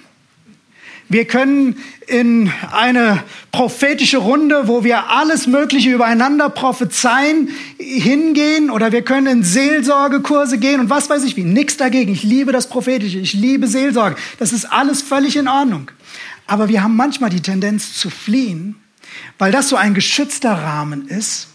Wir 1.12 1.26
können 1.26 1.76
in 2.08 2.50
eine 2.72 3.22
prophetische 3.52 4.18
Runde, 4.18 4.70
wo 4.70 4.86
wir 4.86 5.10
alles 5.10 5.46
Mögliche 5.46 5.92
übereinander 5.92 6.48
prophezeien, 6.48 7.50
hingehen 7.78 8.70
oder 8.70 8.94
wir 8.94 9.02
können 9.02 9.28
in 9.28 9.44
Seelsorgekurse 9.44 10.58
gehen 10.58 10.80
und 10.80 10.90
was 10.90 11.10
weiß 11.10 11.26
ich 11.26 11.36
wie. 11.36 11.44
Nichts 11.44 11.76
dagegen. 11.76 12.14
Ich 12.14 12.24
liebe 12.24 12.54
das 12.54 12.70
Prophetische. 12.70 13.20
Ich 13.20 13.34
liebe 13.34 13.68
Seelsorge. 13.68 14.16
Das 14.40 14.54
ist 14.54 14.72
alles 14.72 15.02
völlig 15.02 15.36
in 15.36 15.50
Ordnung. 15.50 15.92
Aber 16.48 16.70
wir 16.70 16.82
haben 16.82 16.96
manchmal 16.96 17.30
die 17.30 17.42
Tendenz 17.42 17.94
zu 17.94 18.10
fliehen, 18.10 18.78
weil 19.38 19.52
das 19.52 19.68
so 19.68 19.76
ein 19.76 19.94
geschützter 19.94 20.54
Rahmen 20.54 21.10
ist. 21.10 21.50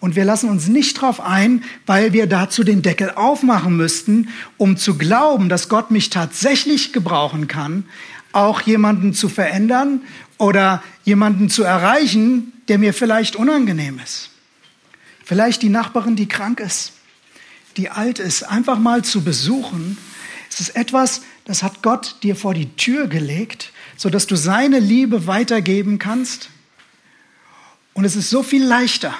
Und 0.00 0.16
wir 0.16 0.24
lassen 0.24 0.48
uns 0.48 0.68
nicht 0.68 0.98
darauf 0.98 1.20
ein, 1.20 1.62
weil 1.84 2.14
wir 2.14 2.26
dazu 2.26 2.64
den 2.64 2.80
Deckel 2.80 3.12
aufmachen 3.16 3.76
müssten, 3.76 4.28
um 4.56 4.78
zu 4.78 4.96
glauben, 4.96 5.50
dass 5.50 5.68
Gott 5.68 5.90
mich 5.90 6.08
tatsächlich 6.10 6.92
gebrauchen 6.94 7.48
kann, 7.48 7.84
auch 8.34 8.60
jemanden 8.62 9.14
zu 9.14 9.28
verändern 9.28 10.02
oder 10.38 10.82
jemanden 11.04 11.48
zu 11.48 11.62
erreichen, 11.62 12.52
der 12.68 12.78
mir 12.78 12.94
vielleicht 12.94 13.36
unangenehm 13.36 14.00
ist. 14.02 14.30
Vielleicht 15.24 15.62
die 15.62 15.68
Nachbarin, 15.68 16.16
die 16.16 16.28
krank 16.28 16.60
ist, 16.60 16.92
die 17.76 17.90
alt 17.90 18.18
ist, 18.18 18.42
einfach 18.42 18.78
mal 18.78 19.02
zu 19.02 19.22
besuchen. 19.22 19.98
Es 20.50 20.60
ist 20.60 20.76
etwas, 20.76 21.22
das 21.44 21.62
hat 21.62 21.82
Gott 21.82 22.16
dir 22.22 22.36
vor 22.36 22.54
die 22.54 22.74
Tür 22.76 23.06
gelegt, 23.06 23.72
sodass 23.96 24.26
du 24.26 24.36
seine 24.36 24.80
Liebe 24.80 25.26
weitergeben 25.26 25.98
kannst. 25.98 26.50
Und 27.94 28.04
es 28.04 28.16
ist 28.16 28.30
so 28.30 28.42
viel 28.42 28.64
leichter, 28.64 29.14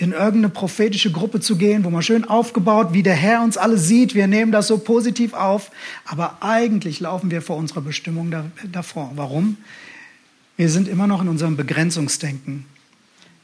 in 0.00 0.12
irgendeine 0.12 0.48
prophetische 0.48 1.12
Gruppe 1.12 1.40
zu 1.40 1.56
gehen, 1.56 1.84
wo 1.84 1.90
man 1.90 2.02
schön 2.02 2.24
aufgebaut, 2.24 2.94
wie 2.94 3.02
der 3.02 3.14
Herr 3.14 3.42
uns 3.42 3.58
alle 3.58 3.76
sieht. 3.76 4.14
Wir 4.14 4.28
nehmen 4.28 4.50
das 4.50 4.66
so 4.66 4.78
positiv 4.78 5.34
auf. 5.34 5.70
Aber 6.06 6.38
eigentlich 6.40 7.00
laufen 7.00 7.30
wir 7.30 7.42
vor 7.42 7.58
unserer 7.58 7.82
Bestimmung 7.82 8.30
da, 8.30 8.46
davor. 8.72 9.12
Warum? 9.16 9.58
Wir 10.56 10.70
sind 10.70 10.88
immer 10.88 11.06
noch 11.06 11.20
in 11.20 11.28
unserem 11.28 11.54
Begrenzungsdenken. 11.54 12.64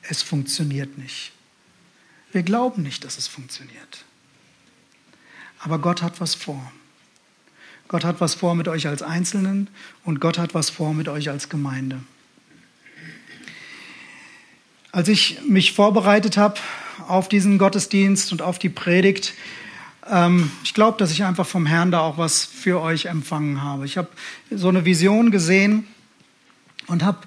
Es 0.00 0.22
funktioniert 0.22 0.96
nicht. 0.96 1.32
Wir 2.32 2.42
glauben 2.42 2.82
nicht, 2.82 3.04
dass 3.04 3.18
es 3.18 3.28
funktioniert. 3.28 4.04
Aber 5.58 5.78
Gott 5.78 6.00
hat 6.00 6.22
was 6.22 6.34
vor. 6.34 6.72
Gott 7.88 8.04
hat 8.04 8.22
was 8.22 8.34
vor 8.34 8.54
mit 8.54 8.66
euch 8.66 8.86
als 8.86 9.02
Einzelnen 9.02 9.68
und 10.04 10.20
Gott 10.20 10.38
hat 10.38 10.54
was 10.54 10.70
vor 10.70 10.94
mit 10.94 11.08
euch 11.08 11.28
als 11.28 11.50
Gemeinde. 11.50 12.00
Als 14.96 15.08
ich 15.08 15.40
mich 15.46 15.74
vorbereitet 15.74 16.38
habe 16.38 16.54
auf 17.06 17.28
diesen 17.28 17.58
Gottesdienst 17.58 18.32
und 18.32 18.40
auf 18.40 18.58
die 18.58 18.70
Predigt, 18.70 19.34
ähm, 20.10 20.50
ich 20.64 20.72
glaube, 20.72 20.96
dass 20.96 21.12
ich 21.12 21.22
einfach 21.24 21.46
vom 21.46 21.66
Herrn 21.66 21.90
da 21.90 22.00
auch 22.00 22.16
was 22.16 22.46
für 22.46 22.80
euch 22.80 23.04
empfangen 23.04 23.62
habe. 23.62 23.84
Ich 23.84 23.98
habe 23.98 24.08
so 24.50 24.70
eine 24.70 24.86
Vision 24.86 25.30
gesehen 25.30 25.86
und 26.86 27.04
habe 27.04 27.18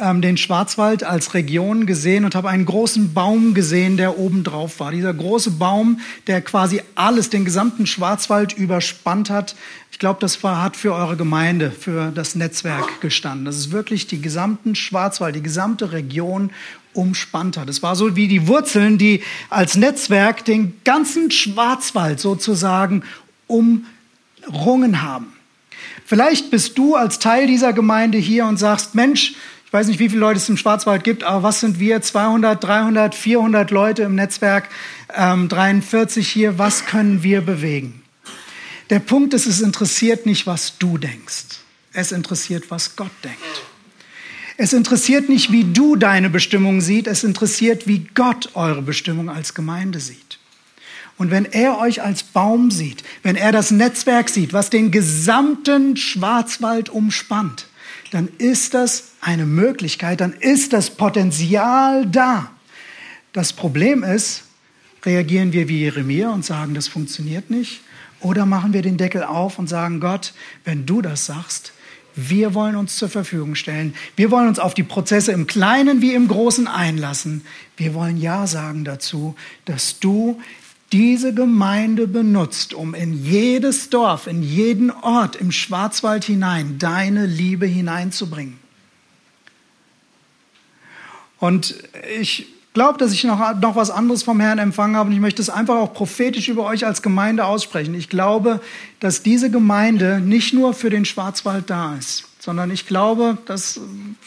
ähm, 0.00 0.20
den 0.20 0.36
Schwarzwald 0.36 1.04
als 1.04 1.34
Region 1.34 1.86
gesehen 1.86 2.24
und 2.24 2.34
habe 2.34 2.48
einen 2.48 2.66
großen 2.66 3.14
Baum 3.14 3.54
gesehen, 3.54 3.96
der 3.96 4.18
oben 4.18 4.44
drauf 4.44 4.80
war. 4.80 4.90
Dieser 4.90 5.14
große 5.14 5.52
Baum, 5.52 6.00
der 6.26 6.42
quasi 6.42 6.82
alles, 6.94 7.30
den 7.30 7.44
gesamten 7.44 7.86
Schwarzwald 7.86 8.52
überspannt 8.52 9.30
hat. 9.30 9.56
Ich 9.90 9.98
glaube, 9.98 10.20
das 10.20 10.42
war, 10.42 10.62
hat 10.62 10.76
für 10.76 10.94
eure 10.94 11.16
Gemeinde, 11.16 11.70
für 11.70 12.10
das 12.10 12.34
Netzwerk 12.34 13.00
gestanden. 13.00 13.46
Das 13.46 13.56
ist 13.56 13.72
wirklich 13.72 14.06
die 14.06 14.20
gesamten 14.20 14.74
Schwarzwald, 14.74 15.34
die 15.34 15.42
gesamte 15.42 15.92
Region 15.92 16.50
umspannt 16.92 17.56
hat. 17.56 17.68
Es 17.68 17.82
war 17.82 17.96
so 17.96 18.16
wie 18.16 18.28
die 18.28 18.46
Wurzeln, 18.48 18.98
die 18.98 19.22
als 19.50 19.76
Netzwerk 19.76 20.44
den 20.44 20.74
ganzen 20.84 21.30
Schwarzwald 21.30 22.20
sozusagen 22.20 23.02
umrungen 23.46 25.02
haben. 25.02 25.32
Vielleicht 26.04 26.50
bist 26.50 26.78
du 26.78 26.94
als 26.94 27.18
Teil 27.18 27.46
dieser 27.46 27.72
Gemeinde 27.72 28.18
hier 28.18 28.46
und 28.46 28.58
sagst, 28.58 28.94
Mensch, 28.94 29.34
weiß 29.76 29.88
nicht, 29.88 29.98
wie 29.98 30.08
viele 30.08 30.20
Leute 30.20 30.38
es 30.38 30.48
im 30.48 30.56
Schwarzwald 30.56 31.04
gibt, 31.04 31.22
aber 31.22 31.42
was 31.42 31.60
sind 31.60 31.78
wir? 31.78 32.00
200, 32.00 32.64
300, 32.64 33.14
400 33.14 33.70
Leute 33.70 34.04
im 34.04 34.14
Netzwerk, 34.14 34.70
ähm, 35.14 35.50
43 35.50 36.26
hier. 36.26 36.58
Was 36.58 36.86
können 36.86 37.22
wir 37.22 37.42
bewegen? 37.42 38.02
Der 38.88 39.00
Punkt 39.00 39.34
ist, 39.34 39.44
es 39.44 39.60
interessiert 39.60 40.24
nicht, 40.24 40.46
was 40.46 40.78
du 40.78 40.96
denkst. 40.96 41.60
Es 41.92 42.10
interessiert, 42.10 42.70
was 42.70 42.96
Gott 42.96 43.10
denkt. 43.22 43.38
Es 44.56 44.72
interessiert 44.72 45.28
nicht, 45.28 45.52
wie 45.52 45.64
du 45.64 45.94
deine 45.94 46.30
Bestimmung 46.30 46.80
siehst, 46.80 47.06
es 47.06 47.22
interessiert, 47.22 47.86
wie 47.86 48.08
Gott 48.14 48.52
eure 48.54 48.80
Bestimmung 48.80 49.28
als 49.28 49.52
Gemeinde 49.52 50.00
sieht. 50.00 50.38
Und 51.18 51.30
wenn 51.30 51.44
er 51.44 51.78
euch 51.78 52.00
als 52.00 52.22
Baum 52.22 52.70
sieht, 52.70 53.04
wenn 53.22 53.36
er 53.36 53.52
das 53.52 53.70
Netzwerk 53.70 54.30
sieht, 54.30 54.54
was 54.54 54.70
den 54.70 54.90
gesamten 54.90 55.98
Schwarzwald 55.98 56.88
umspannt, 56.88 57.66
dann 58.10 58.28
ist 58.38 58.72
das 58.72 59.12
eine 59.26 59.44
Möglichkeit, 59.44 60.20
dann 60.20 60.32
ist 60.32 60.72
das 60.72 60.90
Potenzial 60.90 62.06
da. 62.06 62.50
Das 63.32 63.52
Problem 63.52 64.04
ist, 64.04 64.44
reagieren 65.04 65.52
wir 65.52 65.68
wie 65.68 65.80
Jeremia 65.80 66.30
und 66.30 66.44
sagen, 66.44 66.74
das 66.74 66.86
funktioniert 66.86 67.50
nicht? 67.50 67.80
Oder 68.20 68.46
machen 68.46 68.72
wir 68.72 68.82
den 68.82 68.96
Deckel 68.96 69.24
auf 69.24 69.58
und 69.58 69.68
sagen, 69.68 70.00
Gott, 70.00 70.32
wenn 70.64 70.86
du 70.86 71.02
das 71.02 71.26
sagst, 71.26 71.72
wir 72.14 72.54
wollen 72.54 72.76
uns 72.76 72.96
zur 72.96 73.10
Verfügung 73.10 73.56
stellen. 73.56 73.94
Wir 74.14 74.30
wollen 74.30 74.48
uns 74.48 74.58
auf 74.58 74.72
die 74.72 74.84
Prozesse 74.84 75.32
im 75.32 75.46
Kleinen 75.46 76.00
wie 76.00 76.14
im 76.14 76.28
Großen 76.28 76.66
einlassen. 76.66 77.42
Wir 77.76 77.92
wollen 77.92 78.16
Ja 78.16 78.46
sagen 78.46 78.84
dazu, 78.84 79.34
dass 79.66 79.98
du 79.98 80.40
diese 80.92 81.34
Gemeinde 81.34 82.06
benutzt, 82.06 82.72
um 82.72 82.94
in 82.94 83.12
jedes 83.24 83.90
Dorf, 83.90 84.28
in 84.28 84.42
jeden 84.42 84.90
Ort 84.90 85.36
im 85.36 85.50
Schwarzwald 85.52 86.24
hinein 86.24 86.78
deine 86.78 87.26
Liebe 87.26 87.66
hineinzubringen. 87.66 88.65
Und 91.46 91.76
ich 92.18 92.46
glaube, 92.74 92.98
dass 92.98 93.12
ich 93.12 93.22
noch, 93.22 93.54
noch 93.60 93.76
was 93.76 93.90
anderes 93.90 94.24
vom 94.24 94.40
Herrn 94.40 94.58
empfangen 94.58 94.96
habe 94.96 95.08
und 95.10 95.14
ich 95.14 95.20
möchte 95.20 95.40
es 95.40 95.48
einfach 95.48 95.76
auch 95.76 95.94
prophetisch 95.94 96.48
über 96.48 96.64
euch 96.64 96.84
als 96.84 97.02
Gemeinde 97.02 97.44
aussprechen. 97.44 97.94
Ich 97.94 98.08
glaube, 98.08 98.60
dass 98.98 99.22
diese 99.22 99.48
Gemeinde 99.48 100.18
nicht 100.18 100.52
nur 100.52 100.74
für 100.74 100.90
den 100.90 101.04
Schwarzwald 101.04 101.70
da 101.70 101.94
ist, 101.94 102.24
sondern 102.40 102.72
ich 102.72 102.88
glaube, 102.88 103.38
dass 103.46 103.80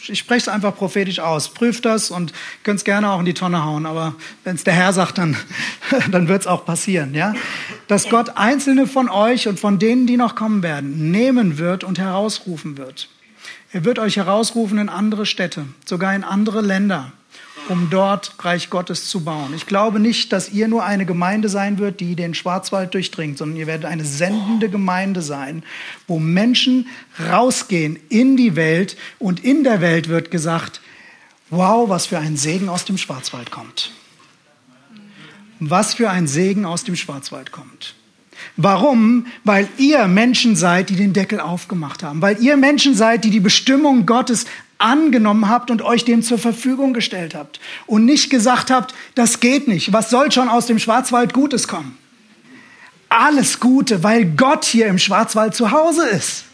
ich 0.07 0.17
spreche 0.17 0.43
es 0.43 0.47
einfach 0.47 0.73
prophetisch 0.73 1.19
aus. 1.19 1.53
Prüft 1.53 1.83
das 1.83 2.09
und 2.09 2.31
könnt 2.63 2.77
es 2.77 2.85
gerne 2.85 3.11
auch 3.11 3.19
in 3.19 3.25
die 3.25 3.33
Tonne 3.33 3.65
hauen, 3.65 3.85
aber 3.85 4.15
wenn 4.45 4.55
es 4.55 4.63
der 4.63 4.73
Herr 4.73 4.93
sagt, 4.93 5.17
dann, 5.17 5.35
dann 6.11 6.29
wird 6.29 6.41
es 6.41 6.47
auch 6.47 6.63
passieren. 6.63 7.13
Ja? 7.13 7.35
Dass 7.89 8.07
Gott 8.07 8.37
einzelne 8.37 8.87
von 8.87 9.09
euch 9.09 9.49
und 9.49 9.59
von 9.59 9.77
denen, 9.77 10.07
die 10.07 10.15
noch 10.15 10.35
kommen 10.35 10.63
werden, 10.63 11.11
nehmen 11.11 11.57
wird 11.57 11.83
und 11.83 11.99
herausrufen 11.99 12.77
wird. 12.77 13.09
Er 13.71 13.85
wird 13.85 13.99
euch 13.99 14.17
herausrufen 14.17 14.77
in 14.77 14.89
andere 14.89 15.25
Städte, 15.25 15.65
sogar 15.85 16.15
in 16.15 16.23
andere 16.23 16.61
Länder 16.61 17.11
um 17.69 17.89
dort 17.89 18.33
Reich 18.39 18.69
Gottes 18.69 19.07
zu 19.07 19.23
bauen. 19.23 19.53
Ich 19.55 19.65
glaube 19.65 19.99
nicht, 19.99 20.33
dass 20.33 20.49
ihr 20.49 20.67
nur 20.67 20.83
eine 20.83 21.05
Gemeinde 21.05 21.49
sein 21.49 21.77
wird, 21.77 21.99
die 21.99 22.15
den 22.15 22.33
Schwarzwald 22.33 22.93
durchdringt, 22.93 23.37
sondern 23.37 23.57
ihr 23.57 23.67
werdet 23.67 23.85
eine 23.85 24.05
sendende 24.05 24.69
Gemeinde 24.69 25.21
sein, 25.21 25.63
wo 26.07 26.19
Menschen 26.19 26.87
rausgehen 27.29 27.99
in 28.09 28.37
die 28.37 28.55
Welt 28.55 28.97
und 29.19 29.43
in 29.43 29.63
der 29.63 29.81
Welt 29.81 30.09
wird 30.09 30.31
gesagt, 30.31 30.81
wow, 31.49 31.87
was 31.89 32.07
für 32.07 32.19
ein 32.19 32.37
Segen 32.37 32.69
aus 32.69 32.85
dem 32.85 32.97
Schwarzwald 32.97 33.51
kommt. 33.51 33.91
Was 35.59 35.93
für 35.93 36.09
ein 36.09 36.27
Segen 36.27 36.65
aus 36.65 36.83
dem 36.83 36.95
Schwarzwald 36.95 37.51
kommt. 37.51 37.95
Warum? 38.57 39.27
Weil 39.43 39.67
ihr 39.77 40.07
Menschen 40.07 40.55
seid, 40.55 40.89
die 40.89 40.95
den 40.95 41.13
Deckel 41.13 41.39
aufgemacht 41.39 42.03
haben. 42.03 42.21
Weil 42.21 42.41
ihr 42.41 42.57
Menschen 42.57 42.95
seid, 42.95 43.23
die 43.23 43.29
die 43.29 43.39
Bestimmung 43.39 44.05
Gottes 44.05 44.45
angenommen 44.79 45.49
habt 45.49 45.69
und 45.69 45.81
euch 45.81 46.05
dem 46.05 46.23
zur 46.23 46.39
Verfügung 46.39 46.93
gestellt 46.93 47.35
habt. 47.35 47.59
Und 47.85 48.05
nicht 48.05 48.29
gesagt 48.29 48.71
habt, 48.71 48.95
das 49.13 49.39
geht 49.39 49.67
nicht. 49.67 49.93
Was 49.93 50.09
soll 50.09 50.31
schon 50.31 50.49
aus 50.49 50.65
dem 50.65 50.79
Schwarzwald 50.79 51.33
Gutes 51.33 51.67
kommen? 51.67 51.97
Alles 53.09 53.59
Gute, 53.59 54.03
weil 54.03 54.25
Gott 54.25 54.65
hier 54.65 54.87
im 54.87 54.97
Schwarzwald 54.97 55.53
zu 55.53 55.71
Hause 55.71 56.07
ist. 56.07 56.45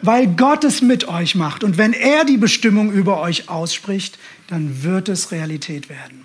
Weil 0.00 0.26
Gott 0.26 0.64
es 0.64 0.82
mit 0.82 1.06
euch 1.08 1.34
macht. 1.34 1.62
Und 1.62 1.78
wenn 1.78 1.92
er 1.92 2.24
die 2.24 2.36
Bestimmung 2.38 2.90
über 2.92 3.20
euch 3.20 3.48
ausspricht, 3.48 4.18
dann 4.48 4.82
wird 4.82 5.08
es 5.08 5.30
Realität 5.30 5.88
werden. 5.88 6.24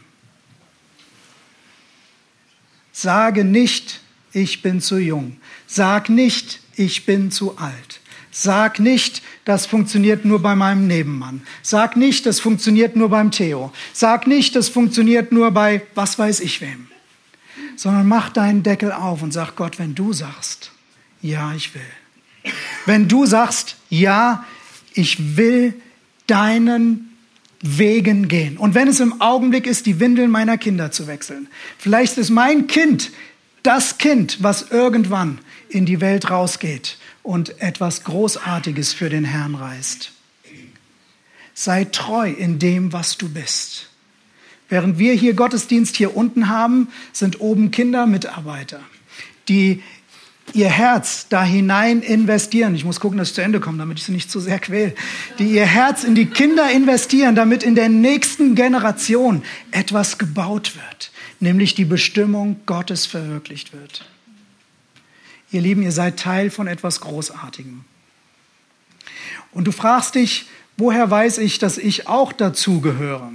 Sage 2.91 3.43
nicht, 3.43 4.01
ich 4.37 4.61
bin 4.61 4.81
zu 4.81 4.97
jung. 4.97 5.37
Sag 5.65 6.09
nicht, 6.09 6.61
ich 6.75 7.05
bin 7.05 7.31
zu 7.31 7.57
alt. 7.57 7.99
Sag 8.29 8.79
nicht, 8.79 9.23
das 9.45 9.65
funktioniert 9.65 10.23
nur 10.23 10.41
bei 10.41 10.55
meinem 10.55 10.85
Nebenmann. 10.85 11.41
Sag 11.63 11.97
nicht, 11.97 12.25
das 12.27 12.39
funktioniert 12.39 12.95
nur 12.95 13.09
beim 13.09 13.31
Theo. 13.31 13.71
Sag 13.93 14.27
nicht, 14.27 14.55
das 14.55 14.69
funktioniert 14.69 15.31
nur 15.31 15.51
bei 15.51 15.81
was 15.95 16.19
weiß 16.19 16.41
ich 16.41 16.61
wem. 16.61 16.87
Sondern 17.75 18.07
mach 18.07 18.29
deinen 18.29 18.61
Deckel 18.61 18.91
auf 18.91 19.23
und 19.23 19.33
sag 19.33 19.55
Gott, 19.55 19.79
wenn 19.79 19.95
du 19.95 20.13
sagst, 20.13 20.71
ja, 21.21 21.53
ich 21.53 21.73
will. 21.73 22.53
Wenn 22.85 23.07
du 23.07 23.25
sagst, 23.25 23.77
ja, 23.89 24.45
ich 24.93 25.37
will 25.37 25.73
deinen 26.27 27.17
Wegen 27.61 28.27
gehen. 28.27 28.57
Und 28.57 28.75
wenn 28.75 28.87
es 28.87 28.99
im 28.99 29.19
Augenblick 29.19 29.65
ist, 29.65 29.87
die 29.87 29.99
Windeln 29.99 30.29
meiner 30.29 30.59
Kinder 30.59 30.91
zu 30.91 31.07
wechseln. 31.07 31.47
Vielleicht 31.79 32.17
ist 32.17 32.29
mein 32.29 32.67
Kind 32.67 33.11
das 33.67 33.97
Kind, 33.97 34.41
was 34.41 34.71
irgendwann 34.71 35.39
in 35.67 35.85
die 35.85 35.99
Welt 35.99 36.29
rausgeht 36.31 36.97
und 37.21 37.61
etwas 37.61 38.05
Großartiges 38.05 38.93
für 38.93 39.09
den 39.09 39.25
Herrn 39.25 39.55
reißt. 39.55 40.13
Sei 41.53 41.83
treu 41.83 42.29
in 42.31 42.59
dem, 42.59 42.93
was 42.93 43.17
du 43.17 43.27
bist. 43.27 43.89
Während 44.69 44.99
wir 44.99 45.13
hier 45.13 45.33
Gottesdienst 45.33 45.97
hier 45.97 46.15
unten 46.15 46.47
haben, 46.47 46.87
sind 47.11 47.41
oben 47.41 47.69
Kinder 47.69 48.05
Mitarbeiter, 48.05 48.79
die 49.49 49.83
ihr 50.53 50.69
Herz 50.69 51.27
da 51.27 51.43
hinein 51.43 52.01
investieren. 52.01 52.73
Ich 52.73 52.85
muss 52.85 53.01
gucken, 53.01 53.17
dass 53.17 53.29
ich 53.29 53.35
zu 53.35 53.41
Ende 53.41 53.59
komme, 53.59 53.79
damit 53.79 53.97
ich 53.97 54.05
sie 54.05 54.13
nicht 54.13 54.31
zu 54.31 54.39
sehr 54.39 54.59
quäle. 54.59 54.95
Die 55.39 55.51
ihr 55.51 55.65
Herz 55.65 56.05
in 56.05 56.15
die 56.15 56.27
Kinder 56.27 56.71
investieren, 56.71 57.35
damit 57.35 57.63
in 57.63 57.75
der 57.75 57.89
nächsten 57.89 58.55
Generation 58.55 59.43
etwas 59.71 60.17
gebaut 60.17 60.75
wird, 60.75 61.11
nämlich 61.39 61.75
die 61.75 61.85
Bestimmung 61.85 62.59
Gottes 62.65 63.05
verwirklicht 63.05 63.73
wird. 63.73 64.05
Ihr 65.51 65.61
Lieben, 65.61 65.83
ihr 65.83 65.91
seid 65.91 66.19
Teil 66.19 66.49
von 66.49 66.67
etwas 66.67 66.99
Großartigem. 67.01 67.83
Und 69.51 69.65
du 69.65 69.71
fragst 69.71 70.15
dich, 70.15 70.45
woher 70.75 71.09
weiß 71.09 71.37
ich, 71.37 71.59
dass 71.59 71.77
ich 71.77 72.07
auch 72.07 72.33
dazu 72.33 72.81
gehöre? 72.81 73.31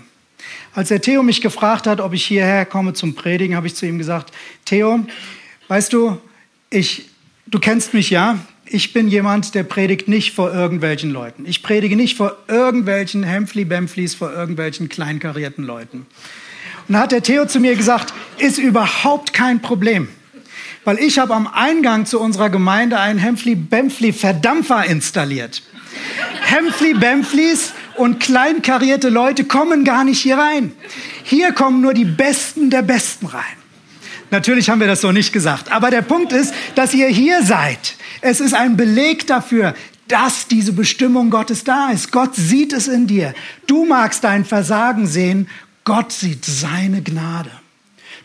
Als 0.75 0.89
der 0.89 1.01
Theo 1.01 1.23
mich 1.23 1.41
gefragt 1.41 1.87
hat, 1.87 2.01
ob 2.01 2.13
ich 2.13 2.25
hierher 2.25 2.67
komme 2.67 2.93
zum 2.93 3.15
Predigen, 3.15 3.57
habe 3.57 3.67
ich 3.67 3.75
zu 3.75 3.87
ihm 3.87 3.99
gesagt, 3.99 4.33
Theo, 4.65 5.07
weißt 5.69 5.93
du, 5.93 6.21
ich, 6.71 7.09
du 7.47 7.59
kennst 7.59 7.95
mich 7.95 8.11
ja, 8.11 8.39
ich 8.65 8.93
bin 8.93 9.09
jemand, 9.09 9.55
der 9.55 9.65
predigt 9.65 10.09
nicht 10.09 10.33
vor 10.35 10.53
irgendwelchen 10.53 11.11
Leuten. 11.11 11.45
Ich 11.47 11.63
predige 11.63 11.97
nicht 11.97 12.17
vor 12.17 12.37
irgendwelchen 12.49 13.23
Hempfli-Bempflis, 13.23 14.15
vor 14.15 14.33
irgendwelchen 14.33 14.89
kleinkarierten 14.89 15.65
Leuten. 15.65 16.07
Und 16.89 16.95
da 16.95 17.01
hat 17.01 17.13
der 17.13 17.23
Theo 17.23 17.47
zu 17.47 17.61
mir 17.61 17.77
gesagt, 17.77 18.13
ist 18.39 18.59
überhaupt 18.59 19.33
kein 19.33 19.61
Problem. 19.61 20.09
Weil 20.85 20.99
ich 20.99 21.19
habe 21.19 21.35
am 21.35 21.47
Eingang 21.47 22.07
zu 22.07 22.21
unserer 22.21 22.51
Gemeinde 22.51 22.99
einen 22.99 23.19
Hempfli-Bempfli-Verdampfer 23.19 24.85
installiert. 24.87 25.63
Hempfli-Bempflis 26.43 27.73
und 27.97 28.21
kleinkarierte 28.21 29.09
Leute 29.09 29.45
kommen 29.45 29.85
gar 29.85 30.05
nicht 30.05 30.21
hier 30.21 30.39
rein. 30.39 30.73
Hier 31.23 31.53
kommen 31.53 31.81
nur 31.81 31.95
die 31.95 32.05
Besten 32.05 32.71
der 32.71 32.83
Besten 32.83 33.27
rein. 33.27 33.43
Natürlich 34.31 34.71
haben 34.71 34.81
wir 34.81 34.87
das 34.87 35.03
so 35.03 35.13
nicht 35.13 35.33
gesagt. 35.33 35.71
Aber 35.71 35.91
der 35.91 36.03
Punkt 36.03 36.33
ist, 36.33 36.55
dass 36.75 36.95
ihr 36.95 37.07
hier 37.09 37.43
seid. 37.43 37.97
Es 38.23 38.41
ist 38.41 38.55
ein 38.55 38.77
Beleg 38.77 39.27
dafür, 39.27 39.75
dass 40.09 40.49
diese 40.49 40.73
Bestimmung 40.73 41.31
Gottes 41.31 41.65
da 41.65 41.91
ist. 41.91 42.13
Gott 42.13 42.35
sieht 42.35 42.73
es 42.73 42.89
in 42.89 43.07
dir. 43.07 43.35
Du 43.67 43.85
magst 43.85 44.25
dein 44.25 44.45
Versagen 44.45 45.07
sehen. 45.07 45.49
Gott 45.85 46.13
sieht 46.13 46.45
seine 46.45 47.03
Gnade. 47.03 47.51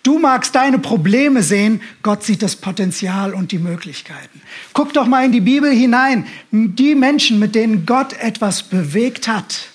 Du 0.04 0.20
magst 0.20 0.56
deine 0.56 0.80
Probleme 0.80 1.44
sehen, 1.44 1.82
Gott 2.04 2.24
sieht 2.24 2.42
das 2.42 2.56
Potenzial 2.56 3.34
und 3.34 3.52
die 3.52 3.58
Möglichkeiten. 3.58 4.42
Guck 4.74 4.94
doch 4.94 5.08
mal 5.08 5.26
in 5.26 5.32
die 5.32 5.42
Bibel 5.42 5.72
hinein. 5.72 6.28
Die 6.52 6.96
Menschen, 6.96 7.40
mit 7.40 7.56
denen 7.56 7.86
Gott 7.86 8.14
etwas 8.14 8.64
bewegt 8.64 9.28
hat, 9.28 9.68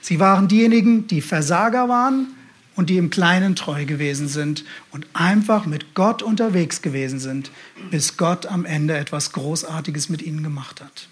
sie 0.00 0.20
waren 0.20 0.46
diejenigen, 0.48 1.06
die 1.06 1.20
Versager 1.20 1.88
waren 1.88 2.28
und 2.76 2.90
die 2.90 2.96
im 2.96 3.10
Kleinen 3.10 3.56
treu 3.56 3.84
gewesen 3.84 4.28
sind 4.28 4.64
und 4.90 5.06
einfach 5.14 5.66
mit 5.66 5.94
Gott 5.94 6.22
unterwegs 6.22 6.82
gewesen 6.82 7.18
sind, 7.18 7.50
bis 7.90 8.16
Gott 8.16 8.46
am 8.46 8.64
Ende 8.64 8.96
etwas 8.96 9.32
Großartiges 9.32 10.08
mit 10.08 10.22
ihnen 10.22 10.42
gemacht 10.42 10.80
hat. 10.80 11.08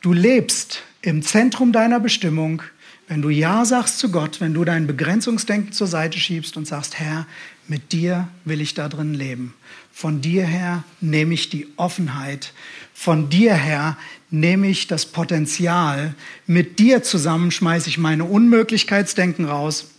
Du 0.00 0.12
lebst 0.12 0.82
im 1.02 1.22
Zentrum 1.22 1.72
deiner 1.72 1.98
Bestimmung, 1.98 2.62
wenn 3.08 3.20
du 3.20 3.30
Ja 3.30 3.64
sagst 3.64 3.98
zu 3.98 4.10
Gott, 4.12 4.40
wenn 4.40 4.54
du 4.54 4.64
dein 4.64 4.86
Begrenzungsdenken 4.86 5.72
zur 5.72 5.88
Seite 5.88 6.18
schiebst 6.18 6.56
und 6.56 6.68
sagst, 6.68 7.00
Herr, 7.00 7.26
mit 7.66 7.90
dir 7.90 8.28
will 8.44 8.60
ich 8.60 8.74
da 8.74 8.88
drin 8.88 9.14
leben. 9.14 9.54
Von 9.92 10.20
dir 10.20 10.44
her 10.44 10.84
nehme 11.00 11.34
ich 11.34 11.50
die 11.50 11.66
Offenheit. 11.76 12.52
Von 12.94 13.28
dir 13.28 13.54
her 13.54 13.96
nehme 14.30 14.68
ich 14.68 14.86
das 14.86 15.06
Potenzial. 15.06 16.14
Mit 16.46 16.78
dir 16.78 17.02
zusammen 17.02 17.50
schmeiße 17.50 17.88
ich 17.88 17.98
meine 17.98 18.24
Unmöglichkeitsdenken 18.24 19.46
raus, 19.46 19.90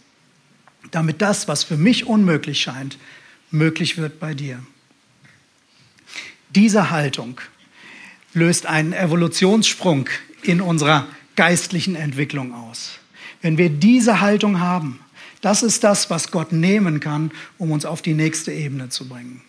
damit 0.92 1.22
das, 1.22 1.50
was 1.50 1.66
für 1.66 1.78
mich 1.78 2.06
unmöglich 2.06 2.62
scheint, 2.62 2.98
möglich 3.52 3.98
wird 3.98 4.20
bei 4.20 4.34
dir. 4.34 4.60
Diese 6.56 6.90
Haltung 6.90 7.42
löst 8.34 8.66
einen 8.66 8.94
Evolutionssprung 8.94 10.10
in 10.42 10.62
unserer 10.62 11.08
geistlichen 11.36 11.96
Entwicklung 11.96 12.54
aus. 12.54 13.00
Wenn 13.42 13.58
wir 13.58 13.70
diese 13.70 14.22
Haltung 14.22 14.60
haben, 14.60 15.00
das 15.42 15.64
ist 15.64 15.84
das, 15.84 16.10
was 16.10 16.32
Gott 16.32 16.52
nehmen 16.52 17.00
kann, 17.00 17.32
um 17.58 17.72
uns 17.72 17.86
auf 17.86 18.02
die 18.02 18.14
nächste 18.14 18.52
Ebene 18.52 18.90
zu 18.90 19.08
bringen. 19.08 19.42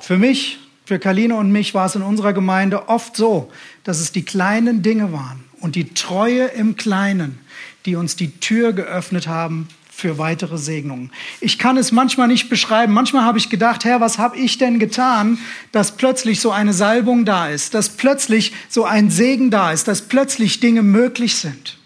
Für 0.00 0.18
mich, 0.18 0.58
für 0.84 0.98
Kaline 0.98 1.36
und 1.36 1.50
mich 1.50 1.72
war 1.72 1.86
es 1.86 1.94
in 1.94 2.02
unserer 2.02 2.34
Gemeinde 2.34 2.88
oft 2.88 3.16
so, 3.16 3.50
dass 3.84 4.00
es 4.00 4.12
die 4.12 4.24
kleinen 4.24 4.82
Dinge 4.82 5.12
waren 5.12 5.44
und 5.60 5.76
die 5.76 5.94
Treue 5.94 6.44
im 6.44 6.76
Kleinen, 6.76 7.38
die 7.86 7.96
uns 7.96 8.16
die 8.16 8.38
Tür 8.40 8.74
geöffnet 8.74 9.26
haben 9.26 9.68
für 9.94 10.18
weitere 10.18 10.58
Segnungen. 10.58 11.12
Ich 11.40 11.56
kann 11.58 11.76
es 11.76 11.92
manchmal 11.92 12.26
nicht 12.26 12.48
beschreiben. 12.48 12.92
Manchmal 12.92 13.22
habe 13.22 13.38
ich 13.38 13.48
gedacht, 13.48 13.84
Herr, 13.84 14.00
was 14.00 14.18
habe 14.18 14.36
ich 14.36 14.58
denn 14.58 14.80
getan, 14.80 15.38
dass 15.70 15.96
plötzlich 15.96 16.40
so 16.40 16.50
eine 16.50 16.72
Salbung 16.72 17.24
da 17.24 17.48
ist, 17.48 17.74
dass 17.74 17.90
plötzlich 17.90 18.52
so 18.68 18.84
ein 18.84 19.10
Segen 19.10 19.50
da 19.50 19.70
ist, 19.70 19.86
dass 19.86 20.02
plötzlich 20.02 20.58
Dinge 20.58 20.82
möglich 20.82 21.36
sind. 21.36 21.78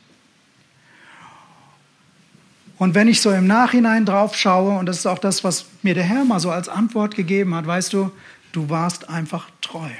Und 2.79 2.95
wenn 2.95 3.09
ich 3.09 3.21
so 3.21 3.31
im 3.31 3.47
Nachhinein 3.47 4.07
drauf 4.07 4.35
schaue, 4.35 4.79
und 4.79 4.87
das 4.87 4.99
ist 4.99 5.07
auch 5.07 5.19
das, 5.19 5.45
was 5.45 5.67
mir 5.83 5.95
der 5.95 6.05
Herr 6.05 6.25
mal 6.25 6.41
so 6.41 6.51
als 6.51 6.69
Antwort 6.69 7.15
gegeben 7.15 7.55
hat, 7.55 7.67
weißt 7.67 7.93
du, 7.93 8.11
du 8.53 8.71
warst 8.71 9.11
einfach 9.11 9.51
treu. 9.61 9.91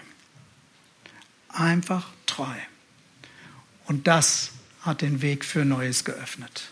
Einfach 1.51 2.09
treu. 2.25 2.47
Und 3.87 4.07
das 4.07 4.53
hat 4.81 5.03
den 5.03 5.21
Weg 5.21 5.45
für 5.45 5.65
Neues 5.67 6.05
geöffnet. 6.05 6.71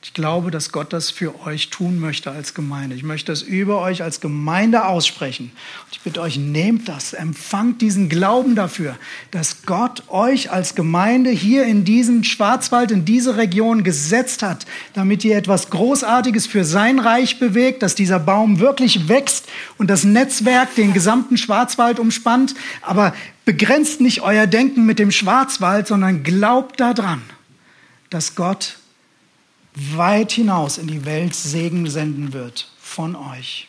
Ich 0.00 0.14
glaube, 0.14 0.52
dass 0.52 0.70
Gott 0.70 0.92
das 0.92 1.10
für 1.10 1.44
euch 1.44 1.70
tun 1.70 1.98
möchte 1.98 2.30
als 2.30 2.54
Gemeinde. 2.54 2.94
Ich 2.94 3.02
möchte 3.02 3.32
das 3.32 3.42
über 3.42 3.80
euch 3.80 4.00
als 4.00 4.20
Gemeinde 4.20 4.86
aussprechen. 4.86 5.50
Und 5.86 5.92
ich 5.92 6.00
bitte 6.02 6.20
euch, 6.20 6.38
nehmt 6.38 6.88
das, 6.88 7.14
empfangt 7.14 7.80
diesen 7.82 8.08
Glauben 8.08 8.54
dafür, 8.54 8.96
dass 9.32 9.62
Gott 9.66 10.04
euch 10.06 10.52
als 10.52 10.76
Gemeinde 10.76 11.30
hier 11.30 11.64
in 11.64 11.84
diesen 11.84 12.22
Schwarzwald, 12.22 12.92
in 12.92 13.04
diese 13.04 13.36
Region 13.36 13.82
gesetzt 13.82 14.44
hat, 14.44 14.66
damit 14.94 15.24
ihr 15.24 15.36
etwas 15.36 15.68
Großartiges 15.68 16.46
für 16.46 16.64
sein 16.64 17.00
Reich 17.00 17.40
bewegt, 17.40 17.82
dass 17.82 17.96
dieser 17.96 18.20
Baum 18.20 18.60
wirklich 18.60 19.08
wächst 19.08 19.46
und 19.78 19.90
das 19.90 20.04
Netzwerk 20.04 20.76
den 20.76 20.92
gesamten 20.92 21.36
Schwarzwald 21.36 21.98
umspannt. 21.98 22.54
Aber 22.82 23.14
begrenzt 23.44 24.00
nicht 24.00 24.22
euer 24.22 24.46
Denken 24.46 24.86
mit 24.86 25.00
dem 25.00 25.10
Schwarzwald, 25.10 25.88
sondern 25.88 26.22
glaubt 26.22 26.78
daran, 26.78 27.20
dass 28.10 28.36
Gott 28.36 28.77
weit 29.74 30.32
hinaus 30.32 30.78
in 30.78 30.86
die 30.86 31.04
Welt 31.04 31.34
Segen 31.34 31.88
senden 31.88 32.32
wird 32.32 32.70
von 32.80 33.16
euch. 33.16 33.68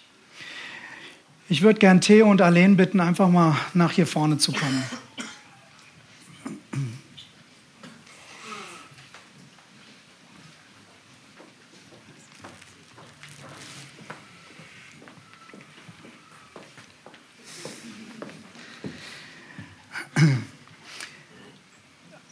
Ich 1.49 1.61
würde 1.61 1.79
gern 1.79 1.99
Theo 1.99 2.29
und 2.29 2.41
Arlene 2.41 2.75
bitten, 2.75 2.99
einfach 2.99 3.29
mal 3.29 3.55
nach 3.73 3.91
hier 3.91 4.07
vorne 4.07 4.37
zu 4.37 4.51
kommen. 4.51 4.83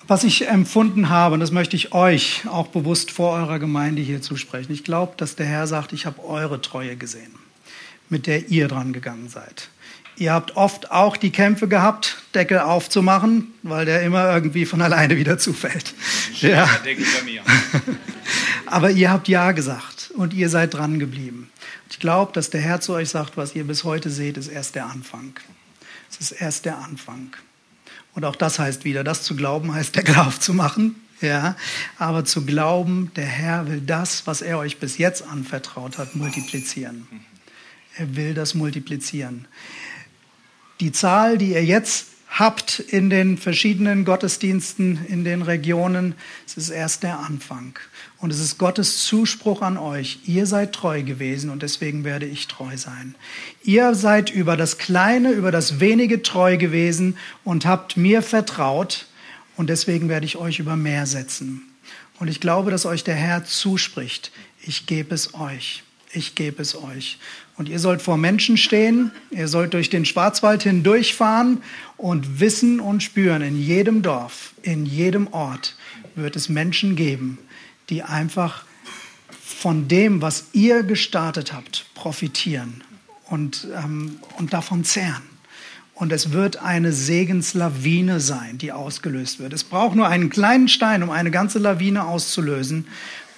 Was 0.08 0.24
ich 0.24 0.47
empfunden 0.47 1.10
habe, 1.10 1.34
und 1.34 1.41
das 1.41 1.51
möchte 1.51 1.76
ich 1.76 1.91
euch 1.91 2.43
auch 2.47 2.68
bewusst 2.68 3.12
vor 3.12 3.34
eurer 3.34 3.60
Gemeinde 3.60 4.01
hier 4.01 4.22
zusprechen, 4.22 4.72
ich 4.72 4.86
glaube, 4.86 5.14
dass 5.18 5.36
der 5.36 5.45
Herr 5.45 5.68
sagt, 5.68 5.91
ich 5.91 6.05
habe 6.05 6.24
eure 6.24 6.62
Treue 6.62 6.95
gesehen, 6.95 7.36
mit 8.08 8.26
der 8.26 8.47
ihr 8.47 8.70
dran 8.70 8.93
gegangen 8.93 9.28
seid. 9.28 9.70
Ihr 10.16 10.32
habt 10.32 10.55
oft 10.55 10.91
auch 10.91 11.18
die 11.18 11.32
Kämpfe 11.32 11.68
gehabt, 11.68 12.24
Deckel 12.34 12.60
aufzumachen, 12.60 13.53
weil 13.64 13.86
der 13.86 14.01
immer 14.01 14.34
irgendwie 14.34 14.66
von 14.66 14.82
alleine 14.82 15.18
wieder 15.18 15.38
zufällt. 15.38 15.93
Ja. 16.39 16.68
Deckel 16.86 17.05
bei 17.18 17.24
mir. 17.24 17.41
Aber 18.68 18.91
ihr 18.91 19.10
habt 19.10 19.28
Ja 19.28 19.53
gesagt 19.53 20.12
und 20.16 20.36
ihr 20.36 20.49
seid 20.49 20.76
dran 20.76 20.99
geblieben. 20.99 21.49
Ich 21.89 21.97
glaube, 21.97 22.32
dass 22.32 22.51
der 22.51 22.62
Herr 22.62 22.80
zu 22.80 22.93
euch 22.93 23.10
sagt, 23.10 23.38
was 23.38 23.55
ihr 23.55 23.64
bis 23.64 23.84
heute 23.84 24.12
seht, 24.12 24.38
ist 24.38 24.47
erst 24.47 24.76
der 24.76 24.86
Anfang. 24.86 25.34
Es 26.12 26.18
ist 26.18 26.32
erst 26.39 26.66
der 26.66 26.78
Anfang. 26.78 27.36
Und 28.18 28.26
auch 28.26 28.36
das 28.36 28.57
heißt 28.57 28.84
wieder, 28.84 29.03
das 29.03 29.22
zu 29.22 29.36
glauben 29.36 29.76
heißt, 29.76 29.95
Deckel 29.95 30.15
aufzumachen. 30.15 30.95
Ja, 31.22 31.55
aber 31.99 32.26
zu 32.26 32.47
glauben, 32.47 33.11
der 33.15 33.28
Herr 33.28 33.68
will 33.68 33.80
das, 33.80 34.26
was 34.26 34.41
er 34.41 34.57
euch 34.57 34.80
bis 34.80 34.97
jetzt 34.97 35.22
anvertraut 35.22 35.99
hat, 35.99 36.15
multiplizieren. 36.15 37.07
Er 37.95 38.15
will 38.15 38.34
das 38.34 38.55
multiplizieren. 38.55 39.47
Die 40.80 40.91
Zahl, 40.91 41.38
die 41.38 41.51
ihr 41.51 41.63
jetzt 41.63 42.07
habt 42.28 42.80
in 42.80 43.11
den 43.11 43.38
verschiedenen 43.38 44.03
Gottesdiensten 44.03 45.05
in 45.05 45.24
den 45.24 45.43
Regionen, 45.43 46.15
es 46.47 46.57
ist 46.57 46.70
erst 46.70 47.03
der 47.03 47.20
Anfang. 47.20 47.78
Und 48.20 48.32
es 48.32 48.39
ist 48.39 48.57
Gottes 48.57 49.05
Zuspruch 49.05 49.61
an 49.61 49.78
euch. 49.78 50.20
Ihr 50.26 50.47
seid 50.47 50.74
treu 50.74 51.03
gewesen 51.03 51.51
und 51.51 51.61
deswegen 51.61 52.03
werde 52.03 52.26
ich 52.26 52.47
treu 52.47 52.76
sein. 52.76 53.13
Ihr 53.63 53.93
seid 53.93 54.32
über 54.32 54.57
das 54.57 54.80
Kleine, 54.80 55.32
über 55.32 55.51
das 55.51 55.80
Wenige 55.80 56.24
treu 56.24 56.57
gewesen 56.57 57.18
und 57.43 57.65
habt 57.65 57.95
mir 57.95 58.24
vertraut 58.24 59.05
und 59.55 59.70
deswegen 59.70 60.09
werde 60.09 60.26
ich 60.26 60.36
euch 60.36 60.59
über 60.59 60.76
mehr 60.76 61.05
setzen. 61.05 61.61
Und 62.20 62.28
ich 62.28 62.39
glaube, 62.39 62.72
dass 62.72 62.86
euch 62.88 63.03
der 63.03 63.15
Herr 63.15 63.45
zuspricht. 63.45 64.32
Ich 64.65 64.88
gebe 64.88 65.13
es 65.13 65.36
euch. 65.36 65.84
Ich 66.11 66.34
gebe 66.34 66.61
es 66.61 66.76
euch. 66.76 67.20
Und 67.57 67.70
ihr 67.70 67.80
sollt 67.80 68.01
vor 68.01 68.18
Menschen 68.18 68.57
stehen, 68.57 69.11
ihr 69.30 69.47
sollt 69.47 69.74
durch 69.74 69.89
den 69.89 70.05
Schwarzwald 70.05 70.63
hindurchfahren 70.63 71.61
und 71.97 72.39
wissen 72.39 72.80
und 72.80 73.03
spüren, 73.03 73.41
in 73.41 73.61
jedem 73.61 74.01
Dorf, 74.03 74.53
in 74.61 74.86
jedem 74.86 75.28
Ort 75.34 75.76
wird 76.15 76.36
es 76.36 76.49
Menschen 76.49 76.95
geben, 76.95 77.39
die 77.89 78.03
einfach 78.03 78.63
von 79.41 79.88
dem, 79.88 80.21
was 80.21 80.45
ihr 80.53 80.83
gestartet 80.83 81.53
habt, 81.53 81.85
profitieren 81.95 82.83
und, 83.25 83.67
ähm, 83.75 84.19
und 84.38 84.53
davon 84.53 84.83
zehren. 84.83 85.23
Und 85.93 86.11
es 86.11 86.31
wird 86.31 86.57
eine 86.57 86.93
Segenslawine 86.93 88.19
sein, 88.19 88.59
die 88.59 88.71
ausgelöst 88.71 89.39
wird. 89.39 89.51
Es 89.51 89.63
braucht 89.63 89.95
nur 89.95 90.07
einen 90.07 90.29
kleinen 90.29 90.67
Stein, 90.67 91.01
um 91.01 91.09
eine 91.09 91.31
ganze 91.31 91.57
Lawine 91.57 92.05
auszulösen. 92.05 92.88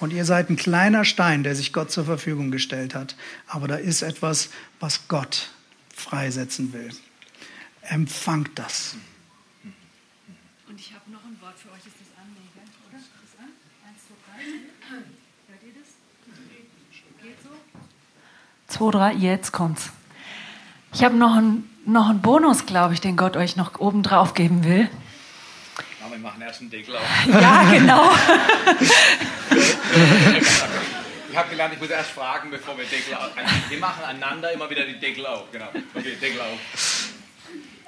Und 0.02 0.12
ihr 0.12 0.26
seid 0.26 0.50
ein 0.50 0.58
kleiner 0.58 1.06
Stein, 1.06 1.44
der 1.44 1.56
sich 1.56 1.72
Gott 1.72 1.90
zur 1.90 2.04
Verfügung 2.04 2.52
gestellt 2.52 2.96
hat. 2.96 3.16
Aber 3.48 3.70
da 3.70 3.76
ist 3.76 4.02
etwas, 4.02 4.50
was 4.82 5.08
Gott 5.08 5.52
freisetzen 5.96 6.74
will. 6.74 6.90
Empfangt 7.82 8.52
das 8.56 8.96
Und 10.68 10.80
ich 10.80 10.94
habe 10.94 11.10
noch 11.12 11.24
ein 11.24 11.40
Wort 11.42 11.58
für 11.58 11.70
euch. 11.72 11.80
Ist 11.80 11.96
das 11.96 12.12
an? 12.20 12.28
Nee, 12.36 12.46
oder? 12.88 13.00
Ist 13.00 13.10
das 13.10 13.40
an? 13.40 13.52
Eins, 13.88 14.00
zwei, 14.06 14.16
drei. 14.28 14.46
Hört 15.48 15.64
ihr 15.64 15.74
das? 15.80 15.90
Geht 17.24 17.42
so? 17.42 17.50
Zwei, 18.70 18.92
drei, 18.92 19.14
jetzt 19.14 19.52
kommt's. 19.52 19.90
Ich 20.94 21.04
habe 21.04 21.16
noch 21.16 21.36
einen 21.36 21.70
noch 21.86 22.10
einen 22.10 22.22
Bonus, 22.22 22.66
glaube 22.66 22.94
ich, 22.94 23.02
den 23.02 23.18
Gott 23.18 23.36
euch 23.36 23.56
noch 23.56 23.80
oben 23.80 24.04
drauf 24.04 24.34
geben 24.34 24.64
will. 24.64 24.90
Ja, 26.00 26.12
wir 26.12 26.20
machen 26.20 26.42
erst 26.42 26.62
einen 26.62 26.70
Deckel 26.70 26.96
auf. 26.96 27.04
Ja, 27.28 27.64
genau. 27.72 28.12
ich 31.32 31.38
habe 31.38 31.50
gelernt, 31.50 31.74
ich 31.74 31.80
muss 31.80 31.90
erst 31.90 32.12
fragen, 32.12 32.52
bevor 32.52 32.78
wir 32.78 32.86
Deckel 32.86 33.16
auf. 33.16 33.32
Wir 33.70 33.80
machen 33.80 34.04
einander 34.04 34.52
immer 34.52 34.70
wieder 34.70 34.86
die 34.86 35.00
Deckel 35.00 35.26
auf. 35.26 35.52
Genau. 35.52 35.68
Okay, 35.96 36.16
Deckel 36.22 36.42
auf. 36.42 37.10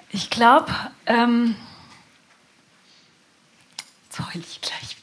Ich 0.10 0.30
glaube, 0.30 0.72
ähm, 1.06 1.56
jetzt 4.06 4.20
heul 4.20 4.42
ich 4.42 4.62
gleich 4.62 4.98
wieder. 4.98 5.02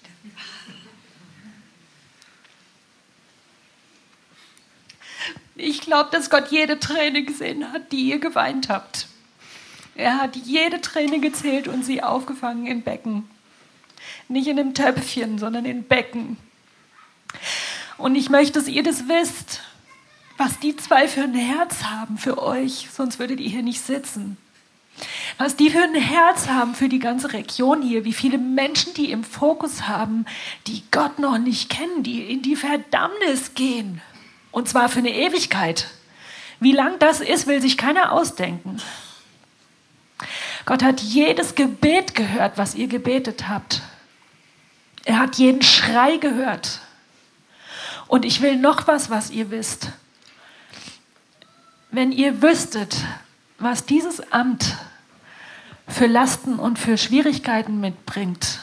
Ich 5.61 5.81
glaube, 5.81 6.11
dass 6.13 6.31
Gott 6.31 6.53
jede 6.53 6.79
Träne 6.79 7.25
gesehen 7.25 7.73
hat, 7.73 7.91
die 7.91 8.09
ihr 8.09 8.21
geweint 8.21 8.69
habt. 8.69 9.09
Er 9.97 10.19
hat 10.19 10.37
jede 10.37 10.81
Träne 10.81 11.19
gezählt 11.19 11.67
und 11.67 11.85
sie 11.85 12.01
aufgefangen 12.01 12.67
in 12.67 12.83
Becken. 12.83 13.29
Nicht 14.29 14.47
in 14.47 14.57
einem 14.57 14.73
Töpfchen, 14.73 15.41
sondern 15.41 15.65
in 15.65 15.83
Becken. 15.83 16.37
Und 17.97 18.15
ich 18.15 18.31
möchte, 18.31 18.61
dass 18.61 18.69
ihr 18.69 18.85
das 18.85 19.09
wisst, 19.09 19.63
was 20.37 20.61
die 20.61 20.77
zwei 20.77 21.09
für 21.09 21.23
ein 21.23 21.35
Herz 21.35 21.83
haben 21.83 22.19
für 22.19 22.41
euch, 22.41 22.87
sonst 22.93 23.19
würdet 23.19 23.41
ihr 23.41 23.51
hier 23.51 23.65
nicht 23.65 23.81
sitzen. 23.81 24.37
Was 25.39 25.57
die 25.57 25.71
für 25.71 25.83
ein 25.83 25.97
Herz 25.97 26.47
haben 26.47 26.77
für 26.77 26.89
die 26.89 27.01
ganze 27.01 27.33
Region 27.33 27.83
hier, 27.83 28.05
wie 28.05 28.13
viele 28.13 28.39
Menschen 28.39 28.95
die 28.95 29.11
im 29.11 29.25
Fokus 29.25 29.89
haben, 29.89 30.25
die 30.69 30.85
Gott 30.93 31.19
noch 31.19 31.39
nicht 31.39 31.69
kennen, 31.69 32.05
die 32.05 32.31
in 32.31 32.43
die 32.43 32.57
Verdammnis 32.57 33.55
gehen. 33.55 34.01
Und 34.51 34.69
zwar 34.69 34.89
für 34.89 34.99
eine 34.99 35.15
Ewigkeit. 35.15 35.89
Wie 36.61 36.73
lang 36.73 36.99
das 36.99 37.21
ist, 37.21 37.47
will 37.47 37.61
sich 37.61 37.77
keiner 37.77 38.13
ausdenken. 38.13 38.81
Gott 40.65 40.83
hat 40.83 41.01
jedes 41.01 41.55
Gebet 41.55 42.15
gehört, 42.15 42.59
was 42.59 42.75
ihr 42.75 42.89
gebetet 42.89 43.49
habt. 43.49 43.83
Er 45.05 45.19
hat 45.19 45.37
jeden 45.37 45.63
Schrei 45.63 46.17
gehört. 46.17 46.81
Und 48.09 48.25
ich 48.25 48.41
will 48.41 48.57
noch 48.57 48.87
was, 48.87 49.11
was 49.11 49.31
ihr 49.31 49.51
wisst. 49.51 49.91
Wenn 51.91 52.13
ihr 52.13 52.43
wüsstet, 52.43 52.97
was 53.59 53.87
dieses 53.87 54.33
Amt 54.33 54.77
für 55.87 56.07
Lasten 56.07 56.59
und 56.59 56.79
für 56.79 56.99
Schwierigkeiten 56.99 57.81
mitbringt 57.81 58.61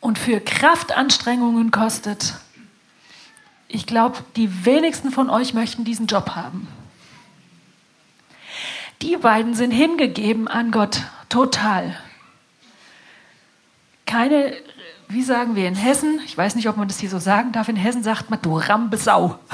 und 0.00 0.18
für 0.18 0.40
Kraftanstrengungen 0.40 1.70
kostet, 1.70 2.34
ich 3.68 3.86
glaube, 3.86 4.18
die 4.36 4.64
wenigsten 4.64 5.10
von 5.10 5.28
euch 5.30 5.52
möchten 5.54 5.84
diesen 5.84 6.06
Job 6.06 6.30
haben. 6.30 6.66
Die 9.02 9.16
beiden 9.16 9.54
sind 9.54 9.70
hingegeben 9.70 10.48
an 10.48 10.70
Gott, 10.72 11.02
total. 11.28 11.96
Keine, 14.06 14.54
wie 15.08 15.22
sagen 15.22 15.54
wir 15.54 15.68
in 15.68 15.76
Hessen, 15.76 16.20
ich 16.24 16.36
weiß 16.36 16.56
nicht, 16.56 16.68
ob 16.68 16.76
man 16.78 16.88
das 16.88 16.98
hier 16.98 17.10
so 17.10 17.18
sagen 17.18 17.52
darf, 17.52 17.68
in 17.68 17.76
Hessen 17.76 18.02
sagt 18.02 18.30
man, 18.30 18.40
du 18.42 18.56
Rambesau. 18.56 19.38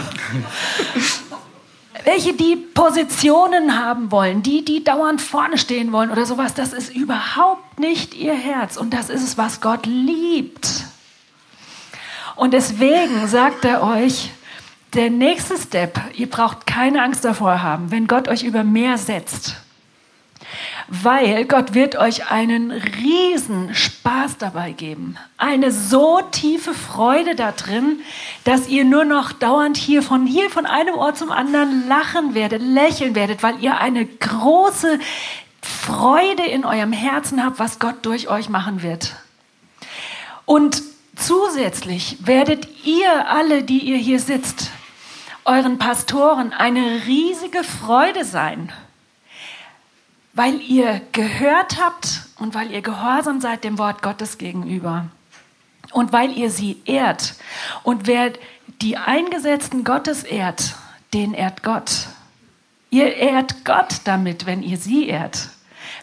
Welche 2.05 2.35
die 2.35 2.57
Positionen 2.57 3.79
haben 3.79 4.11
wollen, 4.11 4.43
die, 4.43 4.65
die 4.65 4.85
dauernd 4.85 5.21
vorne 5.21 5.59
stehen 5.59 5.93
wollen 5.93 6.11
oder 6.11 6.27
sowas, 6.27 6.55
das 6.55 6.73
ist 6.73 6.95
überhaupt 6.95 7.79
nicht 7.81 8.15
ihr 8.15 8.35
Herz. 8.35 8.77
Und 8.77 8.95
das 8.95 9.11
ist 9.11 9.23
es, 9.23 9.39
was 9.39 9.61
Gott 9.61 9.87
liebt. 9.87 10.84
Und 12.37 12.53
deswegen 12.53 13.27
sagt 13.29 13.65
er 13.65 13.83
euch, 13.83 14.31
der 14.95 15.11
nächste 15.11 15.59
Step, 15.59 16.01
ihr 16.15 16.31
braucht 16.31 16.67
keine 16.67 17.03
Angst 17.03 17.25
davor 17.25 17.63
haben, 17.63 17.91
wenn 17.91 18.07
Gott 18.07 18.29
euch 18.29 18.45
über 18.45 18.65
mehr 18.65 18.97
setzt. 18.99 19.57
Weil 20.87 21.47
Gott 21.47 21.75
wird 21.75 21.97
euch 21.97 22.31
einen 22.31 22.71
riesen 22.71 23.75
Spaß 23.75 24.37
dabei 24.39 24.73
geben. 24.73 25.17
Eine 25.39 25.73
so 25.73 26.21
tiefe 26.31 26.75
Freude 26.75 27.35
da 27.35 27.53
drin, 27.53 28.01
dass 28.45 28.69
ihr 28.69 28.85
nur 28.85 29.05
noch 29.05 29.33
dauernd 29.33 29.77
hier 29.77 30.03
von 30.03 30.27
hier, 30.27 30.51
von 30.51 30.67
einem 30.67 30.95
Ort 30.95 31.17
zum 31.17 31.33
anderen 31.33 31.89
lachen 31.89 32.35
werdet, 32.35 32.63
lächeln 32.63 33.15
werdet, 33.15 33.43
weil 33.43 33.59
ihr 33.61 33.79
eine 33.79 34.05
große 34.05 34.99
Freude 35.63 36.45
in 36.45 36.65
eurem 36.65 36.93
Herzen 36.93 37.43
habt, 37.43 37.59
was 37.59 37.79
Gott 37.79 37.97
durch 38.03 38.29
euch 38.29 38.49
machen 38.49 38.83
wird. 38.83 39.17
Und 40.45 40.83
Zusätzlich 41.17 42.19
werdet 42.21 42.69
ihr 42.85 43.29
alle, 43.29 43.63
die 43.63 43.81
ihr 43.81 43.99
hier 43.99 44.21
sitzt, 44.21 44.71
euren 45.45 45.79
Pastoren 45.79 46.53
eine 46.53 47.03
riesige 47.07 47.63
Freude 47.65 48.25
sein, 48.25 48.73
weil 50.33 50.61
ihr 50.61 51.01
gehört 51.13 51.81
habt 51.81 52.23
und 52.39 52.55
weil 52.55 52.71
ihr 52.71 52.83
gehorsam 52.83 53.41
seid 53.41 53.63
dem 53.65 53.79
Wort 53.79 54.03
Gottes 54.03 54.39
gegenüber 54.39 55.07
und 55.93 56.13
weil 56.13 56.37
ihr 56.37 56.51
sie 56.51 56.81
ehrt. 56.85 57.35
Und 57.83 58.07
wer 58.07 58.33
die 58.81 58.97
Eingesetzten 58.97 59.85
Gottes 59.85 60.25
ehrt, 60.25 60.75
den 61.13 61.35
ehrt 61.35 61.63
Gott. 61.63 62.09
Ihr 62.91 63.15
ehrt 63.17 63.65
Gott 63.65 64.01
damit, 64.05 64.47
wenn 64.47 64.63
ihr 64.63 64.77
sie 64.77 65.09
ehrt. 65.09 65.51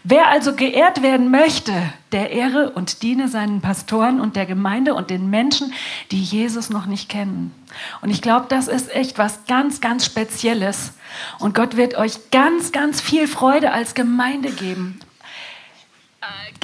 Wer 0.04 0.30
also 0.30 0.56
geehrt 0.56 1.04
werden 1.04 1.30
möchte, 1.30 1.74
der 2.12 2.32
ehre 2.32 2.72
und 2.72 3.04
diene 3.04 3.28
seinen 3.28 3.62
Pastoren 3.62 4.20
und 4.20 4.36
der 4.36 4.48
Gemeinde 4.48 4.96
und 4.96 5.12
den 5.12 5.30
Menschen, 5.30 5.74
die 6.10 6.22
Jesus 6.22 6.72
noch 6.72 6.88
nicht 6.88 7.08
kennen. 7.08 7.54
Und 8.02 8.10
ich 8.10 8.22
glaube, 8.22 8.48
das 8.50 8.68
ist 8.68 8.94
echt 8.96 9.20
was 9.20 9.46
ganz, 9.46 9.80
ganz 9.80 10.06
Spezielles. 10.06 10.94
Und 11.38 11.54
Gott 11.54 11.78
wird 11.78 11.96
euch 11.96 12.32
ganz, 12.32 12.72
ganz 12.72 13.00
viel 13.00 13.28
Freude 13.28 13.72
als 13.74 13.94
Gemeinde 13.94 14.52
geben. 14.52 15.00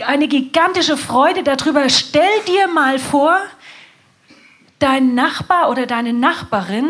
Eine 0.05 0.27
gigantische 0.27 0.97
Freude 0.97 1.43
darüber. 1.43 1.89
Stell 1.89 2.41
dir 2.47 2.67
mal 2.67 2.97
vor, 2.97 3.39
dein 4.79 5.13
Nachbar 5.13 5.69
oder 5.69 5.85
deine 5.85 6.13
Nachbarin, 6.13 6.87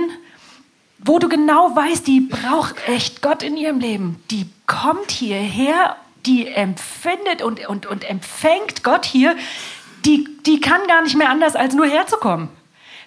wo 1.00 1.20
du 1.20 1.28
genau 1.28 1.76
weißt, 1.76 2.08
die 2.08 2.22
braucht 2.22 2.88
echt 2.88 3.22
Gott 3.22 3.44
in 3.44 3.58
ihrem 3.58 3.80
Leben. 3.80 4.22
Die 4.32 4.48
kommt 4.66 5.12
hierher 5.12 5.96
die 6.28 6.48
empfindet 6.48 7.42
und, 7.42 7.68
und, 7.68 7.86
und 7.86 8.04
empfängt 8.08 8.84
Gott 8.84 9.06
hier, 9.06 9.36
die, 10.06 10.28
die 10.46 10.60
kann 10.60 10.86
gar 10.88 11.02
nicht 11.02 11.16
mehr 11.16 11.30
anders, 11.30 11.56
als 11.56 11.74
nur 11.74 11.88
herzukommen. 11.88 12.50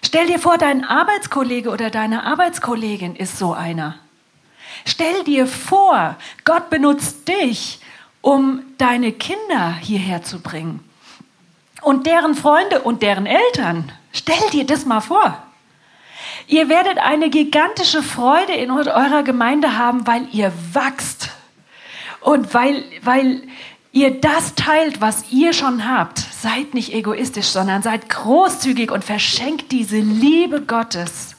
Stell 0.03 0.27
dir 0.27 0.39
vor, 0.39 0.57
dein 0.57 0.83
Arbeitskollege 0.83 1.69
oder 1.69 1.89
deine 1.89 2.23
Arbeitskollegin 2.23 3.15
ist 3.15 3.37
so 3.37 3.53
einer. 3.53 3.95
Stell 4.85 5.23
dir 5.23 5.45
vor, 5.45 6.15
Gott 6.43 6.69
benutzt 6.69 7.27
dich, 7.27 7.79
um 8.21 8.63
deine 8.77 9.11
Kinder 9.11 9.75
hierher 9.79 10.23
zu 10.23 10.41
bringen. 10.41 10.83
Und 11.81 12.07
deren 12.07 12.35
Freunde 12.35 12.81
und 12.81 13.03
deren 13.03 13.25
Eltern. 13.25 13.91
Stell 14.11 14.49
dir 14.51 14.65
das 14.65 14.85
mal 14.85 15.01
vor. 15.01 15.41
Ihr 16.47 16.69
werdet 16.69 16.97
eine 16.97 17.29
gigantische 17.29 18.03
Freude 18.03 18.53
in 18.53 18.71
eurer 18.71 19.23
Gemeinde 19.23 19.77
haben, 19.77 20.05
weil 20.07 20.27
ihr 20.31 20.51
wachst 20.73 21.20
und 22.21 22.53
weil, 22.53 22.83
weil 23.03 23.43
ihr 23.91 24.21
das 24.21 24.55
teilt, 24.55 25.01
was 25.01 25.31
ihr 25.31 25.53
schon 25.53 25.89
habt, 25.89 26.19
seid 26.19 26.73
nicht 26.73 26.93
egoistisch, 26.93 27.47
sondern 27.47 27.81
seid 27.81 28.09
großzügig 28.09 28.91
und 28.91 29.03
verschenkt 29.03 29.71
diese 29.71 29.97
Liebe 29.99 30.61
Gottes. 30.61 31.35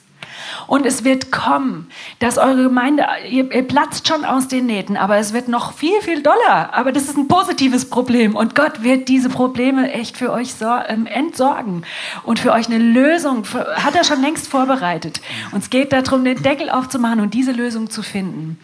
Und 0.67 0.87
es 0.87 1.05
wird 1.05 1.33
kommen, 1.33 1.89
dass 2.19 2.39
eure 2.39 2.65
Gemeinde, 2.65 3.07
ihr, 3.29 3.51
ihr, 3.53 3.67
platzt 3.67 4.07
schon 4.07 4.25
aus 4.25 4.49
den 4.49 4.67
Nähten, 4.67 4.97
aber 4.97 5.17
es 5.17 5.33
wird 5.33 5.49
noch 5.49 5.73
viel, 5.73 6.01
viel 6.03 6.23
doller. 6.23 6.75
Aber 6.75 6.93
das 6.93 7.05
ist 7.05 7.17
ein 7.17 7.29
positives 7.29 7.89
Problem. 7.89 8.37
Und 8.37 8.55
Gott 8.55 8.83
wird 8.83 9.09
diese 9.09 9.29
Probleme 9.29 9.91
echt 9.93 10.17
für 10.17 10.31
euch 10.33 10.55
so, 10.55 10.67
ähm, 10.67 11.07
entsorgen 11.07 11.85
und 12.23 12.39
für 12.39 12.53
euch 12.53 12.67
eine 12.67 12.79
Lösung, 12.79 13.45
für, 13.45 13.77
hat 13.77 13.95
er 13.95 14.05
schon 14.05 14.21
längst 14.21 14.49
vorbereitet. 14.49 15.21
Und 15.53 15.63
es 15.63 15.71
geht 15.71 15.93
darum, 15.93 16.25
den 16.25 16.43
Deckel 16.43 16.71
aufzumachen 16.71 17.21
und 17.21 17.35
diese 17.35 17.53
Lösung 17.53 17.91
zu 17.91 18.03
finden. 18.03 18.59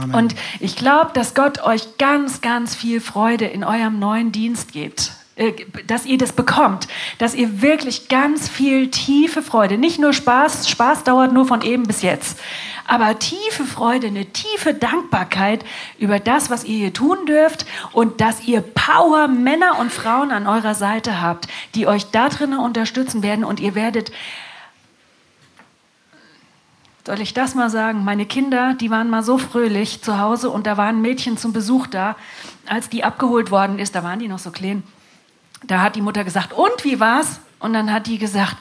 Amen. 0.00 0.14
Und 0.14 0.34
ich 0.60 0.76
glaube, 0.76 1.10
dass 1.14 1.34
Gott 1.34 1.62
euch 1.62 1.98
ganz, 1.98 2.40
ganz 2.40 2.74
viel 2.74 3.00
Freude 3.00 3.46
in 3.46 3.64
eurem 3.64 3.98
neuen 3.98 4.32
Dienst 4.32 4.72
gibt 4.72 5.12
äh, 5.36 5.52
dass 5.86 6.04
ihr 6.04 6.18
das 6.18 6.32
bekommt, 6.32 6.88
dass 7.16 7.34
ihr 7.34 7.62
wirklich 7.62 8.08
ganz 8.08 8.50
viel 8.50 8.90
tiefe 8.90 9.42
Freude, 9.42 9.78
nicht 9.78 9.98
nur 9.98 10.12
Spaß, 10.12 10.68
Spaß 10.68 11.04
dauert 11.04 11.32
nur 11.32 11.46
von 11.46 11.62
eben 11.62 11.84
bis 11.84 12.02
jetzt, 12.02 12.38
aber 12.86 13.18
tiefe 13.18 13.64
Freude, 13.64 14.08
eine 14.08 14.26
tiefe 14.26 14.74
Dankbarkeit 14.74 15.64
über 15.98 16.18
das, 16.18 16.50
was 16.50 16.64
ihr 16.64 16.76
hier 16.76 16.92
tun 16.92 17.24
dürft 17.26 17.64
und 17.92 18.20
dass 18.20 18.44
ihr 18.44 18.60
Power 18.60 19.28
Männer 19.28 19.78
und 19.78 19.90
Frauen 19.90 20.30
an 20.32 20.46
eurer 20.46 20.74
Seite 20.74 21.22
habt, 21.22 21.48
die 21.74 21.86
euch 21.86 22.10
da 22.10 22.28
drinnen 22.28 22.58
unterstützen 22.58 23.22
werden 23.22 23.44
und 23.44 23.60
ihr 23.60 23.74
werdet 23.74 24.12
soll 27.06 27.20
ich 27.20 27.34
das 27.34 27.54
mal 27.54 27.70
sagen? 27.70 28.04
Meine 28.04 28.26
Kinder, 28.26 28.74
die 28.74 28.90
waren 28.90 29.10
mal 29.10 29.22
so 29.22 29.38
fröhlich 29.38 30.02
zu 30.02 30.18
Hause 30.18 30.50
und 30.50 30.66
da 30.66 30.76
war 30.76 30.86
ein 30.86 31.02
Mädchen 31.02 31.36
zum 31.36 31.52
Besuch 31.52 31.86
da. 31.86 32.16
Als 32.66 32.88
die 32.88 33.04
abgeholt 33.04 33.50
worden 33.50 33.78
ist, 33.78 33.94
da 33.94 34.04
waren 34.04 34.18
die 34.18 34.28
noch 34.28 34.38
so 34.38 34.50
klein. 34.50 34.82
Da 35.64 35.80
hat 35.80 35.96
die 35.96 36.02
Mutter 36.02 36.24
gesagt, 36.24 36.52
und 36.52 36.84
wie 36.84 37.00
war's? 37.00 37.40
Und 37.58 37.74
dann 37.74 37.92
hat 37.92 38.06
die 38.06 38.18
gesagt, 38.18 38.56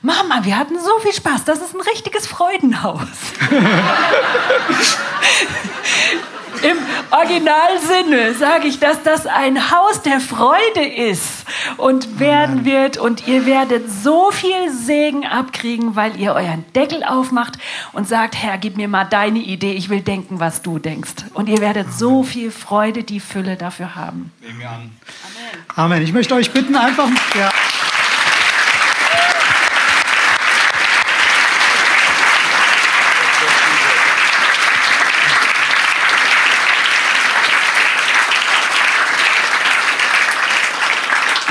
Mama, 0.00 0.44
wir 0.44 0.58
hatten 0.58 0.78
so 0.78 0.98
viel 1.00 1.12
Spaß, 1.12 1.44
das 1.44 1.60
ist 1.60 1.74
ein 1.74 1.80
richtiges 1.82 2.26
Freudenhaus. 2.26 3.08
Im 6.62 6.76
Originalsinne 7.10 8.34
sage 8.34 8.68
ich, 8.68 8.78
dass 8.78 9.02
das 9.02 9.26
ein 9.26 9.70
Haus 9.70 10.02
der 10.02 10.20
Freude 10.20 10.84
ist 10.84 11.44
und 11.76 12.18
werden 12.18 12.64
wird. 12.64 12.96
Und 12.96 13.26
ihr 13.26 13.46
werdet 13.46 13.90
so 13.90 14.30
viel 14.30 14.70
Segen 14.70 15.26
abkriegen, 15.26 15.96
weil 15.96 16.18
ihr 16.18 16.34
euren 16.34 16.64
Deckel 16.74 17.04
aufmacht 17.04 17.58
und 17.92 18.08
sagt, 18.08 18.36
Herr, 18.36 18.58
gib 18.58 18.76
mir 18.76 18.88
mal 18.88 19.04
deine 19.04 19.38
Idee, 19.38 19.72
ich 19.72 19.88
will 19.88 20.00
denken, 20.00 20.40
was 20.40 20.62
du 20.62 20.78
denkst. 20.78 21.14
Und 21.34 21.48
ihr 21.48 21.58
werdet 21.58 21.92
so 21.92 22.22
viel 22.22 22.50
Freude, 22.50 23.02
die 23.02 23.20
Fülle 23.20 23.56
dafür 23.56 23.94
haben. 23.94 24.32
Amen. 24.42 24.96
Amen. 25.74 26.02
Ich 26.02 26.12
möchte 26.12 26.34
euch 26.34 26.50
bitten, 26.50 26.76
einfach. 26.76 27.08
Ja. 27.34 27.50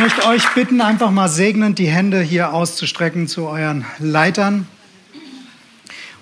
Möchte 0.06 0.28
euch 0.28 0.48
bitten, 0.54 0.82
einfach 0.82 1.10
mal 1.10 1.30
segnend 1.30 1.80
die 1.80 1.88
Hände 1.88 2.22
hier 2.22 2.54
auszustrecken 2.54 3.28
zu 3.28 3.48
euren 3.48 3.86
Leitern 3.98 4.68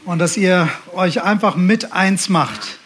und 0.06 0.20
dass 0.20 0.38
ihr 0.38 0.70
euch 0.94 1.22
einfach 1.22 1.58
mit 1.58 1.92
eins 1.92 2.30
macht. 2.30 2.80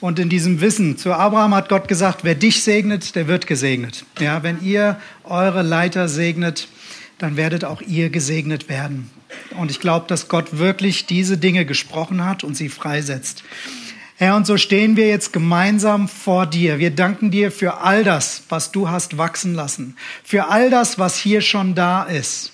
Und 0.00 0.20
in 0.20 0.28
diesem 0.28 0.60
Wissen, 0.60 0.96
zu 0.96 1.12
Abraham 1.12 1.56
hat 1.56 1.68
Gott 1.68 1.88
gesagt, 1.88 2.20
wer 2.22 2.36
dich 2.36 2.62
segnet, 2.62 3.16
der 3.16 3.26
wird 3.26 3.48
gesegnet. 3.48 4.04
Ja, 4.20 4.44
wenn 4.44 4.62
ihr 4.62 5.00
eure 5.24 5.62
Leiter 5.62 6.06
segnet, 6.06 6.68
dann 7.18 7.36
werdet 7.36 7.64
auch 7.64 7.82
ihr 7.82 8.10
gesegnet 8.10 8.68
werden. 8.68 9.10
Und 9.58 9.72
ich 9.72 9.80
glaube, 9.80 10.06
dass 10.06 10.28
Gott 10.28 10.58
wirklich 10.58 11.06
diese 11.06 11.36
Dinge 11.36 11.66
gesprochen 11.66 12.24
hat 12.24 12.44
und 12.44 12.56
sie 12.56 12.68
freisetzt. 12.68 13.42
Herr, 14.16 14.36
und 14.36 14.46
so 14.46 14.56
stehen 14.56 14.96
wir 14.96 15.08
jetzt 15.08 15.32
gemeinsam 15.32 16.06
vor 16.06 16.46
dir. 16.46 16.78
Wir 16.78 16.92
danken 16.92 17.32
dir 17.32 17.50
für 17.50 17.78
all 17.78 18.04
das, 18.04 18.44
was 18.48 18.70
du 18.70 18.88
hast 18.88 19.18
wachsen 19.18 19.54
lassen, 19.54 19.96
für 20.22 20.48
all 20.48 20.70
das, 20.70 21.00
was 21.00 21.18
hier 21.18 21.40
schon 21.40 21.74
da 21.74 22.04
ist. 22.04 22.52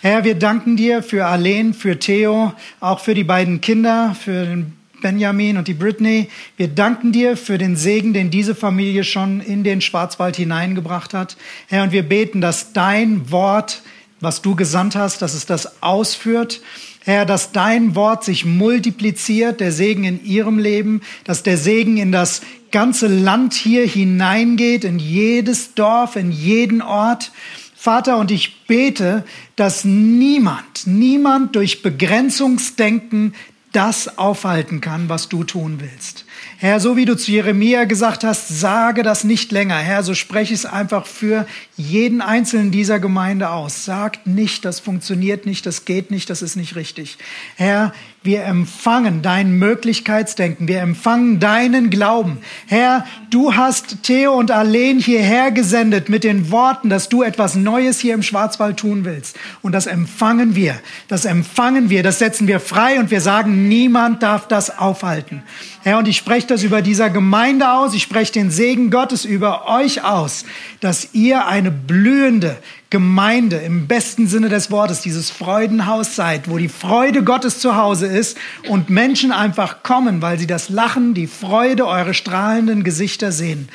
Herr, 0.00 0.24
wir 0.24 0.34
danken 0.34 0.76
dir 0.76 1.04
für 1.04 1.26
Arlene, 1.26 1.72
für 1.72 2.00
Theo, 2.00 2.52
auch 2.80 2.98
für 2.98 3.14
die 3.14 3.22
beiden 3.22 3.60
Kinder, 3.60 4.16
für 4.20 4.44
den 4.44 4.76
Benjamin 5.00 5.56
und 5.56 5.68
die 5.68 5.74
Britney. 5.74 6.28
Wir 6.56 6.66
danken 6.66 7.12
dir 7.12 7.36
für 7.36 7.58
den 7.58 7.76
Segen, 7.76 8.12
den 8.12 8.30
diese 8.30 8.56
Familie 8.56 9.04
schon 9.04 9.40
in 9.40 9.62
den 9.62 9.80
Schwarzwald 9.80 10.34
hineingebracht 10.34 11.14
hat. 11.14 11.36
Herr, 11.68 11.84
und 11.84 11.92
wir 11.92 12.02
beten, 12.02 12.40
dass 12.40 12.72
dein 12.72 13.30
Wort, 13.30 13.82
was 14.18 14.42
du 14.42 14.56
gesandt 14.56 14.96
hast, 14.96 15.22
dass 15.22 15.34
es 15.34 15.46
das 15.46 15.80
ausführt 15.80 16.60
Herr, 17.04 17.26
dass 17.26 17.52
dein 17.52 17.94
Wort 17.96 18.24
sich 18.24 18.44
multipliziert, 18.44 19.60
der 19.60 19.72
Segen 19.72 20.04
in 20.04 20.24
ihrem 20.24 20.58
Leben, 20.58 21.00
dass 21.24 21.42
der 21.42 21.56
Segen 21.56 21.96
in 21.96 22.12
das 22.12 22.42
ganze 22.70 23.06
Land 23.06 23.54
hier 23.54 23.86
hineingeht, 23.86 24.84
in 24.84 24.98
jedes 24.98 25.74
Dorf, 25.74 26.16
in 26.16 26.30
jeden 26.30 26.80
Ort. 26.80 27.32
Vater, 27.74 28.18
und 28.18 28.30
ich 28.30 28.66
bete, 28.66 29.24
dass 29.56 29.84
niemand, 29.84 30.86
niemand 30.86 31.56
durch 31.56 31.82
Begrenzungsdenken 31.82 33.34
das 33.72 34.18
aufhalten 34.18 34.80
kann, 34.80 35.08
was 35.08 35.28
du 35.28 35.42
tun 35.44 35.80
willst. 35.80 36.24
Herr, 36.62 36.78
so 36.78 36.96
wie 36.96 37.06
du 37.06 37.16
zu 37.16 37.32
Jeremia 37.32 37.86
gesagt 37.86 38.22
hast, 38.22 38.46
sage 38.46 39.02
das 39.02 39.24
nicht 39.24 39.50
länger. 39.50 39.78
Herr, 39.78 40.04
so 40.04 40.14
spreche 40.14 40.54
es 40.54 40.64
einfach 40.64 41.06
für 41.06 41.44
jeden 41.76 42.20
Einzelnen 42.20 42.70
dieser 42.70 43.00
Gemeinde 43.00 43.50
aus. 43.50 43.84
Sagt 43.84 44.28
nicht, 44.28 44.64
das 44.64 44.78
funktioniert 44.78 45.44
nicht, 45.44 45.66
das 45.66 45.86
geht 45.86 46.12
nicht, 46.12 46.30
das 46.30 46.40
ist 46.40 46.54
nicht 46.54 46.76
richtig. 46.76 47.18
Herr, 47.56 47.92
wir 48.24 48.44
empfangen 48.44 49.20
dein 49.20 49.58
Möglichkeitsdenken. 49.58 50.68
Wir 50.68 50.80
empfangen 50.80 51.40
deinen 51.40 51.90
Glauben. 51.90 52.38
Herr, 52.66 53.04
du 53.30 53.54
hast 53.54 54.04
Theo 54.04 54.32
und 54.34 54.52
Arlene 54.52 55.00
hierher 55.00 55.50
gesendet 55.50 56.08
mit 56.08 56.22
den 56.22 56.52
Worten, 56.52 56.88
dass 56.88 57.08
du 57.08 57.22
etwas 57.22 57.56
Neues 57.56 57.98
hier 57.98 58.14
im 58.14 58.22
Schwarzwald 58.22 58.76
tun 58.76 59.04
willst. 59.04 59.36
Und 59.60 59.72
das 59.72 59.86
empfangen 59.86 60.54
wir. 60.54 60.76
Das 61.08 61.24
empfangen 61.24 61.90
wir. 61.90 62.04
Das 62.04 62.20
setzen 62.20 62.46
wir 62.46 62.60
frei 62.60 63.00
und 63.00 63.10
wir 63.10 63.20
sagen, 63.20 63.66
niemand 63.68 64.22
darf 64.22 64.46
das 64.46 64.78
aufhalten. 64.78 65.42
Herr, 65.82 65.98
und 65.98 66.06
ich 66.06 66.16
spreche 66.16 66.46
das 66.46 66.62
über 66.62 66.80
dieser 66.80 67.10
Gemeinde 67.10 67.72
aus. 67.72 67.92
Ich 67.92 68.04
spreche 68.04 68.32
den 68.32 68.52
Segen 68.52 68.92
Gottes 68.92 69.24
über 69.24 69.68
euch 69.68 70.04
aus, 70.04 70.44
dass 70.78 71.08
ihr 71.12 71.48
eine 71.48 71.72
blühende, 71.72 72.56
Gemeinde 72.92 73.56
im 73.56 73.86
besten 73.86 74.26
Sinne 74.28 74.50
des 74.50 74.70
Wortes, 74.70 75.00
dieses 75.00 75.30
Freudenhaus 75.30 76.14
seid, 76.14 76.50
wo 76.50 76.58
die 76.58 76.68
Freude 76.68 77.24
Gottes 77.24 77.58
zu 77.58 77.74
Hause 77.74 78.06
ist 78.12 78.38
und 78.68 78.90
Menschen 78.90 79.32
einfach 79.32 79.82
kommen, 79.82 80.22
weil 80.22 80.38
sie 80.38 80.46
das 80.46 80.68
Lachen, 80.68 81.14
die 81.14 81.26
Freude, 81.26 81.86
eure 81.86 82.14
strahlenden 82.14 82.84
Gesichter 82.84 83.32
sehen. 83.32 83.68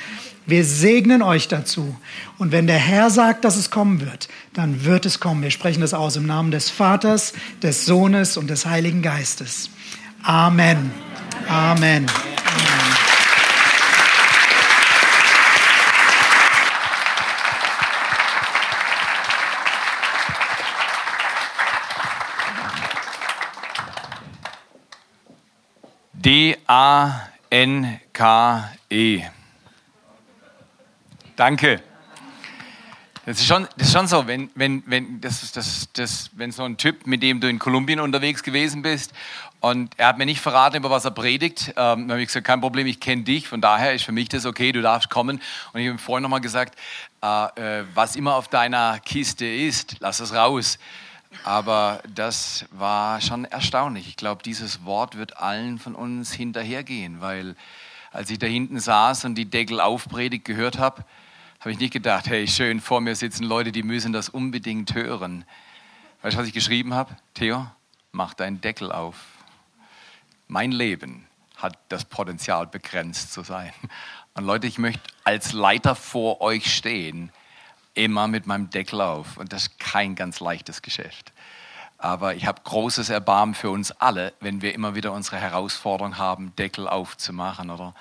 Wir 0.46 0.64
segnen 0.64 1.22
euch 1.22 1.50
dazu. 1.50 1.98
Und 2.38 2.54
wenn 2.54 2.68
der 2.68 2.78
Herr 2.78 3.10
sagt, 3.10 3.44
dass 3.44 3.58
es 3.58 3.70
kommen 3.70 4.00
wird, 4.00 4.30
dann 4.54 4.86
wird 4.86 5.06
es 5.06 5.20
kommen. 5.20 5.44
Wir 5.44 5.52
sprechen 5.52 5.82
das 5.82 5.94
aus 5.94 6.16
im 6.16 6.26
Namen 6.26 6.52
des 6.52 6.70
Vaters, 6.70 7.34
des 7.62 7.86
Sohnes 7.86 8.38
und 8.38 8.50
des 8.50 8.66
Heiligen 8.66 9.02
Geistes. 9.02 9.70
Amen. 10.24 10.92
Amen. 11.50 12.06
D-A-N-K-E. 26.28 26.59
Danke. 31.38 31.82
Das 33.25 33.39
ist 33.39 33.45
schon, 33.47 33.65
das 33.78 33.88
ist 33.88 33.93
schon 33.93 34.07
so, 34.07 34.28
wenn, 34.28 34.49
wenn, 34.53 34.84
wenn, 34.88 35.21
das, 35.21 35.53
das, 35.53 35.88
das, 35.93 36.30
wenn 36.34 36.51
so 36.51 36.63
ein 36.63 36.75
Typ, 36.75 37.07
mit 37.07 37.23
dem 37.23 37.39
du 37.39 37.47
in 37.47 37.59
Kolumbien 37.59 38.01
unterwegs 38.01 38.43
gewesen 38.43 38.82
bist 38.82 39.13
und 39.61 39.93
er 39.95 40.07
hat 40.09 40.17
mir 40.17 40.25
nicht 40.25 40.41
verraten, 40.41 40.75
über 40.75 40.89
was 40.89 41.05
er 41.05 41.11
predigt, 41.11 41.69
ähm, 41.69 41.73
dann 41.75 42.11
habe 42.11 42.21
ich 42.21 42.28
gesagt, 42.28 42.45
kein 42.45 42.59
Problem, 42.59 42.88
ich 42.88 42.99
kenne 42.99 43.23
dich, 43.23 43.47
von 43.47 43.61
daher 43.61 43.93
ist 43.93 44.03
für 44.03 44.11
mich 44.11 44.28
das 44.28 44.45
okay, 44.45 44.73
du 44.73 44.82
darfst 44.82 45.09
kommen. 45.09 45.41
Und 45.71 45.80
ich 45.80 45.88
habe 45.88 45.95
ihm 45.95 45.97
vorhin 45.97 46.23
nochmal 46.23 46.41
gesagt, 46.41 46.78
äh, 47.23 47.45
äh, 47.80 47.86
was 47.93 48.17
immer 48.17 48.36
auf 48.36 48.49
deiner 48.49 48.99
Kiste 48.99 49.45
ist, 49.45 49.95
lass 50.01 50.19
es 50.19 50.34
raus. 50.34 50.78
Aber 51.44 52.02
das 52.14 52.66
war 52.72 53.22
schon 53.22 53.46
erstaunlich. 53.46 54.08
Ich 54.08 54.16
glaube, 54.16 54.44
dieses 54.44 54.84
Wort 54.86 55.18
wird 55.18 55.38
allen 55.38 55.80
von 55.80 55.96
uns 55.96 56.34
hinterhergehen, 56.34 57.22
weil 57.22 57.56
als 58.12 58.30
ich 58.30 58.40
da 58.40 58.48
hinten 58.48 58.80
saß 58.80 59.26
und 59.26 59.36
die 59.36 59.50
Deckel 59.50 59.80
aufpredigt 59.80 60.46
gehört 60.46 60.78
habe, 60.78 61.06
habe 61.60 61.72
ich 61.72 61.80
nicht 61.80 61.94
gedacht, 61.94 62.28
hey, 62.28 62.48
schön, 62.48 62.82
vor 62.82 63.02
mir 63.02 63.16
sitzen 63.16 63.44
Leute, 63.44 63.72
die 63.72 63.84
müssen 63.84 64.14
das 64.14 64.30
unbedingt 64.30 64.94
hören. 64.94 65.46
Weißt 66.22 66.36
du, 66.36 66.42
was 66.42 66.48
ich 66.48 66.54
geschrieben 66.54 66.94
habe? 66.94 67.16
Theo, 67.34 67.68
mach 68.12 68.34
deinen 68.34 68.62
Deckel 68.62 68.92
auf. 68.92 69.16
Mein 70.48 70.72
Leben 70.72 71.28
hat 71.58 71.78
das 71.90 72.06
Potenzial, 72.06 72.68
begrenzt 72.68 73.34
zu 73.34 73.44
sein. 73.44 73.74
Und 74.34 74.46
Leute, 74.46 74.68
ich 74.68 74.78
möchte 74.78 75.02
als 75.24 75.54
Leiter 75.54 75.96
vor 75.96 76.42
euch 76.42 76.74
stehen 76.74 77.32
immer 77.98 78.28
mit 78.28 78.48
meinem 78.48 78.70
Deckel 78.70 79.02
auf. 79.02 79.38
Und 79.38 79.52
das 79.52 79.64
ist 79.64 79.80
kein 79.80 80.16
ganz 80.16 80.39
leichtes 80.39 80.82
Geschäft. 80.82 81.34
Aber 81.98 82.36
ich 82.36 82.45
habe 82.45 82.62
großes 82.64 83.10
Erbarmen 83.10 83.56
für 83.56 83.72
uns 83.72 83.91
alle, 83.91 84.34
wenn 84.39 84.62
wir 84.62 84.76
immer 84.76 84.93
wieder 84.95 85.12
unsere 85.12 85.38
Herausforderung 85.38 86.18
haben, 86.18 86.56
Deckel 86.56 86.88
aufzumachen. 86.88 87.72
Oder 87.72 87.95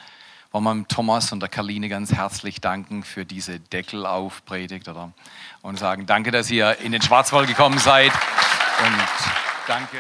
wollen 0.53 0.81
wir 0.81 0.89
Thomas 0.89 1.33
und 1.33 1.41
der 1.41 1.49
Karline 1.49 1.89
ganz 1.89 2.13
herzlich 2.13 2.61
danken 2.61 3.03
für 3.03 3.25
diese 3.25 3.59
Deckelaufpredigt 3.59 4.89
oder 4.89 5.13
und 5.63 5.79
sagen, 5.79 6.07
danke, 6.07 6.31
dass 6.31 6.51
ihr 6.51 6.79
in 6.81 6.93
den 6.93 7.03
Schwarzwald 7.03 7.49
gekommen 7.49 7.79
seid 7.79 8.13
und 8.13 9.05
danke. 9.67 9.99